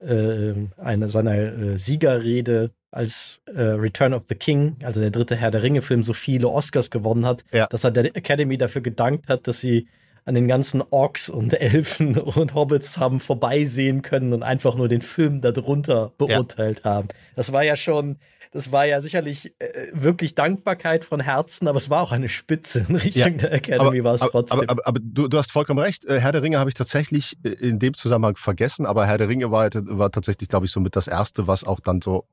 [0.00, 5.50] äh, eine, seiner äh, Siegerrede als äh, Return of the King, also der dritte Herr
[5.50, 7.66] der Ringe-Film, so viele Oscars gewonnen hat, ja.
[7.66, 9.88] dass er der Academy dafür gedankt hat, dass sie
[10.24, 15.02] an den ganzen Orks und Elfen und Hobbits haben vorbeisehen können und einfach nur den
[15.02, 16.90] Film darunter beurteilt ja.
[16.90, 17.08] haben.
[17.36, 18.16] Das war ja schon,
[18.54, 22.86] das war ja sicherlich äh, wirklich Dankbarkeit von Herzen, aber es war auch eine Spitze
[22.88, 24.60] in Richtung ja, der Academy, aber, war es trotzdem.
[24.60, 26.04] Aber, aber, aber du, du, hast vollkommen recht.
[26.04, 29.28] Äh, Herr der Ringe habe ich tatsächlich äh, in dem Zusammenhang vergessen, aber Herr der
[29.28, 32.28] Ringe war, war tatsächlich, glaube ich, so mit das erste, was auch dann so,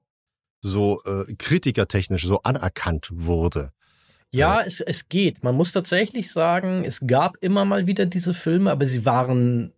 [0.61, 3.72] so äh, kritikertechnisch so anerkannt wurde.
[4.30, 5.43] Ja, es, es geht.
[5.43, 9.73] Man muss tatsächlich sagen, es gab immer mal wieder diese Filme, aber sie waren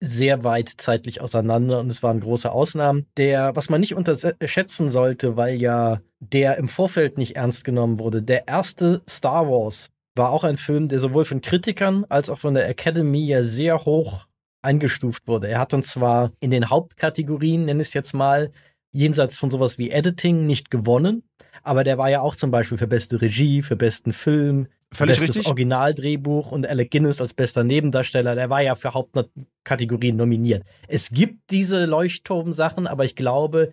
[0.00, 3.06] sehr weit zeitlich auseinander und es waren große Ausnahmen.
[3.16, 8.22] Der, was man nicht unterschätzen sollte, weil ja der im Vorfeld nicht ernst genommen wurde,
[8.22, 12.54] der erste Star Wars war auch ein Film, der sowohl von Kritikern als auch von
[12.54, 14.26] der Academy ja sehr hoch
[14.62, 15.48] eingestuft wurde.
[15.48, 18.50] Er hat dann zwar in den Hauptkategorien, nenne ich es jetzt mal,
[18.92, 21.22] jenseits von sowas wie Editing nicht gewonnen,
[21.62, 25.36] aber der war ja auch zum Beispiel für beste Regie, für besten Film, Völlig bestes
[25.36, 25.46] richtig.
[25.46, 30.64] Originaldrehbuch und Alec Guinness als bester Nebendarsteller, der war ja für Hauptkategorien nominiert.
[30.88, 33.72] Es gibt diese Leuchtturm-Sachen, aber ich glaube,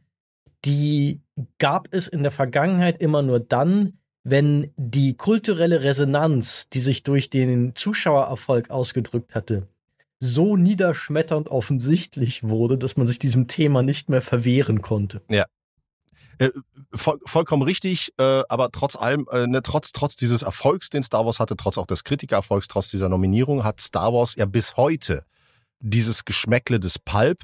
[0.63, 1.21] die
[1.57, 7.29] gab es in der Vergangenheit immer nur dann, wenn die kulturelle Resonanz, die sich durch
[7.29, 9.67] den Zuschauererfolg ausgedrückt hatte,
[10.19, 15.21] so niederschmetternd offensichtlich wurde, dass man sich diesem Thema nicht mehr verwehren konnte.
[15.29, 15.45] Ja,
[16.39, 16.49] äh,
[16.93, 21.25] voll, vollkommen richtig, äh, aber trotz allem, äh, ne, trotz, trotz dieses Erfolgs, den Star
[21.25, 25.23] Wars hatte, trotz auch des Kritikererfolgs, trotz dieser Nominierung, hat Star Wars ja bis heute
[25.79, 27.43] dieses Geschmäckle des Pulp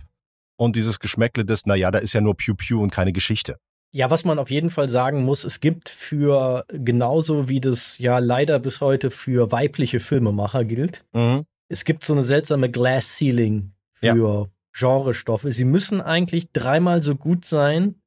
[0.56, 3.58] und dieses Geschmäckle des, naja, da ist ja nur Pew Pew und keine Geschichte.
[3.94, 8.18] Ja, was man auf jeden Fall sagen muss, es gibt für genauso wie das ja
[8.18, 11.46] leider bis heute für weibliche Filmemacher gilt, mhm.
[11.70, 14.46] es gibt so eine seltsame Glass Ceiling für ja.
[14.76, 15.52] Genrestoffe.
[15.52, 18.02] Sie müssen eigentlich dreimal so gut sein,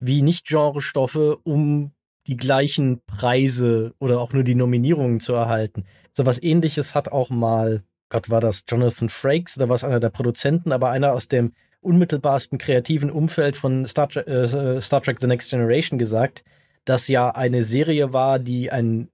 [0.00, 1.92] wie Nicht-Genre-Stoffe, um
[2.26, 5.84] die gleichen Preise oder auch nur die Nominierungen zu erhalten.
[6.12, 10.00] So was ähnliches hat auch mal, Gott war das Jonathan Frakes, da war es einer
[10.00, 15.26] der Produzenten, aber einer aus dem unmittelbarsten kreativen Umfeld von Star, äh, Star Trek The
[15.26, 16.44] Next Generation gesagt,
[16.84, 19.08] dass ja eine Serie war, die ein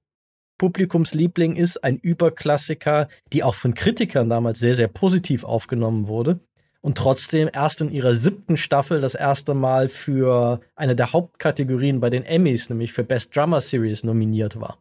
[0.58, 6.40] Publikumsliebling ist, ein Überklassiker, die auch von Kritikern damals sehr, sehr positiv aufgenommen wurde
[6.84, 12.10] und trotzdem erst in ihrer siebten Staffel das erste Mal für eine der Hauptkategorien bei
[12.10, 14.76] den Emmys, nämlich für Best Drama Series, nominiert war.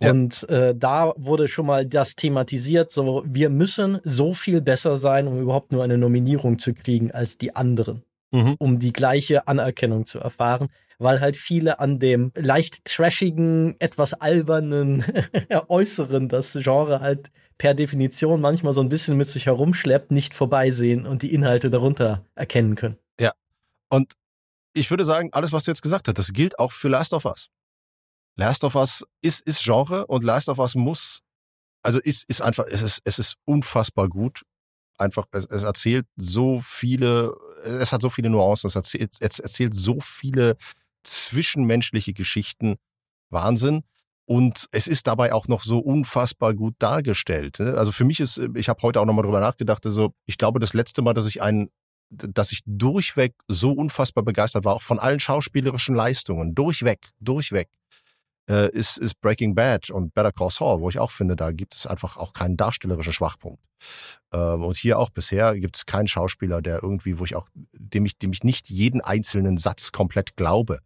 [0.00, 0.12] Ja.
[0.12, 5.28] Und äh, da wurde schon mal das thematisiert, so wir müssen so viel besser sein,
[5.28, 8.54] um überhaupt nur eine Nominierung zu kriegen als die anderen, mhm.
[8.58, 15.04] um die gleiche Anerkennung zu erfahren, weil halt viele an dem leicht trashigen, etwas albernen
[15.68, 21.06] Äußeren das Genre halt per Definition manchmal so ein bisschen mit sich herumschleppt, nicht vorbeisehen
[21.06, 22.96] und die Inhalte darunter erkennen können.
[23.20, 23.32] Ja.
[23.90, 24.12] Und
[24.74, 27.24] ich würde sagen, alles, was du jetzt gesagt hast, das gilt auch für Last of
[27.24, 27.48] Us.
[28.36, 31.20] Last of Us ist, ist Genre und Last of Us muss,
[31.82, 34.42] also ist, ist einfach, es ist, es ist unfassbar gut.
[34.96, 39.74] Einfach, es, es erzählt so viele, es hat so viele Nuancen, es erzählt, es erzählt
[39.74, 40.56] so viele
[41.02, 42.76] zwischenmenschliche Geschichten.
[43.30, 43.82] Wahnsinn.
[44.28, 47.60] Und es ist dabei auch noch so unfassbar gut dargestellt.
[47.60, 47.78] Ne?
[47.78, 50.74] Also für mich ist, ich habe heute auch nochmal drüber nachgedacht, also ich glaube, das
[50.74, 51.70] letzte Mal, dass ich einen,
[52.10, 57.70] dass ich durchweg so unfassbar begeistert war, auch von allen schauspielerischen Leistungen, durchweg, durchweg,
[58.50, 61.74] äh, ist, ist Breaking Bad und Better Call Saul, wo ich auch finde, da gibt
[61.74, 63.62] es einfach auch keinen darstellerischen Schwachpunkt.
[64.34, 68.04] Ähm, und hier auch bisher gibt es keinen Schauspieler, der irgendwie, wo ich auch, dem
[68.04, 70.80] ich, dem ich nicht jeden einzelnen Satz komplett glaube.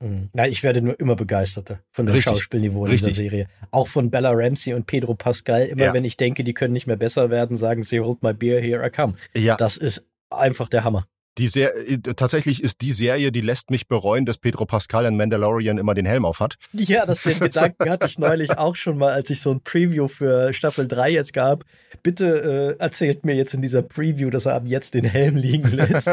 [0.00, 0.30] Mhm.
[0.32, 2.32] Na, ich werde nur immer begeisterter von dem Richtig.
[2.32, 3.14] Schauspielniveau in Richtig.
[3.14, 3.48] dieser Serie.
[3.70, 5.66] Auch von Bella Ramsey und Pedro Pascal.
[5.66, 5.92] Immer ja.
[5.92, 8.86] wenn ich denke, die können nicht mehr besser werden, sagen sie, hold my beer, here
[8.86, 9.14] I come.
[9.34, 9.56] Ja.
[9.56, 11.06] Das ist einfach der Hammer
[11.38, 15.16] die Ser äh, tatsächlich ist die Serie, die lässt mich bereuen, dass Pedro Pascal in
[15.16, 16.56] Mandalorian immer den Helm auf hat.
[16.72, 20.08] Ja, das den Gedanken hatte ich neulich auch schon mal, als ich so ein Preview
[20.08, 21.64] für Staffel 3 jetzt gab.
[22.02, 25.70] Bitte äh, erzählt mir jetzt in dieser Preview, dass er ab jetzt den Helm liegen
[25.72, 26.08] lässt.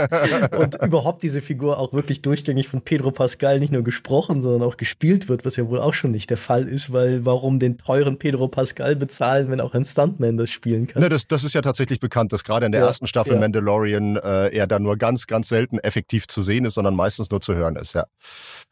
[0.57, 4.77] und überhaupt diese Figur auch wirklich durchgängig von Pedro Pascal nicht nur gesprochen, sondern auch
[4.77, 8.18] gespielt wird, was ja wohl auch schon nicht der Fall ist, weil warum den teuren
[8.18, 11.02] Pedro Pascal bezahlen, wenn auch ein Stuntman das spielen kann?
[11.02, 13.39] Ne, das, das ist ja tatsächlich bekannt, dass gerade in der ja, ersten Staffel ja.
[13.39, 17.30] Mandalorian äh, er da nur ganz ganz, ganz selten effektiv zu sehen ist, sondern meistens
[17.32, 18.06] nur zu hören ist, ja.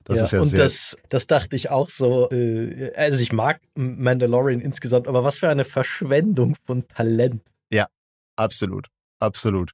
[0.03, 2.29] Das ja, ist ja und sehr das, das dachte ich auch so.
[2.31, 7.41] Äh, also ich mag Mandalorian insgesamt, aber was für eine Verschwendung von Talent.
[7.71, 7.87] Ja,
[8.35, 8.87] absolut,
[9.19, 9.71] absolut.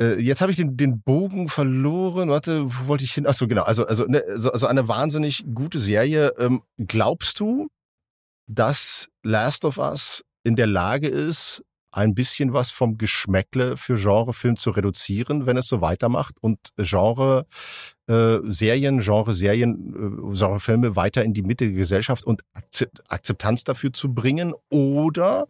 [0.00, 2.28] Äh, jetzt habe ich den, den Bogen verloren.
[2.28, 3.26] Warte, wo wollte ich hin?
[3.26, 3.62] Achso, genau.
[3.62, 6.34] Also, also, ne, also, also eine wahnsinnig gute Serie.
[6.38, 7.68] Ähm, glaubst du,
[8.46, 11.64] dass Last of Us in der Lage ist,
[11.94, 17.46] ein bisschen was vom Geschmäckle für Genrefilm zu reduzieren, wenn es so weitermacht und Genre
[18.08, 22.42] äh, Serien, Genre Serien, äh, Genrefilme weiter in die Mitte der Gesellschaft und
[23.08, 25.46] Akzeptanz dafür zu bringen oder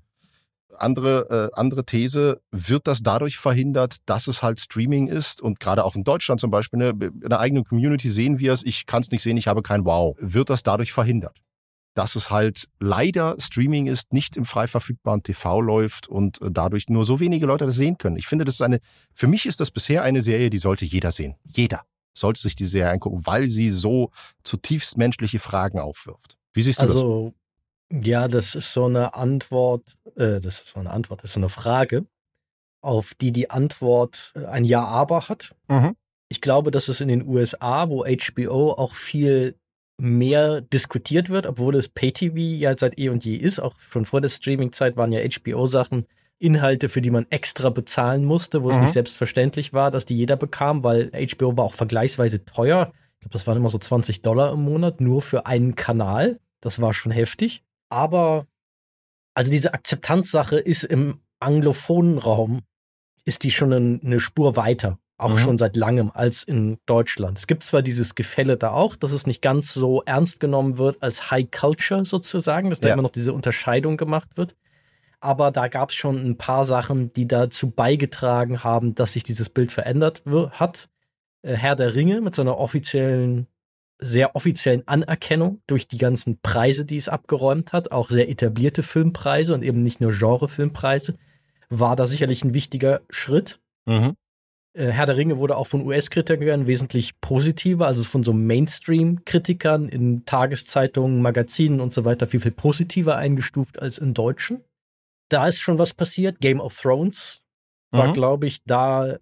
[0.76, 5.84] andere, äh, andere These, wird das dadurch verhindert, dass es halt Streaming ist und gerade
[5.84, 9.00] auch in Deutschland zum Beispiel, ne, in der eigenen Community sehen wir es, ich kann
[9.00, 10.16] es nicht sehen, ich habe kein Wow.
[10.18, 11.43] Wird das dadurch verhindert?
[11.94, 16.88] Dass es halt leider Streaming ist, nicht im frei verfügbaren TV läuft und äh, dadurch
[16.88, 18.16] nur so wenige Leute das sehen können.
[18.16, 18.80] Ich finde, das ist eine,
[19.14, 21.36] für mich ist das bisher eine Serie, die sollte jeder sehen.
[21.44, 24.10] Jeder sollte sich die Serie angucken, weil sie so
[24.42, 26.36] zutiefst menschliche Fragen aufwirft.
[26.52, 27.34] Wie siehst du also,
[27.90, 28.06] das?
[28.06, 29.82] Ja, das ist so eine Antwort,
[30.16, 32.06] äh, das ist so eine Antwort, das ist so eine Frage,
[32.80, 35.54] auf die die Antwort äh, ein Ja, aber hat.
[35.68, 35.94] Mhm.
[36.28, 39.56] Ich glaube, dass es in den USA, wo HBO auch viel
[39.98, 43.60] mehr diskutiert wird, obwohl es Pay-TV ja seit eh und je ist.
[43.60, 46.06] Auch schon vor der Streaming-Zeit waren ja HBO-Sachen
[46.38, 48.74] Inhalte, für die man extra bezahlen musste, wo mhm.
[48.74, 52.92] es nicht selbstverständlich war, dass die jeder bekam, weil HBO war auch vergleichsweise teuer.
[53.14, 56.40] Ich glaube, das waren immer so 20 Dollar im Monat nur für einen Kanal.
[56.60, 57.62] Das war schon heftig.
[57.88, 58.46] Aber
[59.34, 62.62] also diese Akzeptanzsache ist im anglophonen Raum,
[63.24, 64.98] ist die schon eine Spur weiter.
[65.16, 65.38] Auch mhm.
[65.38, 67.38] schon seit langem als in Deutschland.
[67.38, 71.02] Es gibt zwar dieses Gefälle da auch, dass es nicht ganz so ernst genommen wird
[71.02, 74.56] als High Culture sozusagen, dass da immer noch diese Unterscheidung gemacht wird.
[75.20, 79.48] Aber da gab es schon ein paar Sachen, die dazu beigetragen haben, dass sich dieses
[79.48, 80.90] Bild verändert hat.
[81.42, 83.46] Äh, Herr der Ringe mit seiner offiziellen,
[83.98, 89.54] sehr offiziellen Anerkennung durch die ganzen Preise, die es abgeräumt hat, auch sehr etablierte Filmpreise
[89.54, 91.14] und eben nicht nur Genrefilmpreise,
[91.70, 93.60] war da sicherlich ein wichtiger Schritt.
[93.86, 94.16] Mhm.
[94.74, 100.24] Äh, Herr der Ringe wurde auch von US-Kritikern wesentlich positiver, also von so Mainstream-Kritikern in
[100.24, 104.62] Tageszeitungen, Magazinen und so weiter viel, viel positiver eingestuft als in Deutschen.
[105.30, 106.40] Da ist schon was passiert.
[106.40, 107.42] Game of Thrones
[107.90, 108.12] war, mhm.
[108.12, 109.16] glaube ich, da,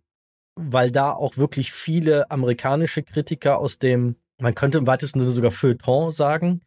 [0.56, 5.52] weil da auch wirklich viele amerikanische Kritiker aus dem man könnte im weitesten Sinne sogar
[5.52, 6.62] Feuilleton sagen,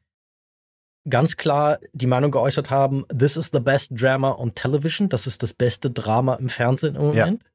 [1.07, 5.43] ganz klar die Meinung geäußert haben, this is the best drama on television, das ist
[5.43, 7.17] das beste Drama im Fernsehen im Moment.
[7.17, 7.55] Ja, ja.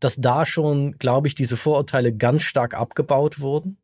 [0.00, 3.78] Dass da schon, glaube ich, diese Vorurteile ganz stark abgebaut wurden.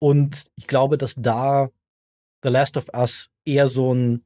[0.00, 1.70] Und ich glaube, dass da
[2.42, 4.24] The Last of Us eher so, ein,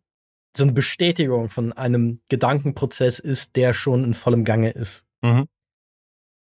[0.56, 5.04] so eine Bestätigung von einem Gedankenprozess ist, der schon in vollem Gange ist.
[5.22, 5.46] Mhm.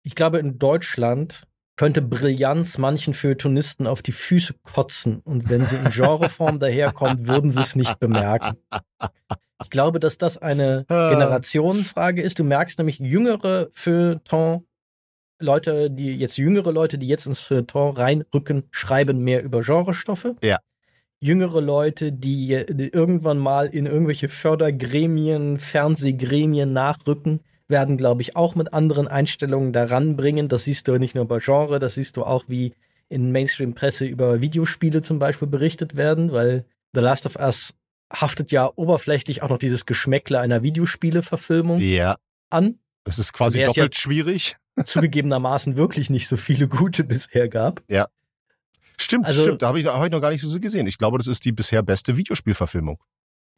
[0.04, 1.48] Ich glaube, in Deutschland
[1.80, 7.52] könnte Brillanz manchen Feuilletonisten auf die Füße kotzen und wenn sie in Genreform daherkommt, würden
[7.52, 8.58] sie es nicht bemerken.
[9.64, 11.10] Ich glaube, dass das eine Ah.
[11.10, 12.38] Generationenfrage ist.
[12.38, 14.66] Du merkst nämlich jüngere Feuilleton
[15.40, 20.36] Leute, die jetzt jüngere Leute, die jetzt ins Feuilleton reinrücken, schreiben mehr über Genrestoffe.
[20.44, 20.60] Ja.
[21.22, 27.40] Jüngere Leute, die, die irgendwann mal in irgendwelche Fördergremien, Fernsehgremien nachrücken,
[27.70, 30.48] werden, glaube ich, auch mit anderen Einstellungen daran bringen.
[30.50, 32.74] Das siehst du nicht nur bei Genre, das siehst du auch, wie
[33.08, 37.74] in Mainstream-Presse über Videospiele zum Beispiel berichtet werden, weil The Last of Us
[38.12, 42.18] haftet ja oberflächlich auch noch dieses Geschmäckle einer Videospiele-Verfilmung Ja,
[42.50, 42.80] an.
[43.06, 44.58] es ist quasi doppelt schwierig.
[44.86, 47.82] zugegebenermaßen wirklich nicht so viele gute bisher gab.
[48.98, 49.62] Stimmt, Also- stimmt.
[49.62, 50.88] Da habe ich, hab ich noch gar nicht so gesehen.
[50.88, 52.98] Ich glaube, das ist die bisher beste Videospielverfilmung.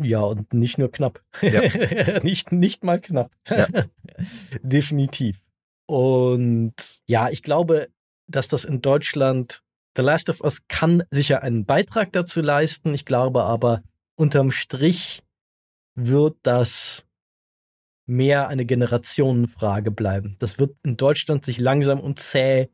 [0.03, 1.22] Ja, und nicht nur knapp.
[1.41, 1.61] Ja.
[2.23, 3.32] nicht, nicht mal knapp.
[3.49, 3.68] Ja.
[4.61, 5.38] Definitiv.
[5.88, 6.73] Und
[7.06, 7.90] ja, ich glaube,
[8.28, 9.61] dass das in Deutschland,
[9.95, 12.94] The Last of Us kann sicher einen Beitrag dazu leisten.
[12.94, 13.84] Ich glaube aber,
[14.15, 15.23] unterm Strich
[15.95, 17.06] wird das
[18.06, 20.36] mehr eine Generationenfrage bleiben.
[20.40, 22.69] Das wird in Deutschland sich langsam und zäh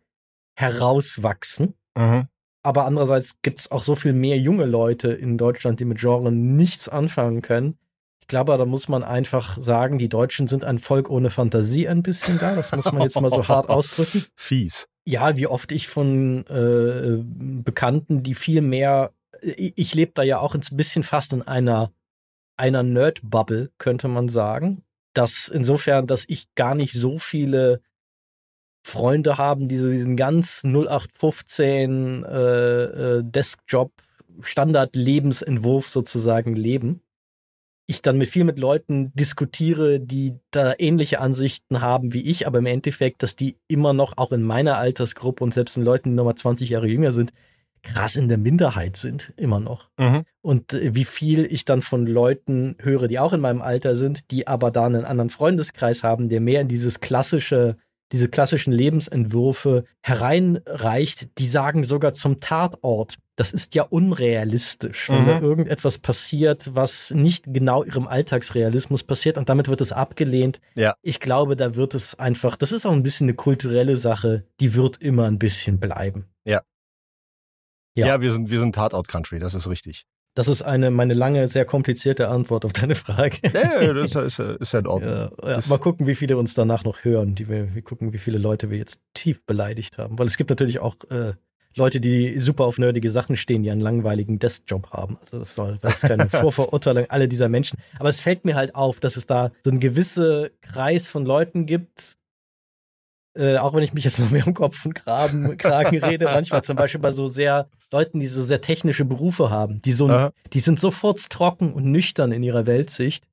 [0.56, 1.76] herauswachsen.
[1.96, 2.28] Mhm.
[2.68, 6.34] Aber andererseits gibt es auch so viel mehr junge Leute in Deutschland, die mit Genre
[6.34, 7.78] nichts anfangen können.
[8.20, 12.04] Ich glaube, da muss man einfach sagen, die Deutschen sind ein Volk ohne Fantasie ein
[12.04, 12.58] bisschen da.
[12.58, 14.26] Das muss man jetzt mal so hart ausdrücken.
[14.36, 14.90] Fies.
[15.06, 20.40] Ja, wie oft ich von äh, Bekannten, die viel mehr, ich, ich lebe da ja
[20.40, 21.94] auch ein bisschen fast in einer,
[22.58, 24.84] einer Nerd-Bubble, könnte man sagen.
[25.14, 27.80] Das insofern, dass ich gar nicht so viele
[28.88, 33.92] Freunde haben, die so diesen ganz 0815 äh, äh, Deskjob
[34.42, 37.02] Standard-Lebensentwurf sozusagen leben.
[37.86, 42.60] Ich dann mit viel mit Leuten diskutiere, die da ähnliche Ansichten haben wie ich, aber
[42.60, 46.16] im Endeffekt, dass die immer noch auch in meiner Altersgruppe und selbst in Leuten, die
[46.16, 47.32] nochmal 20 Jahre jünger sind,
[47.84, 49.90] krass in der Minderheit sind, immer noch.
[49.98, 50.24] Mhm.
[50.42, 54.32] Und äh, wie viel ich dann von Leuten höre, die auch in meinem Alter sind,
[54.32, 57.78] die aber da einen anderen Freundeskreis haben, der mehr in dieses klassische,
[58.12, 65.28] diese klassischen Lebensentwürfe hereinreicht, die sagen sogar zum Tatort, das ist ja unrealistisch, wenn Mhm.
[65.28, 70.60] da irgendetwas passiert, was nicht genau ihrem Alltagsrealismus passiert und damit wird es abgelehnt.
[70.76, 70.94] Ja.
[71.02, 74.74] Ich glaube, da wird es einfach, das ist auch ein bisschen eine kulturelle Sache, die
[74.74, 76.26] wird immer ein bisschen bleiben.
[76.46, 76.62] Ja.
[77.96, 78.08] Ja.
[78.08, 80.06] Ja, wir sind, wir sind Tatort-Country, das ist richtig.
[80.38, 83.38] Das ist eine, meine lange, sehr komplizierte Antwort auf deine Frage.
[83.44, 85.12] Ja, ja, das ist, ist ja in Ordnung.
[85.12, 85.60] Ja, ja.
[85.68, 87.34] Mal gucken, wie viele uns danach noch hören.
[87.34, 90.20] Die wir, wir gucken, wie viele Leute wir jetzt tief beleidigt haben.
[90.20, 91.34] Weil es gibt natürlich auch äh,
[91.76, 95.18] Leute, die super auf nerdige Sachen stehen, die einen langweiligen Deskjob haben.
[95.22, 97.80] Also das soll das ist keine Vorverurteilung alle dieser Menschen.
[97.98, 101.66] Aber es fällt mir halt auf, dass es da so einen gewissen Kreis von Leuten
[101.66, 102.17] gibt,
[103.38, 106.64] äh, auch wenn ich mich jetzt noch mehr um Kopf und Graben, Kragen rede, manchmal
[106.64, 110.32] zum Beispiel bei so sehr Leuten, die so sehr technische Berufe haben, die so, Aha.
[110.54, 113.24] die sind so furztrocken und nüchtern in ihrer Weltsicht,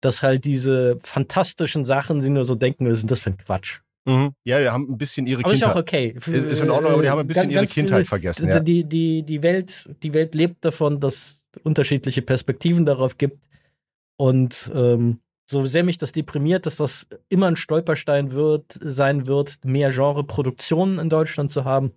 [0.00, 3.80] dass halt diese fantastischen Sachen, sie nur so denken, was ist das für ein Quatsch?
[4.06, 4.32] Mhm.
[4.44, 6.16] Ja, die haben ein bisschen ihre Aber ist ja auch Kindheit.
[6.22, 6.30] okay.
[6.36, 8.48] Ist, ist in Ordnung, aber die haben ein bisschen Ganz- ihre ganz Kindheit viele- vergessen.
[8.50, 8.60] Ja.
[8.60, 13.38] Die, die, die, Welt, die Welt lebt davon, dass es unterschiedliche Perspektiven darauf gibt.
[14.16, 19.64] Und ähm, so sehr mich das deprimiert, dass das immer ein Stolperstein wird, sein wird,
[19.64, 21.92] mehr Genreproduktionen in Deutschland zu haben.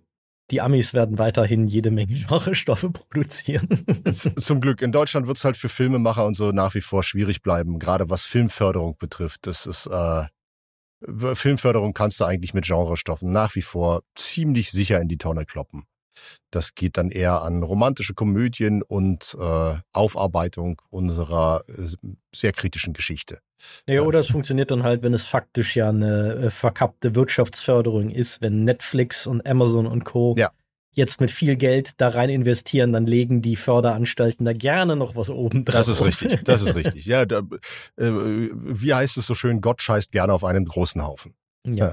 [0.50, 3.68] Die Amis werden weiterhin jede Menge Genrestoffe produzieren.
[4.12, 4.80] Zum Glück.
[4.82, 8.08] In Deutschland wird es halt für Filmemacher und so nach wie vor schwierig bleiben, gerade
[8.08, 9.46] was Filmförderung betrifft.
[9.46, 10.24] Das ist äh,
[11.34, 15.84] Filmförderung kannst du eigentlich mit Genrestoffen nach wie vor ziemlich sicher in die Tonne kloppen.
[16.50, 23.40] Das geht dann eher an romantische Komödien und äh, Aufarbeitung unserer äh, sehr kritischen Geschichte.
[23.86, 28.40] Naja, oder es funktioniert dann halt, wenn es faktisch ja eine äh, verkappte Wirtschaftsförderung ist,
[28.40, 30.34] wenn Netflix und Amazon und Co.
[30.36, 30.50] Ja.
[30.92, 35.30] jetzt mit viel Geld da rein investieren, dann legen die Förderanstalten da gerne noch was
[35.30, 35.74] oben drauf.
[35.74, 37.06] Das ist richtig, das ist richtig.
[37.06, 37.40] Ja, da,
[37.96, 41.34] äh, wie heißt es so schön, Gott scheißt gerne auf einen großen Haufen.
[41.74, 41.92] Ja.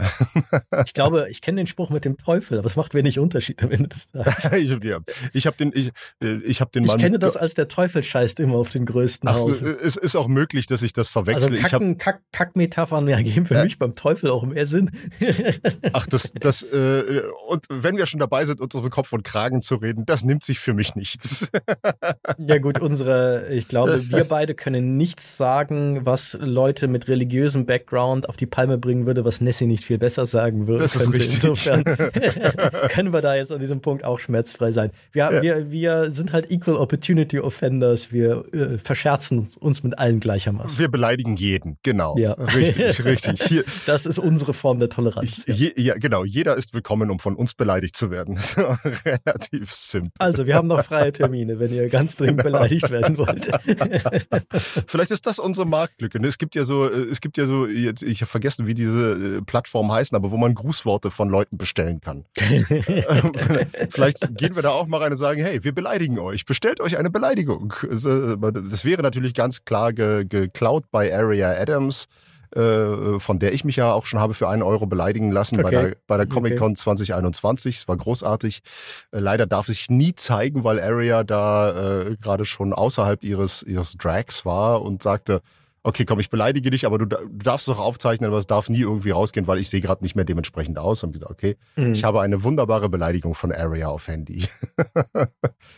[0.85, 3.71] ich glaube, ich kenne den Spruch mit dem Teufel, aber es macht wenig Unterschied am
[3.71, 4.51] Ende des Tages.
[4.53, 4.99] ich ja.
[5.33, 5.91] ich habe den, ich,
[6.21, 6.97] äh, ich hab den Mann.
[6.97, 9.75] Ich kenne das als der Teufel scheißt immer auf den größten Ach, Haufen.
[9.83, 11.57] Es ist auch möglich, dass ich das verwechsle.
[11.57, 14.91] Also Kacken, Kack, Kackmetaphern ja, geben für äh, mich beim Teufel auch mehr Sinn.
[15.93, 19.75] Ach, das, das, äh, und wenn wir schon dabei sind, unsere Kopf und Kragen zu
[19.75, 21.49] reden, das nimmt sich für mich nichts.
[22.37, 28.29] ja gut, unsere, ich glaube, wir beide können nichts sagen, was Leute mit religiösem Background
[28.29, 30.81] auf die Palme bringen würde, was Nessie nicht viel besser sagen würde.
[30.81, 31.19] Das ist könnte.
[31.19, 31.43] richtig.
[31.43, 31.83] Insofern
[32.89, 34.91] können wir da jetzt an diesem Punkt auch schmerzfrei sein.
[35.11, 35.41] Wir, ja.
[35.41, 38.11] wir, wir sind halt Equal Opportunity Offenders.
[38.11, 40.79] Wir äh, verscherzen uns mit allen gleichermaßen.
[40.79, 42.17] Wir beleidigen jeden, genau.
[42.17, 42.33] Ja.
[42.33, 43.41] Richtig, richtig.
[43.43, 45.43] Hier, das ist unsere Form der Toleranz.
[45.47, 46.23] Je, ja, genau.
[46.23, 48.37] Jeder ist willkommen, um von uns beleidigt zu werden.
[49.05, 50.11] Relativ simpel.
[50.19, 52.59] Also, wir haben noch freie Termine, wenn ihr ganz dringend genau.
[52.59, 53.49] beleidigt werden wollt.
[54.87, 56.19] Vielleicht ist das unsere Marktlücke.
[56.19, 56.27] Ne?
[56.27, 59.37] Es gibt ja so, äh, es gibt ja so, jetzt, ich habe vergessen, wie diese
[59.37, 62.25] äh, Plattformen heißen, aber wo man Grußworte von Leuten bestellen kann.
[63.89, 66.97] Vielleicht gehen wir da auch mal rein und sagen, hey, wir beleidigen euch, bestellt euch
[66.97, 67.73] eine Beleidigung.
[67.89, 72.07] Das wäre natürlich ganz klar geklaut bei Area Adams
[72.55, 75.63] äh, von der ich mich ja auch schon habe für einen Euro beleidigen lassen okay.
[75.63, 76.79] bei der, bei der Comic-Con okay.
[76.79, 77.77] 2021.
[77.77, 78.61] Es war großartig.
[79.11, 83.97] Äh, leider darf ich nie zeigen, weil Area da äh, gerade schon außerhalb ihres, ihres
[83.97, 85.41] Drags war und sagte,
[85.85, 88.69] okay, komm, ich beleidige dich, aber du, du darfst es auch aufzeichnen, aber es darf
[88.69, 91.03] nie irgendwie rausgehen, weil ich sehe gerade nicht mehr dementsprechend aus.
[91.03, 91.93] Und gesagt, okay, mhm.
[91.93, 94.47] ich habe eine wunderbare Beleidigung von Area auf Handy.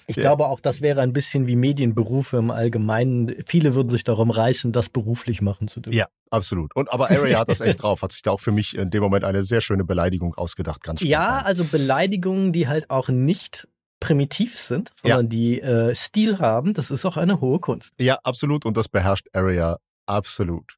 [0.07, 0.21] ich ja.
[0.21, 3.35] glaube auch, das wäre ein bisschen wie Medienberufe im Allgemeinen.
[3.45, 5.97] Viele würden sich darum reißen, das beruflich machen zu dürfen.
[5.97, 6.73] Ja, absolut.
[6.75, 9.03] Und aber Area hat das echt drauf, hat sich da auch für mich in dem
[9.03, 11.11] Moment eine sehr schöne Beleidigung ausgedacht, ganz spontan.
[11.11, 13.67] Ja, also Beleidigungen, die halt auch nicht
[13.99, 15.29] primitiv sind, sondern ja.
[15.29, 17.91] die äh, Stil haben, das ist auch eine hohe Kunst.
[17.99, 18.63] Ja, absolut.
[18.63, 20.77] Und das beherrscht Area Absolut.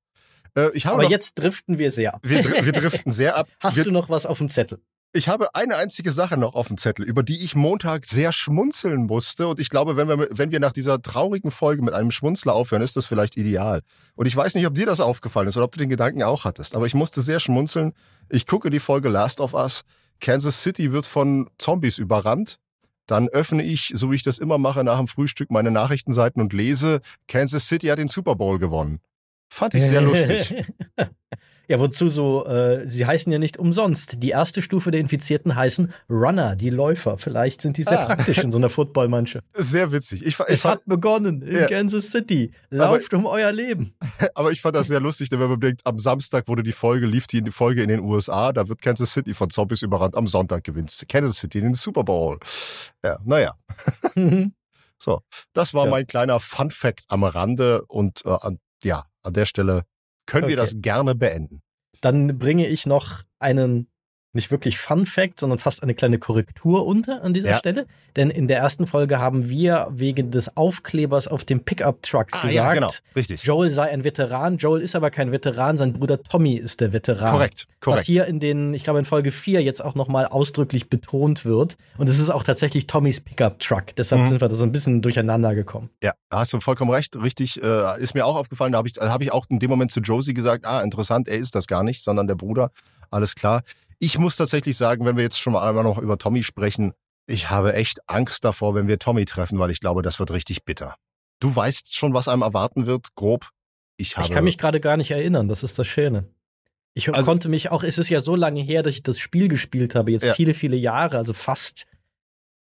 [0.56, 2.22] Äh, ich habe Aber noch, jetzt driften wir sehr ab.
[2.24, 3.48] Wir, wir driften sehr ab.
[3.60, 4.80] Hast wir, du noch was auf dem Zettel?
[5.12, 9.08] Ich habe eine einzige Sache noch auf dem Zettel, über die ich Montag sehr schmunzeln
[9.08, 9.48] musste.
[9.48, 12.84] Und ich glaube, wenn wir, wenn wir nach dieser traurigen Folge mit einem Schmunzler aufhören,
[12.84, 13.82] ist das vielleicht ideal.
[14.14, 16.46] Und ich weiß nicht, ob dir das aufgefallen ist oder ob du den Gedanken auch
[16.46, 16.76] hattest.
[16.76, 17.94] Aber ich musste sehr schmunzeln.
[18.30, 19.82] Ich gucke die Folge Last of Us.
[20.20, 22.58] Kansas City wird von Zombies überrannt.
[23.08, 26.54] Dann öffne ich, so wie ich das immer mache, nach dem Frühstück meine Nachrichtenseiten und
[26.54, 29.00] lese, Kansas City hat den Super Bowl gewonnen.
[29.50, 30.56] Fand ich sehr lustig.
[31.70, 34.24] Ja, wozu so, äh, sie heißen ja nicht umsonst.
[34.24, 37.20] Die erste Stufe der Infizierten heißen Runner, die Läufer.
[37.20, 38.06] Vielleicht sind die sehr ah.
[38.08, 39.46] praktisch in so einer Footballmannschaft.
[39.54, 40.26] Sehr witzig.
[40.26, 41.68] Ich, ich es hat begonnen in ja.
[41.68, 42.54] Kansas City.
[42.72, 43.94] Lauft aber, um euer Leben.
[44.34, 47.06] Aber ich fand das sehr lustig, denn wenn man denkt, am Samstag wurde die Folge,
[47.06, 50.16] lief die, Folge in den USA, da wird Kansas City von Zombies überrannt.
[50.16, 52.40] Am Sonntag gewinnt Kansas City den Super Bowl.
[53.04, 53.54] Ja, naja.
[54.16, 54.54] Mhm.
[55.02, 55.22] So,
[55.54, 55.92] das war ja.
[55.92, 58.36] mein kleiner Fun Fact am Rande und äh,
[58.84, 59.86] ja, an der Stelle
[60.26, 60.52] können okay.
[60.52, 61.62] wir das gerne beenden.
[62.02, 63.90] Dann bringe ich noch einen
[64.34, 67.58] nicht wirklich Fun Fact, sondern fast eine kleine Korrektur unter an dieser ja.
[67.58, 67.88] Stelle.
[68.16, 72.54] Denn in der ersten Folge haben wir wegen des Aufklebers auf dem Pickup-Truck ah, gesagt,
[72.54, 72.92] ja, genau.
[73.16, 73.44] Richtig.
[73.44, 74.58] Joel sei ein Veteran.
[74.58, 77.32] Joel ist aber kein Veteran, sein Bruder Tommy ist der Veteran.
[77.32, 78.02] Korrekt, korrekt.
[78.02, 81.78] Was hier in den, ich glaube in Folge 4 jetzt auch nochmal ausdrücklich betont wird.
[81.98, 83.96] Und es ist auch tatsächlich Tommys Pickup-Truck.
[83.96, 84.30] Deshalb mhm.
[84.30, 85.90] sind wir da so ein bisschen durcheinander gekommen.
[86.04, 87.16] Ja, hast du vollkommen recht.
[87.16, 88.74] Richtig, äh, ist mir auch aufgefallen.
[88.74, 91.38] Da habe ich, hab ich auch in dem Moment zu Josie gesagt, ah, interessant, er
[91.38, 92.72] ist das gar nicht, sondern der Bruder.
[93.12, 93.64] Alles klar.
[94.00, 96.94] Ich muss tatsächlich sagen, wenn wir jetzt schon mal einmal noch über Tommy sprechen,
[97.28, 100.64] ich habe echt Angst davor, wenn wir Tommy treffen, weil ich glaube, das wird richtig
[100.64, 100.96] bitter.
[101.40, 103.50] Du weißt schon, was einem erwarten wird, grob.
[103.98, 106.28] Ich, habe ich kann mich gerade gar nicht erinnern, das ist das Schöne.
[106.94, 109.48] Ich also, konnte mich auch, es ist ja so lange her, dass ich das Spiel
[109.48, 110.34] gespielt habe, jetzt ja.
[110.34, 111.86] viele, viele Jahre, also fast,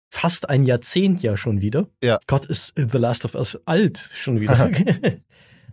[0.10, 1.88] fast ein Jahrzehnt ja schon wieder.
[2.04, 2.20] Ja.
[2.28, 4.70] Gott ist The Last of Us alt schon wieder.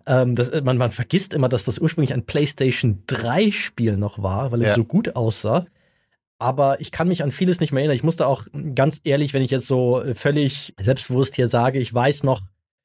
[0.06, 4.52] Ähm, das, man, man vergisst immer, dass das ursprünglich ein PlayStation 3 Spiel noch war,
[4.52, 4.74] weil es ja.
[4.74, 5.66] so gut aussah.
[6.38, 7.96] Aber ich kann mich an vieles nicht mehr erinnern.
[7.96, 8.44] Ich musste auch
[8.74, 12.42] ganz ehrlich, wenn ich jetzt so äh, völlig selbstbewusst hier sage, ich weiß noch,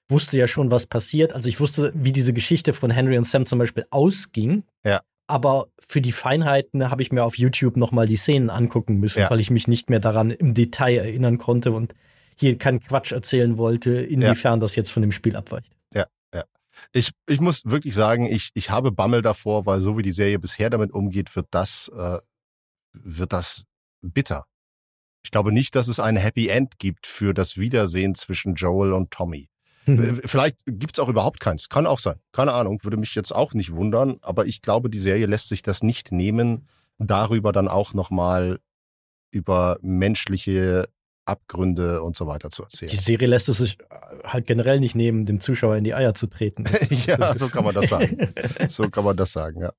[0.08, 1.34] wusste ja schon, was passiert.
[1.34, 4.64] Also ich wusste, wie diese Geschichte von Henry und Sam zum Beispiel ausging.
[4.86, 5.02] Ja.
[5.28, 9.30] Aber für die Feinheiten habe ich mir auf YouTube nochmal die Szenen angucken müssen, ja.
[9.30, 11.94] weil ich mich nicht mehr daran im Detail erinnern konnte und
[12.36, 14.62] hier keinen Quatsch erzählen wollte, inwiefern ja.
[14.62, 15.70] das jetzt von dem Spiel abweicht.
[16.94, 20.40] Ich, ich muss wirklich sagen, ich, ich habe Bammel davor, weil so wie die Serie
[20.40, 22.20] bisher damit umgeht, wird das, äh,
[22.94, 23.64] wird das
[24.02, 24.46] bitter.
[25.24, 29.12] Ich glaube nicht, dass es ein Happy End gibt für das Wiedersehen zwischen Joel und
[29.12, 29.50] Tommy.
[29.86, 30.22] Mhm.
[30.24, 31.70] Vielleicht gibt es auch überhaupt keins.
[31.70, 32.20] Kann auch sein.
[32.32, 32.84] Keine Ahnung.
[32.84, 34.18] Würde mich jetzt auch nicht wundern.
[34.22, 38.60] Aber ich glaube, die Serie lässt sich das nicht nehmen, darüber dann auch nochmal
[39.32, 40.88] über menschliche
[41.30, 42.92] Abgründe und so weiter zu erzählen.
[42.92, 43.78] Die Serie lässt es sich
[44.24, 46.66] halt generell nicht nehmen, dem Zuschauer in die Eier zu treten.
[47.08, 48.34] ja, so kann man das sagen.
[48.68, 49.72] So kann man das sagen, ja.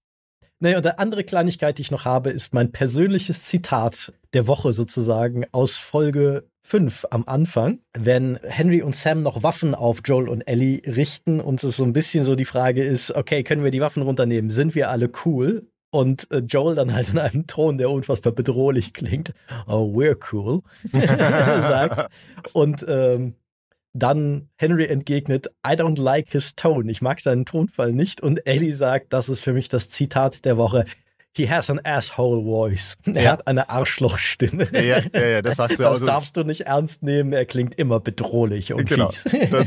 [0.62, 4.74] Naja, und der andere Kleinigkeit, die ich noch habe, ist mein persönliches Zitat der Woche
[4.74, 10.42] sozusagen aus Folge 5 am Anfang, wenn Henry und Sam noch Waffen auf Joel und
[10.42, 13.80] Ellie richten und es so ein bisschen so die Frage ist, okay, können wir die
[13.80, 14.50] Waffen runternehmen?
[14.50, 15.66] Sind wir alle cool?
[15.90, 19.34] Und äh, Joel dann halt in einem Ton, der unfassbar bedrohlich klingt,
[19.66, 20.62] oh, we're cool,
[20.92, 22.10] sagt.
[22.52, 23.34] Und ähm,
[23.92, 26.90] dann Henry entgegnet, I don't like his tone.
[26.90, 28.20] Ich mag seinen Tonfall nicht.
[28.20, 30.84] Und Ellie sagt, das ist für mich das Zitat der Woche.
[31.36, 32.96] He has an asshole voice.
[33.10, 33.32] Er ja.
[33.32, 34.68] hat eine Arschlochstimme.
[34.72, 37.32] Ja, ja, ja, das sagt sie Das darfst du nicht ernst nehmen.
[37.32, 39.10] Er klingt immer bedrohlich und genau.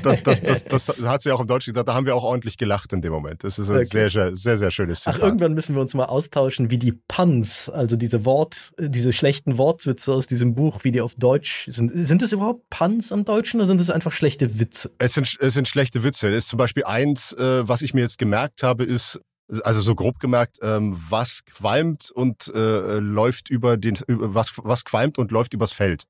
[0.01, 1.89] Das, das, das, das, hat sie auch im Deutschen gesagt.
[1.89, 3.43] Da haben wir auch ordentlich gelacht in dem Moment.
[3.43, 3.85] Das ist ein okay.
[3.85, 5.19] sehr, sehr, sehr, sehr schönes Zitat.
[5.19, 9.57] Ach, irgendwann müssen wir uns mal austauschen, wie die Puns, also diese Wort, diese schlechten
[9.57, 11.91] Wortwitze aus diesem Buch, wie die auf Deutsch sind.
[11.93, 14.91] Sind das überhaupt Puns im Deutschen oder sind das einfach schlechte Witze?
[14.97, 16.29] Es sind, es sind schlechte Witze.
[16.29, 19.19] Es ist zum Beispiel eins, äh, was ich mir jetzt gemerkt habe, ist,
[19.63, 25.17] also so grob gemerkt, ähm, was qualmt und äh, läuft über den, was, was qualmt
[25.17, 26.05] und läuft übers Feld?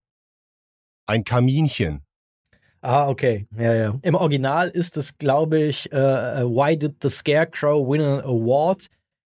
[1.06, 2.03] Ein Kaminchen.
[2.82, 3.48] Ah, okay.
[3.57, 3.99] Ja, ja.
[4.02, 8.88] Im Original ist es, glaube ich, uh, Why did the Scarecrow win an award?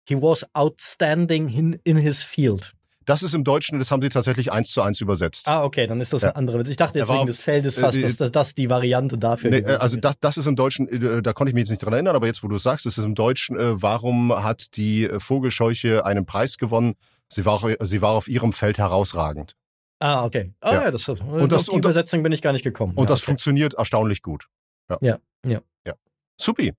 [0.04, 2.74] He was outstanding in, in his field.
[3.08, 5.48] Das ist im Deutschen, das haben sie tatsächlich eins zu eins übersetzt.
[5.48, 6.28] Ah, okay, dann ist das ja.
[6.28, 6.68] ein anderer Witz.
[6.68, 9.96] Ich dachte jetzt wegen des Feldes fast, äh, dass, das die Variante dafür nee, Also
[9.96, 12.26] das, das ist im Deutschen, äh, da konnte ich mich jetzt nicht dran erinnern, aber
[12.26, 16.58] jetzt, wo du sagst, ist es im Deutschen, äh, warum hat die Vogelscheuche einen Preis
[16.58, 16.96] gewonnen?
[17.30, 19.56] Sie war, auf, sie war auf ihrem Feld herausragend.
[20.00, 20.52] Ah, okay.
[20.60, 22.92] Ah, ja, ja das, und das, auf die und, Übersetzung bin ich gar nicht gekommen.
[22.92, 23.26] Und ja, das okay.
[23.28, 24.48] funktioniert erstaunlich gut.
[24.90, 25.18] Ja, ja.
[25.46, 25.60] ja.
[25.86, 25.94] ja.
[26.38, 26.74] Supi.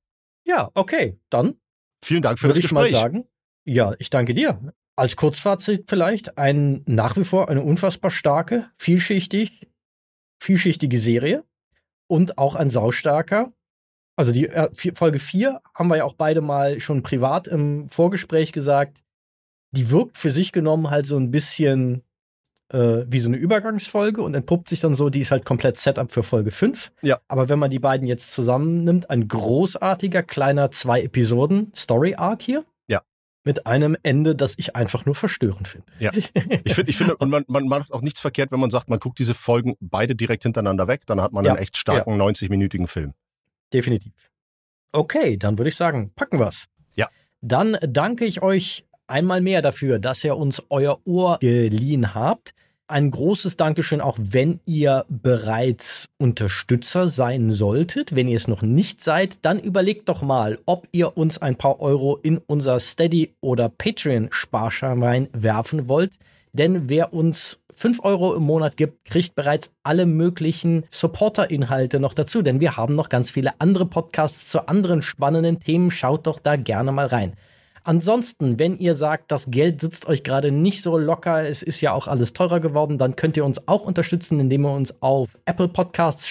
[0.45, 1.55] Ja, okay, dann.
[2.05, 2.85] Vielen Dank für das Gespräch.
[2.85, 3.25] Ich mal sagen,
[3.65, 4.59] ja, ich danke dir
[4.99, 9.67] als Kurzfazit vielleicht ein nach wie vor eine unfassbar starke, vielschichtig,
[10.39, 11.43] vielschichtige Serie
[12.07, 13.51] und auch ein saustarker.
[14.15, 18.51] Also die äh, Folge 4 haben wir ja auch beide mal schon privat im Vorgespräch
[18.51, 19.01] gesagt.
[19.71, 22.03] Die wirkt für sich genommen halt so ein bisschen
[22.73, 26.11] äh, wie so eine Übergangsfolge und entpuppt sich dann so, die ist halt komplett Setup
[26.11, 26.91] für Folge 5.
[27.01, 27.19] Ja.
[27.27, 32.65] Aber wenn man die beiden jetzt zusammennimmt, ein großartiger kleiner zwei Episoden Story Arc hier
[33.43, 35.87] mit einem Ende, das ich einfach nur verstörend finde.
[35.99, 36.11] Ja.
[36.13, 36.31] Ich
[36.73, 39.19] finde, ich finde, und man, man macht auch nichts verkehrt, wenn man sagt, man guckt
[39.19, 41.51] diese Folgen beide direkt hintereinander weg, dann hat man ja.
[41.51, 42.25] einen echt starken ja.
[42.25, 43.13] 90-minütigen Film.
[43.73, 44.13] Definitiv.
[44.91, 46.67] Okay, dann würde ich sagen, packen wir's.
[46.95, 47.07] Ja.
[47.41, 52.53] Dann danke ich euch einmal mehr dafür, dass ihr uns euer Ohr geliehen habt.
[52.91, 58.15] Ein großes Dankeschön auch, wenn ihr bereits Unterstützer sein solltet.
[58.15, 61.81] Wenn ihr es noch nicht seid, dann überlegt doch mal, ob ihr uns ein paar
[61.81, 66.13] Euro in unser Steady oder Patreon Sparschwein werfen wollt.
[66.53, 72.41] Denn wer uns 5 Euro im Monat gibt, kriegt bereits alle möglichen Supporter-Inhalte noch dazu.
[72.41, 75.91] Denn wir haben noch ganz viele andere Podcasts zu anderen spannenden Themen.
[75.91, 77.33] Schaut doch da gerne mal rein.
[77.89, 81.91] Ansonsten, wenn ihr sagt, das Geld sitzt euch gerade nicht so locker, es ist ja
[81.91, 85.69] auch alles teurer geworden, dann könnt ihr uns auch unterstützen, indem ihr uns auf Apple
[85.69, 86.29] Podcasts,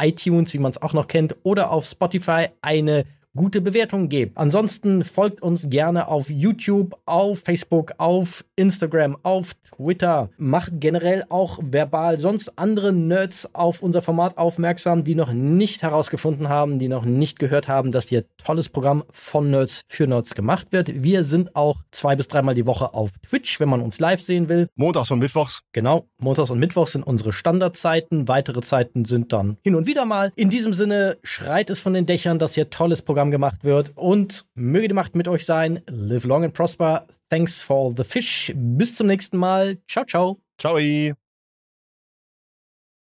[0.00, 3.06] iTunes, wie man es auch noch kennt, oder auf Spotify eine
[3.36, 4.36] gute Bewertungen gebt.
[4.36, 10.30] Ansonsten folgt uns gerne auf YouTube, auf Facebook, auf Instagram, auf Twitter.
[10.36, 16.48] Macht generell auch verbal sonst andere Nerds auf unser Format aufmerksam, die noch nicht herausgefunden
[16.48, 20.68] haben, die noch nicht gehört haben, dass hier tolles Programm von Nerds für Nerds gemacht
[20.70, 21.02] wird.
[21.02, 24.48] Wir sind auch zwei bis dreimal die Woche auf Twitch, wenn man uns live sehen
[24.48, 24.68] will.
[24.76, 25.62] Montags und Mittwochs.
[25.72, 28.28] Genau, Montags und Mittwochs sind unsere Standardzeiten.
[28.28, 30.32] Weitere Zeiten sind dann hin und wieder mal.
[30.36, 33.92] In diesem Sinne schreit es von den Dächern, dass hier tolles Programm Programm gemacht wird.
[33.96, 35.80] Und möge die Macht mit euch sein.
[35.88, 37.06] Live long and prosper.
[37.30, 38.52] Thanks for all the fish.
[38.54, 39.78] Bis zum nächsten Mal.
[39.88, 40.40] Ciao, ciao.
[40.58, 40.78] Ciao.